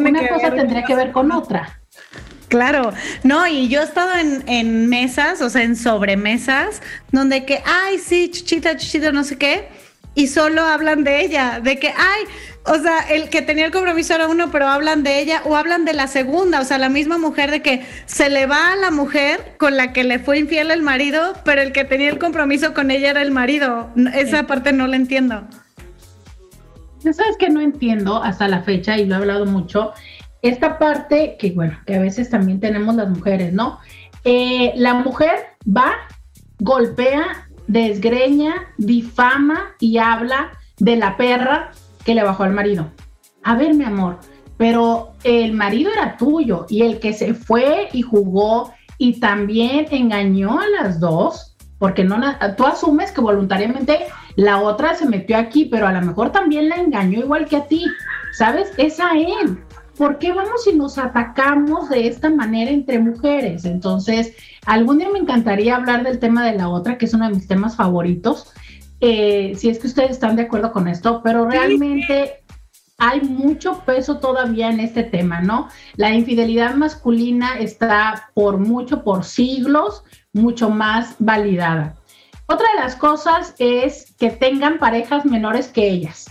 una 0.00 0.28
cosa 0.28 0.54
tendría 0.54 0.82
que 0.84 0.96
ver 0.96 1.12
con 1.12 1.30
otra? 1.30 1.80
Claro, 2.48 2.92
no, 3.24 3.46
y 3.46 3.68
yo 3.68 3.80
he 3.80 3.84
estado 3.84 4.14
en, 4.14 4.42
en 4.48 4.88
mesas, 4.88 5.42
o 5.42 5.50
sea, 5.50 5.62
en 5.62 5.76
sobremesas, 5.76 6.82
donde 7.12 7.44
que, 7.44 7.62
ay, 7.64 7.98
sí, 7.98 8.30
chuchita, 8.30 8.76
chuchita, 8.76 9.12
no 9.12 9.22
sé 9.22 9.36
qué, 9.36 9.68
y 10.18 10.26
solo 10.26 10.62
hablan 10.62 11.04
de 11.04 11.20
ella, 11.20 11.60
de 11.62 11.78
que, 11.78 11.90
ay, 11.90 12.24
o 12.64 12.74
sea, 12.74 12.98
el 13.08 13.30
que 13.30 13.40
tenía 13.40 13.66
el 13.66 13.70
compromiso 13.70 14.16
era 14.16 14.26
uno, 14.26 14.50
pero 14.50 14.66
hablan 14.66 15.04
de 15.04 15.20
ella 15.20 15.42
o 15.44 15.54
hablan 15.54 15.84
de 15.84 15.92
la 15.92 16.08
segunda, 16.08 16.60
o 16.60 16.64
sea, 16.64 16.76
la 16.76 16.88
misma 16.88 17.18
mujer 17.18 17.52
de 17.52 17.62
que 17.62 17.86
se 18.06 18.28
le 18.28 18.46
va 18.46 18.72
a 18.72 18.76
la 18.76 18.90
mujer 18.90 19.54
con 19.58 19.76
la 19.76 19.92
que 19.92 20.02
le 20.02 20.18
fue 20.18 20.40
infiel 20.40 20.72
el 20.72 20.82
marido, 20.82 21.34
pero 21.44 21.62
el 21.62 21.70
que 21.70 21.84
tenía 21.84 22.08
el 22.08 22.18
compromiso 22.18 22.74
con 22.74 22.90
ella 22.90 23.10
era 23.10 23.22
el 23.22 23.30
marido. 23.30 23.90
Esa 24.12 24.48
parte 24.48 24.72
no 24.72 24.88
la 24.88 24.96
entiendo. 24.96 25.46
Ya 27.04 27.12
sabes 27.12 27.36
que 27.36 27.48
no 27.48 27.60
entiendo 27.60 28.20
hasta 28.20 28.48
la 28.48 28.62
fecha 28.62 28.98
y 28.98 29.04
lo 29.06 29.14
he 29.14 29.18
hablado 29.18 29.46
mucho. 29.46 29.92
Esta 30.42 30.80
parte 30.80 31.36
que, 31.38 31.52
bueno, 31.52 31.78
que 31.86 31.94
a 31.94 32.00
veces 32.00 32.28
también 32.28 32.58
tenemos 32.58 32.96
las 32.96 33.08
mujeres, 33.08 33.52
¿no? 33.52 33.78
Eh, 34.24 34.72
la 34.74 34.94
mujer 34.94 35.36
va, 35.64 35.92
golpea 36.58 37.47
desgreña, 37.68 38.66
difama 38.78 39.74
y 39.78 39.98
habla 39.98 40.50
de 40.78 40.96
la 40.96 41.16
perra 41.16 41.70
que 42.04 42.14
le 42.14 42.24
bajó 42.24 42.42
al 42.42 42.52
marido. 42.52 42.90
A 43.44 43.54
ver, 43.54 43.74
mi 43.74 43.84
amor, 43.84 44.18
pero 44.56 45.12
el 45.22 45.52
marido 45.52 45.92
era 45.92 46.16
tuyo 46.16 46.66
y 46.68 46.82
el 46.82 46.98
que 46.98 47.12
se 47.12 47.34
fue 47.34 47.88
y 47.92 48.02
jugó 48.02 48.72
y 48.98 49.20
también 49.20 49.86
engañó 49.90 50.58
a 50.58 50.66
las 50.68 50.98
dos, 50.98 51.56
porque 51.78 52.02
no 52.02 52.18
tú 52.56 52.66
asumes 52.66 53.12
que 53.12 53.20
voluntariamente 53.20 54.06
la 54.34 54.60
otra 54.60 54.94
se 54.94 55.06
metió 55.06 55.36
aquí, 55.36 55.66
pero 55.66 55.86
a 55.86 55.92
lo 55.92 56.02
mejor 56.02 56.32
también 56.32 56.68
la 56.68 56.76
engañó 56.76 57.20
igual 57.20 57.46
que 57.46 57.56
a 57.56 57.66
ti, 57.66 57.84
¿sabes? 58.32 58.72
Es 58.76 58.98
a 58.98 59.12
él. 59.16 59.58
¿Por 59.98 60.18
qué 60.18 60.32
vamos 60.32 60.66
y 60.66 60.76
nos 60.76 60.96
atacamos 60.96 61.90
de 61.90 62.06
esta 62.06 62.30
manera 62.30 62.70
entre 62.70 63.00
mujeres? 63.00 63.64
Entonces, 63.64 64.34
algún 64.64 64.98
día 64.98 65.10
me 65.10 65.18
encantaría 65.18 65.76
hablar 65.76 66.04
del 66.04 66.20
tema 66.20 66.46
de 66.46 66.56
la 66.56 66.68
otra, 66.68 66.96
que 66.96 67.06
es 67.06 67.14
uno 67.14 67.28
de 67.28 67.34
mis 67.34 67.48
temas 67.48 67.76
favoritos, 67.76 68.52
eh, 69.00 69.54
si 69.56 69.68
es 69.68 69.78
que 69.78 69.88
ustedes 69.88 70.12
están 70.12 70.36
de 70.36 70.42
acuerdo 70.42 70.72
con 70.72 70.88
esto, 70.88 71.20
pero 71.22 71.48
realmente 71.48 72.44
hay 72.96 73.20
mucho 73.20 73.82
peso 73.84 74.18
todavía 74.18 74.70
en 74.70 74.80
este 74.80 75.02
tema, 75.02 75.40
¿no? 75.40 75.68
La 75.96 76.12
infidelidad 76.12 76.74
masculina 76.74 77.58
está 77.58 78.30
por 78.34 78.58
mucho, 78.58 79.04
por 79.04 79.24
siglos, 79.24 80.04
mucho 80.32 80.70
más 80.70 81.14
validada. 81.18 81.96
Otra 82.46 82.66
de 82.74 82.80
las 82.80 82.96
cosas 82.96 83.54
es 83.58 84.14
que 84.18 84.30
tengan 84.30 84.78
parejas 84.78 85.24
menores 85.24 85.68
que 85.68 85.88
ellas. 85.88 86.26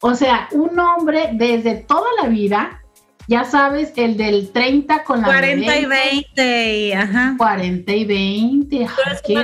O 0.00 0.14
sea, 0.14 0.48
un 0.52 0.78
hombre 0.78 1.30
desde 1.32 1.74
toda 1.74 2.06
la 2.22 2.28
vida 2.28 2.82
ya 3.28 3.44
sabes, 3.44 3.92
el 3.96 4.16
del 4.16 4.50
30 4.50 5.04
con 5.04 5.20
la 5.20 5.26
40 5.26 5.78
y 5.78 5.84
20, 5.84 6.94
ajá. 6.94 7.34
40 7.36 7.92
y 7.92 8.04
20, 8.06 8.86
qué 9.26 9.34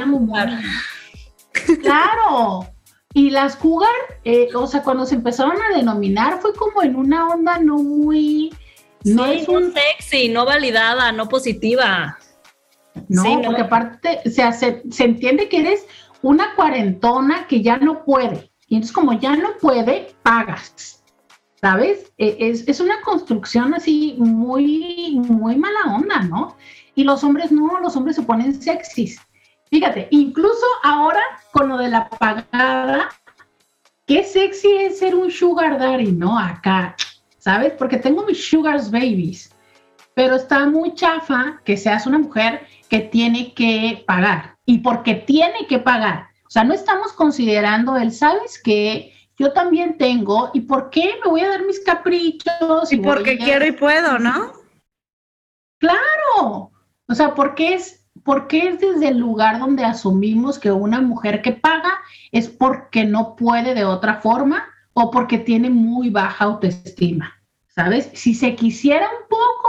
Claro. 1.82 2.66
Y 3.12 3.28
las 3.30 3.57
cougar, 3.57 3.91
eh, 4.24 4.49
o 4.55 4.66
sea, 4.66 4.82
cuando 4.82 5.05
se 5.05 5.14
empezaron 5.14 5.59
a 5.62 5.76
denominar 5.76 6.41
fue 6.41 6.55
como 6.55 6.82
en 6.82 6.97
una 6.97 7.28
onda 7.28 7.59
no 7.59 7.76
muy... 7.76 8.53
No 9.05 9.26
es 9.26 9.47
un 9.49 9.74
sexy, 9.74 10.30
no 10.30 10.47
validada, 10.47 11.12
no 11.12 11.28
positiva. 11.28 12.18
No, 13.09 13.43
porque 13.43 13.61
aparte, 13.61 14.20
o 14.24 14.30
sea, 14.30 14.53
se, 14.53 14.82
se 14.91 15.05
entiende 15.05 15.51
que 15.51 15.61
eres 15.61 15.85
una 16.22 16.55
cuarentona 16.55 17.47
que 17.47 17.61
ya 17.61 17.76
no 17.76 18.03
puede. 18.03 18.51
Y 18.66 18.76
entonces 18.76 18.95
como 18.95 19.12
ya 19.12 19.37
no 19.37 19.59
puede, 19.61 20.14
pagas. 20.22 21.04
¿Sabes? 21.65 22.12
E, 22.19 22.37
es, 22.67 22.79
una 22.79 23.01
construcción 23.01 23.73
así 23.73 24.17
muy, 24.19 25.17
muy 25.17 25.57
mala 25.57 25.97
onda, 25.97 26.21
¿no? 26.21 26.59
Y 26.95 27.05
los 27.05 27.25
hombres 27.25 27.51
no, 27.51 27.81
los 27.81 27.97
hombres 27.97 28.17
se 28.17 28.23
ponen 28.23 28.61
sexys. 28.61 29.19
Fíjate, 29.71 30.09
incluso 30.11 30.67
ahora 30.83 31.23
con 31.53 31.71
lo 31.71 31.79
de 31.79 31.89
la 31.89 32.11
pagada, 32.11 33.09
qué 34.07 34.25
sexy 34.25 34.77
es 34.77 34.99
ser 34.99 35.15
un 35.15 35.31
sugar 35.31 35.79
daddy, 35.79 36.12
¿no? 36.12 36.39
Acá, 36.39 36.97
¿sabes? 37.39 37.73
Porque 37.79 37.97
tengo 37.97 38.27
mis 38.27 38.47
sugars 38.47 38.91
babies, 38.91 39.51
pero 40.12 40.37
está 40.37 40.67
muy 40.67 40.95
chafa 40.95 41.62
que 41.65 41.79
seas 41.79 42.07
una 42.07 42.19
mujer 42.19 42.61
que 42.91 43.01
tiene 43.01 43.55
que 43.55 44.05
pagar. 44.07 44.55
Y 44.67 44.81
porque 44.81 45.15
tiene 45.15 45.67
que 45.67 45.79
pagar. 45.79 46.29
O 46.47 46.51
sea, 46.51 46.62
no 46.62 46.75
estamos 46.75 47.15
considerando 47.15 47.97
el, 47.97 48.12
¿sabes 48.12 48.61
qué? 48.62 49.15
Yo 49.37 49.53
también 49.53 49.99
tengo, 49.99 50.51
¿y 50.55 50.62
por 50.62 50.91
qué 50.91 51.14
me 51.24 51.30
voy 51.30 51.41
a 51.41 51.49
dar 51.49 51.64
mis 51.64 51.80
caprichos? 51.80 52.93
Y, 52.93 52.99
porque 52.99 53.37
quiero 53.37 53.66
y 53.66 53.72
puedo, 53.72 54.18
¿no? 54.18 54.53
Claro, 55.78 56.70
o 57.09 57.14
sea, 57.14 57.35
porque 57.35 57.74
es, 57.74 58.07
porque 58.22 58.68
es 58.68 58.80
desde 58.80 59.09
el 59.09 59.18
lugar 59.18 59.59
donde 59.59 59.85
asumimos 59.85 60.59
que 60.59 60.70
una 60.70 61.01
mujer 61.01 61.43
que 61.43 61.53
paga 61.53 61.99
es 62.32 62.49
porque 62.49 63.05
no 63.05 63.37
puede 63.37 63.74
de 63.74 63.85
otra 63.85 64.20
forma 64.20 64.64
o 64.93 65.11
porque 65.11 65.39
tiene 65.39 65.68
muy 65.68 66.11
baja 66.11 66.45
autoestima, 66.45 67.35
¿sabes? 67.66 68.11
Si 68.14 68.35
se 68.35 68.55
quisiera 68.55 69.09
un 69.09 69.28
poco, 69.28 69.68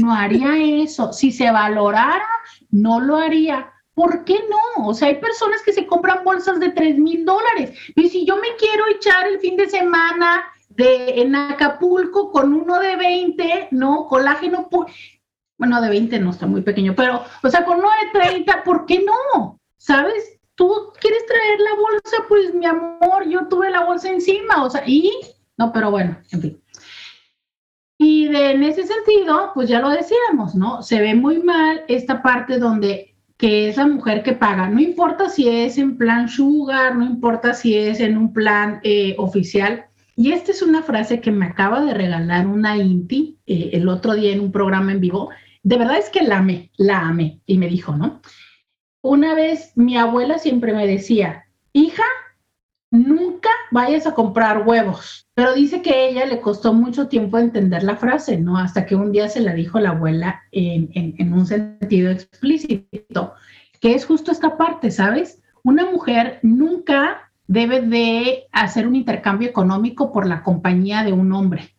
no 0.00 0.12
haría 0.12 0.82
eso. 0.82 1.12
Si 1.12 1.30
se 1.30 1.50
valorara, 1.50 2.26
no 2.70 3.00
lo 3.00 3.16
haría. 3.16 3.72
¿Por 3.96 4.24
qué 4.24 4.38
no? 4.50 4.88
O 4.88 4.92
sea, 4.92 5.08
hay 5.08 5.14
personas 5.22 5.62
que 5.62 5.72
se 5.72 5.86
compran 5.86 6.22
bolsas 6.22 6.60
de 6.60 6.68
3 6.68 6.98
mil 6.98 7.24
dólares. 7.24 7.72
Y 7.94 8.10
si 8.10 8.26
yo 8.26 8.36
me 8.36 8.54
quiero 8.58 8.84
echar 8.88 9.26
el 9.26 9.40
fin 9.40 9.56
de 9.56 9.70
semana 9.70 10.44
en 10.76 11.34
Acapulco 11.34 12.30
con 12.30 12.52
uno 12.52 12.78
de 12.78 12.94
20, 12.94 13.68
¿no? 13.70 14.06
Colágeno, 14.06 14.68
bueno, 15.56 15.80
de 15.80 15.88
20 15.88 16.18
no 16.18 16.28
está 16.28 16.46
muy 16.46 16.60
pequeño, 16.60 16.94
pero, 16.94 17.24
o 17.42 17.48
sea, 17.48 17.64
con 17.64 17.78
uno 17.78 17.88
de 17.88 18.20
30, 18.20 18.64
¿por 18.64 18.84
qué 18.84 19.02
no? 19.02 19.58
¿Sabes? 19.78 20.38
Tú 20.56 20.92
quieres 21.00 21.24
traer 21.24 21.60
la 21.60 21.74
bolsa, 21.76 22.16
pues 22.28 22.52
mi 22.52 22.66
amor, 22.66 23.26
yo 23.26 23.48
tuve 23.48 23.70
la 23.70 23.86
bolsa 23.86 24.10
encima, 24.10 24.62
o 24.62 24.68
sea, 24.68 24.82
y, 24.86 25.10
no, 25.56 25.72
pero 25.72 25.90
bueno, 25.90 26.18
en 26.32 26.42
fin. 26.42 26.62
Y 27.96 28.28
de, 28.28 28.50
en 28.50 28.62
ese 28.62 28.86
sentido, 28.86 29.52
pues 29.54 29.70
ya 29.70 29.80
lo 29.80 29.88
decíamos, 29.88 30.54
¿no? 30.54 30.82
Se 30.82 31.00
ve 31.00 31.14
muy 31.14 31.42
mal 31.42 31.82
esta 31.88 32.22
parte 32.22 32.58
donde 32.58 33.15
que 33.36 33.68
es 33.68 33.76
la 33.76 33.86
mujer 33.86 34.22
que 34.22 34.32
paga. 34.32 34.68
No 34.68 34.80
importa 34.80 35.28
si 35.28 35.48
es 35.48 35.78
en 35.78 35.96
plan 35.96 36.28
sugar, 36.28 36.96
no 36.96 37.04
importa 37.04 37.54
si 37.54 37.76
es 37.76 38.00
en 38.00 38.16
un 38.16 38.32
plan 38.32 38.80
eh, 38.82 39.14
oficial. 39.18 39.86
Y 40.16 40.32
esta 40.32 40.52
es 40.52 40.62
una 40.62 40.82
frase 40.82 41.20
que 41.20 41.30
me 41.30 41.46
acaba 41.46 41.82
de 41.82 41.92
regalar 41.92 42.46
una 42.46 42.78
Inti 42.78 43.38
eh, 43.46 43.70
el 43.74 43.88
otro 43.88 44.14
día 44.14 44.32
en 44.32 44.40
un 44.40 44.52
programa 44.52 44.92
en 44.92 45.00
vivo. 45.00 45.30
De 45.62 45.76
verdad 45.76 45.98
es 45.98 46.08
que 46.08 46.22
la 46.22 46.38
amé, 46.38 46.70
la 46.76 47.00
amé. 47.00 47.40
Y 47.44 47.58
me 47.58 47.68
dijo, 47.68 47.94
¿no? 47.94 48.22
Una 49.02 49.34
vez 49.34 49.72
mi 49.76 49.96
abuela 49.98 50.38
siempre 50.38 50.72
me 50.72 50.86
decía, 50.86 51.44
hija, 51.72 52.04
nunca 52.90 53.50
vayas 53.70 54.06
a 54.06 54.14
comprar 54.14 54.66
huevos. 54.66 55.26
Pero 55.34 55.54
dice 55.54 55.82
que 55.82 56.08
ella 56.08 56.26
le 56.26 56.40
costó 56.40 56.72
mucho 56.72 57.08
tiempo 57.08 57.38
entender 57.38 57.82
la 57.82 57.96
frase, 57.96 58.38
¿no? 58.38 58.56
Hasta 58.56 58.86
que 58.86 58.96
un 58.96 59.12
día 59.12 59.28
se 59.28 59.40
la 59.40 59.54
dijo 59.54 59.78
la 59.78 59.90
abuela 59.90 60.42
en, 60.52 60.90
en, 60.94 61.32
un 61.32 61.46
sentido 61.46 62.10
explícito, 62.10 63.34
que 63.80 63.94
es 63.94 64.06
justo 64.06 64.32
esta 64.32 64.56
parte, 64.56 64.90
¿sabes? 64.90 65.42
Una 65.62 65.84
mujer 65.90 66.38
nunca 66.42 67.30
debe 67.48 67.80
de 67.80 68.44
hacer 68.52 68.86
un 68.86 68.96
intercambio 68.96 69.48
económico 69.48 70.12
por 70.12 70.26
la 70.26 70.42
compañía 70.42 71.04
de 71.04 71.12
un 71.12 71.32
hombre. 71.32 71.74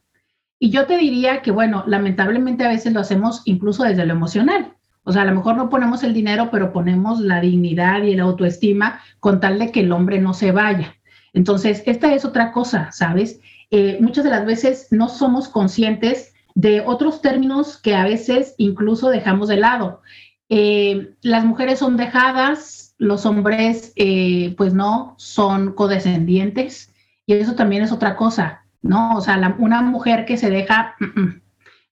Y 0.60 0.70
yo 0.72 0.86
te 0.86 0.97
diría 0.97 1.41
que, 1.41 1.51
bueno, 1.51 1.84
lamentablemente 1.88 2.66
a 2.66 2.70
veces 2.70 2.93
lo 2.93 2.99
hacemos 2.99 3.41
incluso 3.45 3.84
desde 3.84 4.05
lo 4.05 4.14
emocional. 4.14 4.74
O 5.03 5.14
sea, 5.14 5.22
a 5.22 5.26
lo 5.26 5.36
mejor 5.36 5.55
no 5.55 5.70
ponemos 5.70 6.03
el 6.03 6.14
dinero, 6.14 6.49
pero 6.51 6.74
ponemos 6.74 7.22
la 7.22 7.39
dignidad 7.39 8.03
y 8.03 8.16
la 8.16 8.24
autoestima 8.24 8.99
con 9.20 9.39
tal 9.39 9.58
de 9.58 9.72
que 9.72 9.80
el 9.80 9.91
hombre 9.93 10.20
no 10.20 10.34
se 10.34 10.51
vaya. 10.51 10.97
Entonces, 11.38 11.83
esta 11.85 12.13
es 12.13 12.25
otra 12.25 12.51
cosa, 12.51 12.91
¿sabes? 12.91 13.39
eh, 13.71 13.97
muchas 13.99 14.23
de 14.23 14.29
las 14.29 14.45
veces 14.45 14.88
no 14.91 15.09
somos 15.09 15.49
conscientes 15.49 16.33
de 16.55 16.81
otros 16.81 17.21
términos 17.21 17.77
que 17.77 17.95
a 17.95 18.03
veces 18.03 18.55
incluso 18.57 19.09
dejamos 19.09 19.47
de 19.47 19.57
lado. 19.57 20.01
Eh, 20.49 21.13
las 21.21 21.45
mujeres 21.45 21.79
son 21.79 21.97
dejadas, 21.97 22.95
los 22.97 23.25
hombres 23.25 23.91
eh, 23.95 24.55
pues 24.57 24.73
no, 24.73 25.15
son 25.17 25.73
codescendientes 25.73 26.93
y 27.25 27.33
eso 27.33 27.55
también 27.55 27.83
es 27.83 27.91
otra 27.91 28.15
cosa, 28.15 28.63
¿no? 28.81 29.15
O 29.15 29.21
sea, 29.21 29.55
una 29.59 29.81
mujer 29.81 30.25
que 30.25 30.38
se 30.38 30.49
deja, 30.49 30.95
mm, 30.99 31.19
mm, 31.19 31.41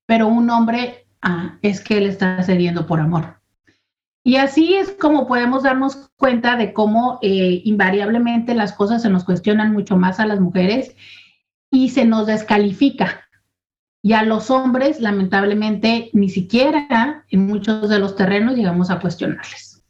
pero 0.06 0.28
un 0.28 0.50
hombre 0.50 1.06
ah, 1.22 1.58
es 1.62 1.82
que 1.82 1.98
él 1.98 2.06
está 2.06 2.42
cediendo 2.44 2.88
por 2.88 3.02
amor. 3.02 3.36
Y 4.28 4.38
así 4.38 4.74
es 4.74 4.90
como 4.90 5.28
podemos 5.28 5.62
darnos 5.62 6.10
cuenta 6.18 6.56
de 6.58 6.74
cómo 6.74 7.20
eh, 7.22 7.62
invariablemente 7.64 8.56
las 8.56 8.74
cosas 8.74 9.04
se 9.04 9.10
nos 9.12 9.24
cuestionan 9.24 9.72
mucho 9.72 9.98
más 9.98 10.20
a 10.20 10.26
las 10.26 10.40
mujeres 10.40 10.96
y 11.70 11.90
se 11.90 12.06
nos 12.06 12.26
descalifica. 12.26 13.28
Y 14.02 14.14
a 14.14 14.24
los 14.24 14.50
hombres, 14.50 15.00
lamentablemente, 15.00 16.10
ni 16.14 16.30
siquiera 16.30 17.24
en 17.30 17.46
muchos 17.46 17.88
de 17.88 18.00
los 18.00 18.16
terrenos 18.16 18.56
llegamos 18.56 18.90
a 18.90 19.00
cuestionarles. 19.00 19.84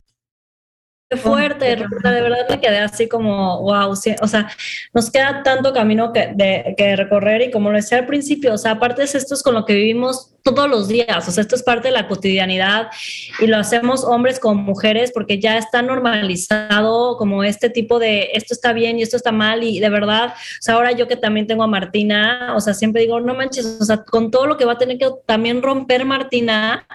Qué 1.10 1.16
fuerte, 1.16 1.66
de 1.78 1.88
verdad 2.02 2.50
me 2.50 2.60
quedé 2.60 2.80
así 2.80 3.08
como, 3.08 3.62
wow, 3.62 3.90
o 3.92 3.96
sea, 3.96 4.50
nos 4.94 5.12
queda 5.12 5.44
tanto 5.44 5.72
camino 5.72 6.12
que, 6.12 6.34
de, 6.36 6.76
que 6.78 6.98
recorrer 6.98 7.42
y 7.44 7.52
como 7.52 7.70
lo 7.70 7.78
decía 7.78 8.00
al 8.00 8.06
principio, 8.06 8.56
o 8.56 8.58
sea, 8.58 8.72
aparte 8.72 9.04
es 9.04 9.16
esto 9.16 9.34
es 9.34 9.44
con 9.44 9.54
lo 9.54 9.64
que 9.64 9.76
vivimos 9.76 10.35
todos 10.54 10.70
los 10.70 10.88
días, 10.88 11.28
o 11.28 11.32
sea, 11.32 11.42
esto 11.42 11.56
es 11.56 11.64
parte 11.64 11.88
de 11.88 11.92
la 11.92 12.08
cotidianidad 12.08 12.92
y 13.40 13.48
lo 13.48 13.58
hacemos 13.58 14.04
hombres 14.04 14.40
con 14.40 14.58
mujeres 14.58 15.12
porque 15.12 15.40
ya 15.40 15.58
está 15.58 15.82
normalizado 15.82 17.18
como 17.18 17.44
este 17.44 17.72
tipo 17.72 17.98
de 17.98 18.30
esto 18.34 18.54
está 18.54 18.72
bien 18.72 19.00
y 19.00 19.02
esto 19.02 19.18
está 19.18 19.32
mal 19.32 19.64
y 19.64 19.80
de 19.80 19.90
verdad, 19.90 20.36
o 20.36 20.62
sea, 20.62 20.76
ahora 20.76 20.92
yo 20.92 21.08
que 21.08 21.16
también 21.16 21.48
tengo 21.48 21.64
a 21.64 21.68
Martina, 21.68 22.54
o 22.56 22.60
sea, 22.60 22.76
siempre 22.76 23.02
digo, 23.02 23.20
no 23.20 23.34
manches, 23.34 23.80
o 23.82 23.86
sea, 23.86 24.04
con 24.04 24.30
todo 24.30 24.46
lo 24.46 24.56
que 24.56 24.66
va 24.66 24.74
a 24.74 24.78
tener 24.78 25.00
que 25.00 25.10
también 25.26 25.64
romper 25.64 26.06
Martina, 26.06 26.86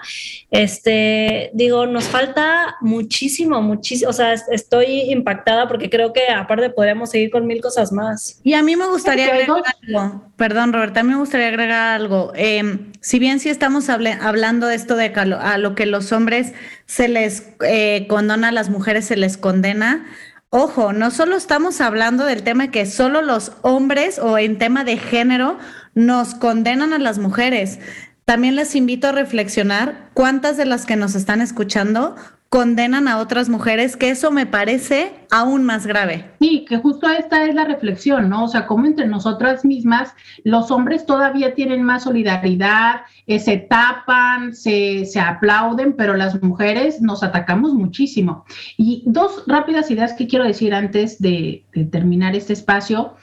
este, 0.49 1.51
digo, 1.53 1.85
nos 1.87 2.05
falta 2.05 2.77
muchísimo, 2.79 3.61
muchísimo 3.61 4.09
o 4.09 4.13
sea, 4.13 4.33
estoy 4.33 5.11
impactada 5.11 5.67
porque 5.67 5.89
creo 5.89 6.13
que 6.13 6.29
aparte 6.29 6.69
podríamos 6.69 7.09
seguir 7.09 7.31
con 7.31 7.45
mil 7.45 7.59
cosas 7.59 7.91
más. 7.91 8.39
Y 8.43 8.53
a 8.53 8.63
mí 8.63 8.77
me 8.77 8.87
gustaría 8.87 9.25
agregar 9.25 9.61
algo, 9.83 10.23
perdón 10.37 10.71
Roberta, 10.71 11.01
a 11.01 11.03
mí 11.03 11.09
me 11.09 11.17
gustaría 11.17 11.49
agregar 11.49 11.99
algo. 11.99 12.31
Em, 12.33 12.93
si 13.01 13.19
bien 13.19 13.40
sí 13.41 13.49
estamos 13.49 13.89
hablando 13.89 14.67
de 14.67 14.75
esto 14.75 14.95
de 14.95 15.07
a 15.07 15.57
lo, 15.57 15.75
que 15.75 15.85
los 15.85 16.11
hombres 16.11 16.53
se 16.85 17.07
les 17.07 17.43
eh, 17.61 18.05
condona, 18.07 18.49
a 18.49 18.51
las 18.51 18.69
mujeres 18.69 19.05
se 19.05 19.17
les 19.17 19.37
condena, 19.37 20.05
Ojo, 20.53 20.91
no 20.91 21.11
solo 21.11 21.37
estamos 21.37 21.79
hablando 21.79 22.25
del 22.25 22.43
tema 22.43 22.71
que 22.71 22.85
solo 22.85 23.21
los 23.21 23.53
hombres 23.61 24.19
o 24.19 24.37
en 24.37 24.57
tema 24.57 24.83
de 24.83 24.97
género 24.97 25.57
nos 25.93 26.35
condenan 26.35 26.91
a 26.91 26.99
las 26.99 27.19
mujeres. 27.19 27.79
También 28.25 28.57
les 28.57 28.75
invito 28.75 29.07
a 29.07 29.11
reflexionar 29.13 30.09
cuántas 30.13 30.57
de 30.57 30.65
las 30.65 30.85
que 30.85 30.97
nos 30.97 31.15
están 31.15 31.39
escuchando 31.39 32.17
condenan 32.51 33.07
a 33.07 33.19
otras 33.19 33.47
mujeres, 33.47 33.95
que 33.95 34.09
eso 34.09 34.29
me 34.29 34.45
parece 34.45 35.13
aún 35.31 35.63
más 35.63 35.87
grave. 35.87 36.25
Sí, 36.41 36.65
que 36.67 36.79
justo 36.79 37.09
esta 37.09 37.45
es 37.45 37.55
la 37.55 37.63
reflexión, 37.63 38.27
¿no? 38.27 38.43
O 38.43 38.47
sea, 38.49 38.67
como 38.67 38.85
entre 38.85 39.07
nosotras 39.07 39.63
mismas, 39.63 40.13
los 40.43 40.69
hombres 40.69 41.05
todavía 41.05 41.55
tienen 41.55 41.81
más 41.81 42.03
solidaridad, 42.03 43.03
eh, 43.25 43.39
se 43.39 43.55
tapan, 43.55 44.53
se, 44.53 45.05
se, 45.05 45.17
aplauden, 45.21 45.93
pero 45.93 46.17
las 46.17 46.43
mujeres 46.43 47.01
nos 47.01 47.23
atacamos 47.23 47.73
muchísimo. 47.73 48.43
Y 48.75 49.03
dos 49.05 49.45
rápidas 49.47 49.89
ideas 49.89 50.11
que 50.11 50.27
quiero 50.27 50.43
decir 50.43 50.73
antes 50.73 51.21
de, 51.21 51.65
terminar 51.89 52.35
este 52.35 52.51
espacio 52.51 53.15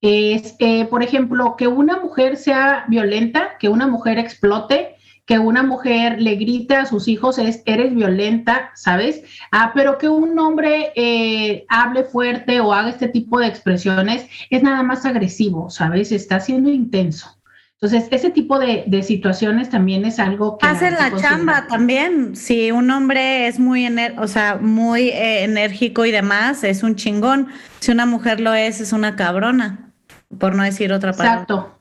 es, 0.00 0.54
eh, 0.60 0.84
por 0.84 1.02
ejemplo, 1.02 1.56
que 1.58 1.66
una 1.66 1.98
mujer 1.98 2.36
sea 2.36 2.84
violenta, 2.86 3.58
que 3.58 3.68
una 3.68 3.88
mujer 3.88 4.20
explote, 4.20 4.95
que 5.26 5.40
una 5.40 5.64
mujer 5.64 6.22
le 6.22 6.36
grite 6.36 6.76
a 6.76 6.86
sus 6.86 7.08
hijos 7.08 7.38
es, 7.38 7.62
eres 7.66 7.94
violenta, 7.94 8.70
¿sabes? 8.74 9.22
Ah, 9.50 9.72
pero 9.74 9.98
que 9.98 10.08
un 10.08 10.38
hombre 10.38 10.92
eh, 10.94 11.66
hable 11.68 12.04
fuerte 12.04 12.60
o 12.60 12.72
haga 12.72 12.90
este 12.90 13.08
tipo 13.08 13.40
de 13.40 13.48
expresiones 13.48 14.26
es 14.50 14.62
nada 14.62 14.84
más 14.84 15.04
agresivo, 15.04 15.68
¿sabes? 15.68 16.12
Está 16.12 16.38
siendo 16.38 16.70
intenso. 16.70 17.36
Entonces, 17.78 18.08
ese 18.10 18.30
tipo 18.30 18.58
de, 18.58 19.02
situaciones 19.02 19.68
también 19.68 20.06
es 20.06 20.18
algo 20.18 20.56
que... 20.56 20.66
Hacen 20.66 20.94
la 20.94 21.14
chamba 21.14 21.66
también. 21.66 22.34
Si 22.34 22.70
un 22.70 22.90
hombre 22.90 23.48
es 23.48 23.58
muy, 23.58 23.86
o 24.16 24.28
sea, 24.28 24.56
muy 24.58 25.10
eh, 25.10 25.44
enérgico 25.44 26.06
y 26.06 26.10
demás, 26.10 26.64
es 26.64 26.82
un 26.82 26.96
chingón. 26.96 27.48
Si 27.80 27.92
una 27.92 28.06
mujer 28.06 28.40
lo 28.40 28.54
es, 28.54 28.80
es 28.80 28.94
una 28.94 29.14
cabrona, 29.14 29.90
por 30.38 30.54
no 30.54 30.62
decir 30.62 30.90
otra 30.90 31.12
palabra. 31.12 31.42
Exacto. 31.42 31.78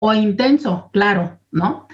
O 0.00 0.12
intenso, 0.14 0.90
claro, 0.92 1.38
¿no? 1.52 1.86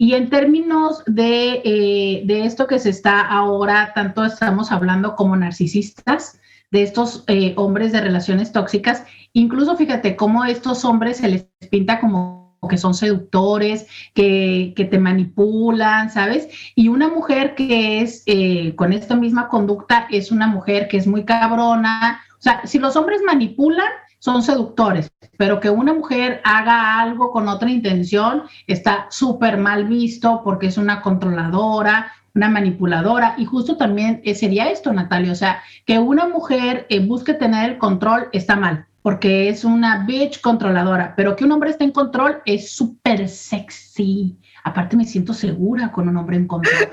Y 0.00 0.14
en 0.14 0.30
términos 0.30 1.02
eh, 1.16 2.22
de, 2.24 2.44
esto 2.44 2.68
que 2.68 2.78
se 2.78 2.90
está 2.90 3.20
ahora, 3.20 3.92
tanto 3.94 4.24
estamos 4.24 4.70
hablando 4.70 5.16
como 5.16 5.36
narcisistas, 5.36 6.40
de 6.70 6.82
estos 6.82 7.24
eh, 7.26 7.54
hombres 7.56 7.92
de 7.92 8.00
relaciones 8.00 8.52
tóxicas, 8.52 9.02
incluso 9.32 9.76
fíjate 9.76 10.16
cómo 10.16 10.44
estos 10.44 10.84
hombres 10.84 11.16
se 11.16 11.28
les 11.28 11.46
pinta 11.70 11.98
como 11.98 12.38
que 12.68 12.76
son 12.76 12.94
seductores, 12.94 13.86
que, 14.14 14.74
te 14.76 14.98
manipulan, 14.98 16.10
¿sabes? 16.10 16.48
Y 16.74 16.88
una 16.88 17.08
mujer 17.08 17.54
que 17.54 18.02
es 18.02 18.22
eh, 18.26 18.74
con 18.76 18.92
esta 18.92 19.16
misma 19.16 19.48
conducta 19.48 20.06
es 20.10 20.30
una 20.30 20.46
mujer 20.46 20.88
que 20.88 20.96
es 20.96 21.06
muy 21.06 21.24
cabrona. 21.24 22.20
O 22.38 22.42
sea, 22.42 22.66
si 22.66 22.78
los 22.78 22.96
hombres 22.96 23.20
manipulan, 23.24 23.88
son 24.18 24.42
seductores, 24.42 25.12
pero 25.36 25.60
que 25.60 25.70
una 25.70 25.94
mujer 25.94 26.40
haga 26.44 27.00
algo 27.00 27.30
con 27.30 27.48
otra 27.48 27.70
intención 27.70 28.44
está 28.66 29.06
súper 29.10 29.56
mal 29.56 29.84
visto 29.84 30.42
porque 30.44 30.66
es 30.66 30.76
una 30.76 31.00
controladora, 31.00 32.12
una 32.34 32.48
manipuladora. 32.48 33.34
Y 33.38 33.44
justo 33.44 33.76
también 33.76 34.20
eh, 34.24 34.34
sería 34.34 34.70
esto, 34.70 34.92
Natalia, 34.92 35.32
o 35.32 35.36
sea, 35.36 35.62
que 35.86 35.98
una 35.98 36.26
mujer 36.28 36.86
eh, 36.88 37.04
busque 37.04 37.34
tener 37.34 37.70
el 37.70 37.78
control 37.78 38.28
está 38.32 38.56
mal 38.56 38.86
porque 39.02 39.48
es 39.48 39.64
una 39.64 40.04
bitch 40.04 40.40
controladora, 40.40 41.14
pero 41.16 41.34
que 41.34 41.44
un 41.44 41.52
hombre 41.52 41.70
esté 41.70 41.84
en 41.84 41.92
control 41.92 42.42
es 42.44 42.72
súper 42.72 43.28
sexy. 43.28 44.36
Aparte 44.64 44.96
me 44.96 45.06
siento 45.06 45.32
segura 45.32 45.90
con 45.92 46.08
un 46.08 46.16
hombre 46.18 46.36
en 46.36 46.46
control, 46.46 46.90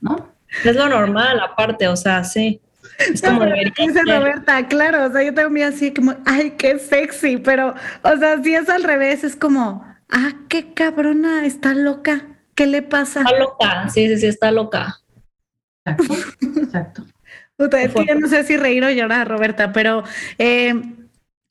¿no? 0.00 0.34
Es 0.64 0.74
lo 0.74 0.88
normal, 0.88 1.38
aparte, 1.40 1.86
o 1.86 1.96
sea, 1.96 2.24
sí. 2.24 2.62
Es 2.98 3.22
como 3.22 3.44
dice 3.44 4.02
Roberta, 4.04 4.66
claro, 4.68 5.06
o 5.06 5.12
sea, 5.12 5.22
yo 5.22 5.34
también 5.34 5.68
así 5.68 5.92
como, 5.92 6.14
ay, 6.24 6.52
qué 6.52 6.78
sexy, 6.78 7.36
pero, 7.36 7.74
o 8.02 8.16
sea, 8.16 8.42
si 8.42 8.54
es 8.54 8.68
al 8.68 8.84
revés, 8.84 9.24
es 9.24 9.36
como, 9.36 9.84
ah, 10.10 10.32
qué 10.48 10.72
cabrona, 10.74 11.44
está 11.44 11.74
loca, 11.74 12.22
¿qué 12.54 12.66
le 12.66 12.82
pasa? 12.82 13.20
Está 13.20 13.38
loca, 13.38 13.88
sí, 13.88 14.08
sí, 14.08 14.18
sí, 14.18 14.26
está 14.26 14.50
loca. 14.50 15.00
Exacto, 15.84 16.14
exacto. 16.60 17.06
es 17.76 17.94
que 17.94 18.06
yo 18.06 18.14
no 18.16 18.28
sé 18.28 18.44
si 18.44 18.56
reír 18.56 18.84
o 18.84 18.90
llorar, 18.90 19.28
Roberta, 19.28 19.72
pero 19.72 20.02
eh, 20.38 20.74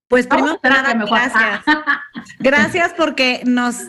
pues 0.08 0.28
primero 0.28 0.60
nada, 0.64 0.94
gracias. 0.94 1.64
Gracias 2.40 2.94
porque 2.96 3.42
nos 3.46 3.88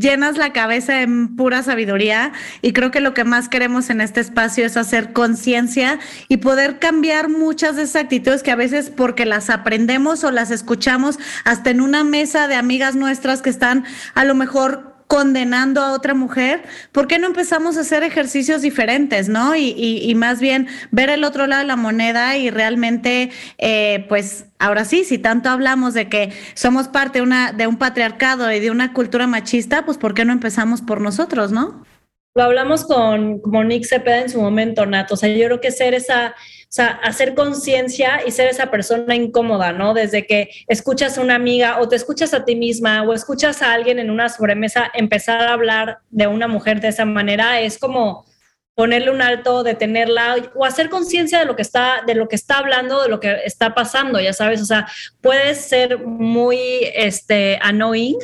llenas 0.00 0.36
la 0.36 0.52
cabeza 0.52 1.02
en 1.02 1.36
pura 1.36 1.62
sabiduría 1.62 2.32
y 2.62 2.72
creo 2.72 2.90
que 2.90 3.00
lo 3.00 3.14
que 3.14 3.24
más 3.24 3.48
queremos 3.48 3.90
en 3.90 4.00
este 4.00 4.20
espacio 4.20 4.66
es 4.66 4.76
hacer 4.76 5.12
conciencia 5.12 5.98
y 6.28 6.38
poder 6.38 6.78
cambiar 6.78 7.28
muchas 7.28 7.76
de 7.76 7.82
esas 7.82 8.02
actitudes 8.02 8.42
que 8.42 8.50
a 8.50 8.56
veces 8.56 8.90
porque 8.90 9.26
las 9.26 9.50
aprendemos 9.50 10.24
o 10.24 10.30
las 10.30 10.50
escuchamos 10.50 11.18
hasta 11.44 11.70
en 11.70 11.80
una 11.80 12.04
mesa 12.04 12.48
de 12.48 12.54
amigas 12.54 12.94
nuestras 12.96 13.42
que 13.42 13.50
están 13.50 13.84
a 14.14 14.24
lo 14.24 14.34
mejor 14.34 14.95
condenando 15.06 15.82
a 15.82 15.92
otra 15.92 16.14
mujer, 16.14 16.64
¿por 16.92 17.06
qué 17.06 17.18
no 17.18 17.26
empezamos 17.26 17.76
a 17.76 17.80
hacer 17.80 18.02
ejercicios 18.02 18.62
diferentes, 18.62 19.28
no? 19.28 19.54
Y, 19.54 20.12
más 20.16 20.40
bien 20.40 20.68
ver 20.90 21.10
el 21.10 21.24
otro 21.24 21.46
lado 21.46 21.62
de 21.62 21.68
la 21.68 21.76
moneda 21.76 22.36
y 22.36 22.50
realmente, 22.50 23.30
eh, 23.58 24.04
pues 24.08 24.46
ahora 24.58 24.84
sí, 24.84 25.04
si 25.04 25.18
tanto 25.18 25.50
hablamos 25.50 25.94
de 25.94 26.08
que 26.08 26.32
somos 26.54 26.88
parte 26.88 27.22
una, 27.22 27.52
de 27.52 27.66
un 27.66 27.76
patriarcado 27.76 28.50
y 28.50 28.60
de 28.60 28.70
una 28.70 28.92
cultura 28.92 29.26
machista, 29.26 29.84
pues 29.84 29.98
¿por 29.98 30.14
qué 30.14 30.24
no 30.24 30.32
empezamos 30.32 30.82
por 30.82 31.00
nosotros, 31.00 31.52
no? 31.52 31.84
Lo 32.36 32.42
hablamos 32.42 32.84
con, 32.84 33.40
Nick 33.66 33.86
Cepeda 33.86 34.20
en 34.20 34.28
su 34.28 34.38
momento, 34.38 34.84
Nato. 34.84 35.14
O 35.14 35.16
sea, 35.16 35.30
yo 35.30 35.46
creo 35.46 35.58
que 35.58 35.70
ser 35.70 35.94
esa 35.94 36.34
o 36.68 36.72
sea, 36.76 36.88
hacer 37.02 37.34
conciencia 37.34 38.20
y 38.26 38.30
ser 38.30 38.48
esa 38.48 38.70
persona 38.70 39.14
incómoda, 39.14 39.72
¿no? 39.72 39.94
Desde 39.94 40.26
que 40.26 40.50
escuchas 40.68 41.16
a 41.16 41.22
una 41.22 41.36
amiga 41.36 41.80
o 41.80 41.88
te 41.88 41.96
escuchas 41.96 42.34
a 42.34 42.44
ti 42.44 42.54
misma 42.54 43.02
o 43.04 43.14
escuchas 43.14 43.62
a 43.62 43.72
alguien 43.72 43.98
en 43.98 44.10
una 44.10 44.28
sobremesa 44.28 44.90
empezar 44.92 45.40
a 45.40 45.54
hablar 45.54 46.00
de 46.10 46.26
una 46.26 46.46
mujer 46.46 46.82
de 46.82 46.88
esa 46.88 47.06
manera, 47.06 47.60
es 47.62 47.78
como, 47.78 48.26
ponerle 48.76 49.10
un 49.10 49.22
alto, 49.22 49.62
detenerla 49.62 50.36
o 50.54 50.66
hacer 50.66 50.90
conciencia 50.90 51.38
de 51.38 51.46
lo 51.46 51.56
que 51.56 51.62
está, 51.62 52.02
de 52.06 52.14
lo 52.14 52.28
que 52.28 52.36
está 52.36 52.58
hablando, 52.58 53.02
de 53.02 53.08
lo 53.08 53.20
que 53.20 53.38
está 53.46 53.74
pasando, 53.74 54.20
ya 54.20 54.34
sabes, 54.34 54.60
o 54.60 54.66
sea, 54.66 54.86
puedes 55.22 55.62
ser 55.62 56.04
muy 56.04 56.58
este, 56.94 57.58
annoying 57.62 58.18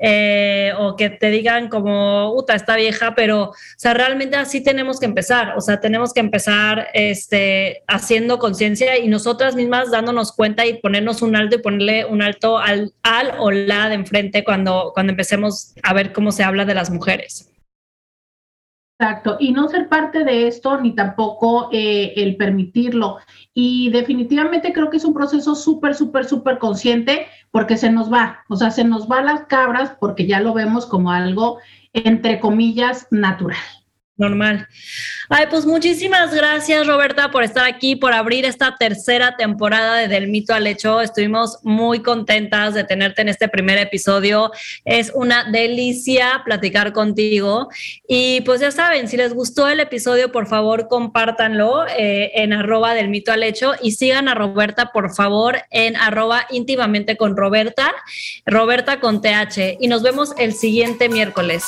eh, 0.00 0.72
o 0.76 0.96
que 0.96 1.08
te 1.08 1.30
digan 1.30 1.68
como, 1.68 2.34
puta, 2.34 2.56
está 2.56 2.74
vieja, 2.74 3.14
pero, 3.14 3.50
o 3.50 3.54
sea, 3.76 3.94
realmente 3.94 4.36
así 4.36 4.60
tenemos 4.60 4.98
que 4.98 5.06
empezar, 5.06 5.56
o 5.56 5.60
sea, 5.60 5.78
tenemos 5.78 6.12
que 6.12 6.18
empezar 6.18 6.88
este, 6.94 7.84
haciendo 7.86 8.40
conciencia 8.40 8.98
y 8.98 9.06
nosotras 9.06 9.54
mismas 9.54 9.92
dándonos 9.92 10.32
cuenta 10.32 10.66
y 10.66 10.80
ponernos 10.80 11.22
un 11.22 11.36
alto 11.36 11.54
y 11.54 11.58
ponerle 11.58 12.06
un 12.06 12.22
alto 12.22 12.58
al, 12.58 12.92
al 13.04 13.34
o 13.38 13.52
la 13.52 13.88
de 13.88 13.94
enfrente 13.94 14.42
cuando, 14.42 14.90
cuando 14.94 15.12
empecemos 15.12 15.74
a 15.84 15.94
ver 15.94 16.12
cómo 16.12 16.32
se 16.32 16.42
habla 16.42 16.64
de 16.64 16.74
las 16.74 16.90
mujeres. 16.90 17.51
Exacto, 18.98 19.36
y 19.40 19.50
no 19.52 19.68
ser 19.68 19.88
parte 19.88 20.22
de 20.22 20.46
esto 20.46 20.80
ni 20.80 20.94
tampoco 20.94 21.70
eh, 21.72 22.12
el 22.16 22.36
permitirlo. 22.36 23.18
Y 23.52 23.90
definitivamente 23.90 24.72
creo 24.72 24.90
que 24.90 24.98
es 24.98 25.04
un 25.04 25.14
proceso 25.14 25.56
súper, 25.56 25.94
súper, 25.94 26.24
súper 26.24 26.58
consciente 26.58 27.26
porque 27.50 27.76
se 27.76 27.90
nos 27.90 28.12
va, 28.12 28.44
o 28.48 28.56
sea, 28.56 28.70
se 28.70 28.84
nos 28.84 29.10
va 29.10 29.22
las 29.22 29.46
cabras 29.46 29.96
porque 29.98 30.26
ya 30.26 30.40
lo 30.40 30.54
vemos 30.54 30.86
como 30.86 31.10
algo, 31.10 31.58
entre 31.92 32.38
comillas, 32.38 33.08
natural 33.10 33.58
normal. 34.22 34.68
Ay, 35.28 35.46
pues 35.50 35.66
muchísimas 35.66 36.34
gracias, 36.34 36.86
Roberta, 36.86 37.30
por 37.30 37.42
estar 37.42 37.64
aquí, 37.64 37.96
por 37.96 38.12
abrir 38.12 38.44
esta 38.44 38.76
tercera 38.76 39.36
temporada 39.36 39.96
de 39.96 40.08
Del 40.08 40.28
Mito 40.28 40.54
al 40.54 40.66
Hecho. 40.66 41.00
Estuvimos 41.00 41.58
muy 41.62 42.02
contentas 42.02 42.74
de 42.74 42.84
tenerte 42.84 43.22
en 43.22 43.28
este 43.28 43.48
primer 43.48 43.78
episodio. 43.78 44.52
Es 44.84 45.10
una 45.14 45.50
delicia 45.50 46.42
platicar 46.44 46.92
contigo. 46.92 47.68
Y 48.06 48.42
pues 48.42 48.60
ya 48.60 48.70
saben, 48.70 49.08
si 49.08 49.16
les 49.16 49.34
gustó 49.34 49.68
el 49.68 49.80
episodio, 49.80 50.30
por 50.30 50.46
favor, 50.46 50.86
compártanlo 50.88 51.86
eh, 51.88 52.30
en 52.34 52.52
arroba 52.52 52.94
del 52.94 53.08
mito 53.08 53.32
al 53.32 53.42
hecho 53.42 53.72
y 53.82 53.92
sigan 53.92 54.28
a 54.28 54.34
Roberta, 54.34 54.92
por 54.92 55.14
favor, 55.14 55.62
en 55.70 55.96
arroba 55.96 56.46
íntimamente 56.50 57.16
con 57.16 57.36
Roberta, 57.36 57.92
Roberta 58.46 59.00
con 59.00 59.20
TH. 59.20 59.78
Y 59.80 59.88
nos 59.88 60.02
vemos 60.02 60.34
el 60.38 60.52
siguiente 60.52 61.08
miércoles. 61.08 61.64